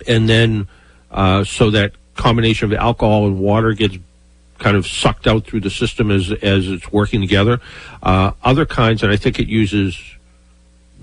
and 0.06 0.28
then 0.28 0.66
uh, 1.10 1.44
so 1.44 1.70
that 1.70 1.92
combination 2.16 2.72
of 2.72 2.78
alcohol 2.78 3.26
and 3.26 3.38
water 3.38 3.72
gets 3.72 3.96
kind 4.58 4.76
of 4.76 4.86
sucked 4.86 5.28
out 5.28 5.44
through 5.44 5.60
the 5.60 5.70
system 5.70 6.10
as 6.10 6.32
as 6.32 6.68
it's 6.68 6.92
working 6.92 7.20
together. 7.20 7.60
Uh, 8.02 8.32
other 8.42 8.66
kinds, 8.66 9.02
and 9.02 9.12
I 9.12 9.16
think 9.16 9.38
it 9.38 9.46
uses 9.46 9.96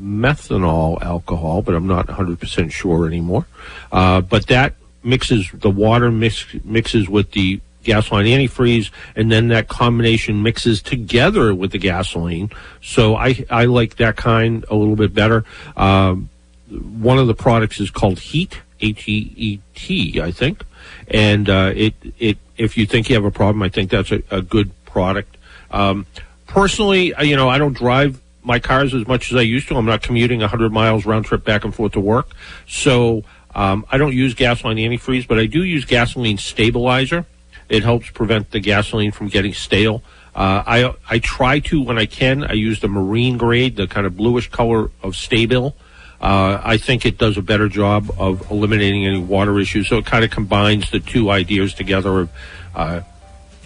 methanol 0.02 1.02
alcohol, 1.02 1.62
but 1.62 1.74
I'm 1.74 1.88
not 1.88 2.08
100% 2.08 2.72
sure 2.72 3.08
anymore. 3.08 3.46
Uh, 3.92 4.22
but 4.22 4.48
that 4.48 4.74
mixes 5.04 5.50
the 5.54 5.70
water 5.70 6.12
mix, 6.12 6.46
mixes 6.64 7.08
with 7.08 7.32
the 7.32 7.62
gasoline 7.86 8.26
antifreeze, 8.26 8.90
and 9.16 9.32
then 9.32 9.48
that 9.48 9.70
combination 9.70 10.44
mixes 10.44 10.82
together 10.82 11.56
with 11.56 11.72
the 11.72 11.78
gasoline. 11.78 12.50
So 12.82 13.16
I 13.16 13.46
I 13.50 13.66
like 13.66 13.96
that 13.96 14.18
kind 14.18 14.66
a 14.70 14.76
little 14.76 14.98
bit 14.98 15.14
better. 15.14 15.46
Um, 15.78 16.30
one 16.70 17.18
of 17.18 17.28
the 17.28 17.34
products 17.36 17.80
is 17.80 17.90
called 17.90 18.20
Heat, 18.20 18.60
H 18.82 19.08
E 19.08 19.34
E 19.38 19.60
T, 19.76 20.22
I 20.22 20.32
think, 20.32 20.64
and 21.08 21.50
uh, 21.50 21.72
it 21.74 21.94
it 22.20 22.38
if 22.58 22.78
you 22.78 22.86
think 22.86 23.10
you 23.10 23.16
have 23.16 23.26
a 23.26 23.32
problem, 23.32 23.62
I 23.64 23.70
think 23.70 23.90
that's 23.90 24.12
a, 24.12 24.22
a 24.30 24.42
good 24.42 24.72
product. 24.86 25.38
Um, 25.72 26.06
personally, 26.48 27.14
uh, 27.14 27.24
you 27.24 27.36
know, 27.36 27.50
I 27.50 27.58
don't 27.58 27.74
drive 27.74 28.22
my 28.44 28.60
cars 28.60 28.94
as 28.94 29.08
much 29.08 29.32
as 29.32 29.38
I 29.38 29.42
used 29.42 29.68
to. 29.70 29.76
I'm 29.76 29.86
not 29.86 30.02
commuting 30.02 30.40
100 30.40 30.72
miles 30.72 31.06
round 31.06 31.26
trip 31.26 31.44
back 31.44 31.64
and 31.64 31.74
forth 31.74 31.94
to 31.94 32.00
work, 32.00 32.30
so 32.68 33.24
um, 33.56 33.86
I 33.90 33.98
don't 33.98 34.14
use 34.14 34.34
gasoline 34.34 34.78
antifreeze, 34.78 35.28
but 35.28 35.40
I 35.40 35.46
do 35.46 35.64
use 35.64 35.86
gasoline 35.86 36.38
stabilizer. 36.38 37.26
It 37.70 37.84
helps 37.84 38.10
prevent 38.10 38.52
the 38.52 38.60
gasoline 38.60 39.12
from 39.12 39.28
getting 39.28 39.54
stale. 39.54 40.04
Uh, 40.36 40.64
I 40.66 40.94
I 41.10 41.20
try 41.20 41.60
to 41.60 41.82
when 41.82 41.98
I 41.98 42.06
can. 42.06 42.44
I 42.44 42.54
use 42.54 42.80
the 42.82 42.88
marine 42.88 43.38
grade, 43.38 43.76
the 43.76 43.88
kind 43.88 44.06
of 44.06 44.18
bluish 44.18 44.50
color 44.50 44.92
of 45.02 45.14
Stabil. 45.14 45.74
Uh, 46.22 46.62
I 46.64 46.78
think 46.78 47.06
it 47.06 47.18
does 47.18 47.38
a 47.38 47.42
better 47.42 47.68
job 47.70 48.10
of 48.18 48.50
eliminating 48.50 49.06
any 49.06 49.20
water 49.20 49.60
issues. 49.60 49.88
So 49.88 49.98
it 49.98 50.06
kind 50.06 50.24
of 50.24 50.32
combines 50.32 50.90
the 50.90 51.00
two 51.00 51.30
ideas 51.30 51.74
together 51.74 52.22
of 52.22 52.30
uh, 52.74 53.02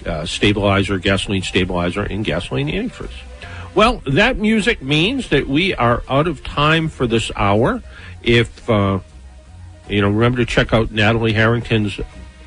uh, 0.06 0.26
stabilizer, 0.26 0.98
gasoline 0.98 1.44
stabilizer, 1.44 2.04
and 2.04 2.26
gasoline 2.26 2.68
antifreeze. 2.68 3.12
Well, 3.76 4.02
that 4.08 4.38
music 4.38 4.82
means 4.82 5.30
that 5.30 5.48
we 5.48 5.74
are 5.76 6.04
out 6.10 6.28
of 6.28 6.44
time 6.44 6.90
for 6.90 7.06
this 7.08 7.32
hour. 7.36 7.82
If 8.24 8.70
uh, 8.70 9.00
you 9.88 10.02
know, 10.02 10.10
remember 10.10 10.38
to 10.40 10.46
check 10.46 10.74
out 10.74 10.92
Natalie 10.92 11.34
Harrington's 11.34 12.00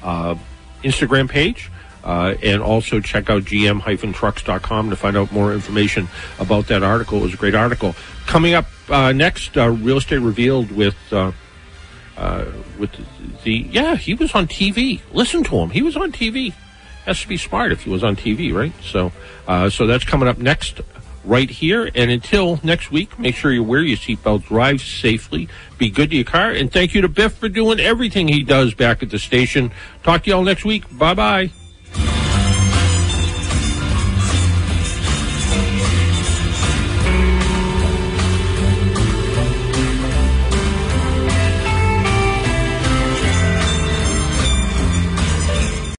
uh, 0.03 0.37
Instagram 0.83 1.29
page. 1.29 1.71
Uh, 2.05 2.35
and 2.43 2.61
also 2.61 2.99
check 2.99 3.31
out 3.31 3.45
gm-trucks.com 3.45 4.91
to 4.91 4.97
find 4.97 5.17
out 5.17 5.31
more 5.31 5.53
information 5.53 6.09
about 6.41 6.67
that 6.67 6.83
article. 6.83 7.19
It 7.19 7.23
was 7.23 7.35
a 7.35 7.37
great 7.37 7.55
article. 7.55 7.95
Coming 8.27 8.55
up 8.55 8.67
uh, 8.89 9.13
next, 9.13 9.57
uh, 9.57 9.71
Real 9.71 9.99
Estate 9.99 10.19
Revealed 10.19 10.73
with 10.73 10.97
uh, 11.13 11.31
uh, 12.17 12.45
with 12.79 12.91
the 13.45 13.53
yeah, 13.71 13.97
he 13.97 14.15
was 14.15 14.35
on 14.35 14.49
TV. 14.49 15.01
Listen 15.13 15.45
to 15.45 15.57
him. 15.57 15.71
He 15.71 15.83
was 15.83 15.97
on 15.97 16.13
TV. 16.13 16.53
Has 17.05 17.21
to 17.23 17.29
be 17.29 17.37
smart 17.37 17.73
if 17.73 17.83
he 17.83 17.91
was 17.91 18.05
on 18.05 18.17
TV, 18.17 18.53
right? 18.53 18.73
So, 18.83 19.13
uh, 19.47 19.71
so 19.71 19.87
that's 19.87 20.05
coming 20.05 20.29
up 20.29 20.39
next 20.39 20.81
right 21.25 21.49
here. 21.49 21.91
And 21.95 22.11
until 22.11 22.61
next 22.63 22.91
week, 22.91 23.19
make 23.19 23.35
sure 23.35 23.53
you 23.53 23.63
wear 23.63 23.83
your 23.83 23.97
seatbelt, 23.97 24.45
drive 24.45 24.81
safely, 24.81 25.49
be 25.79 25.91
good 25.91 26.11
to 26.11 26.17
your 26.17 26.25
car, 26.25 26.51
and 26.51 26.73
thank 26.73 26.95
you 26.95 27.01
to 27.03 27.09
Biff 27.09 27.35
for 27.35 27.49
doing 27.49 27.81
everything 27.81 28.29
he 28.29 28.43
does 28.43 28.75
back 28.75 29.03
at 29.03 29.11
the 29.11 29.19
station. 29.19 29.71
Talk 30.03 30.25
to 30.25 30.31
y'all 30.31 30.43
next 30.43 30.65
week. 30.65 30.85
Bye 30.97 31.15
bye. 31.15 31.62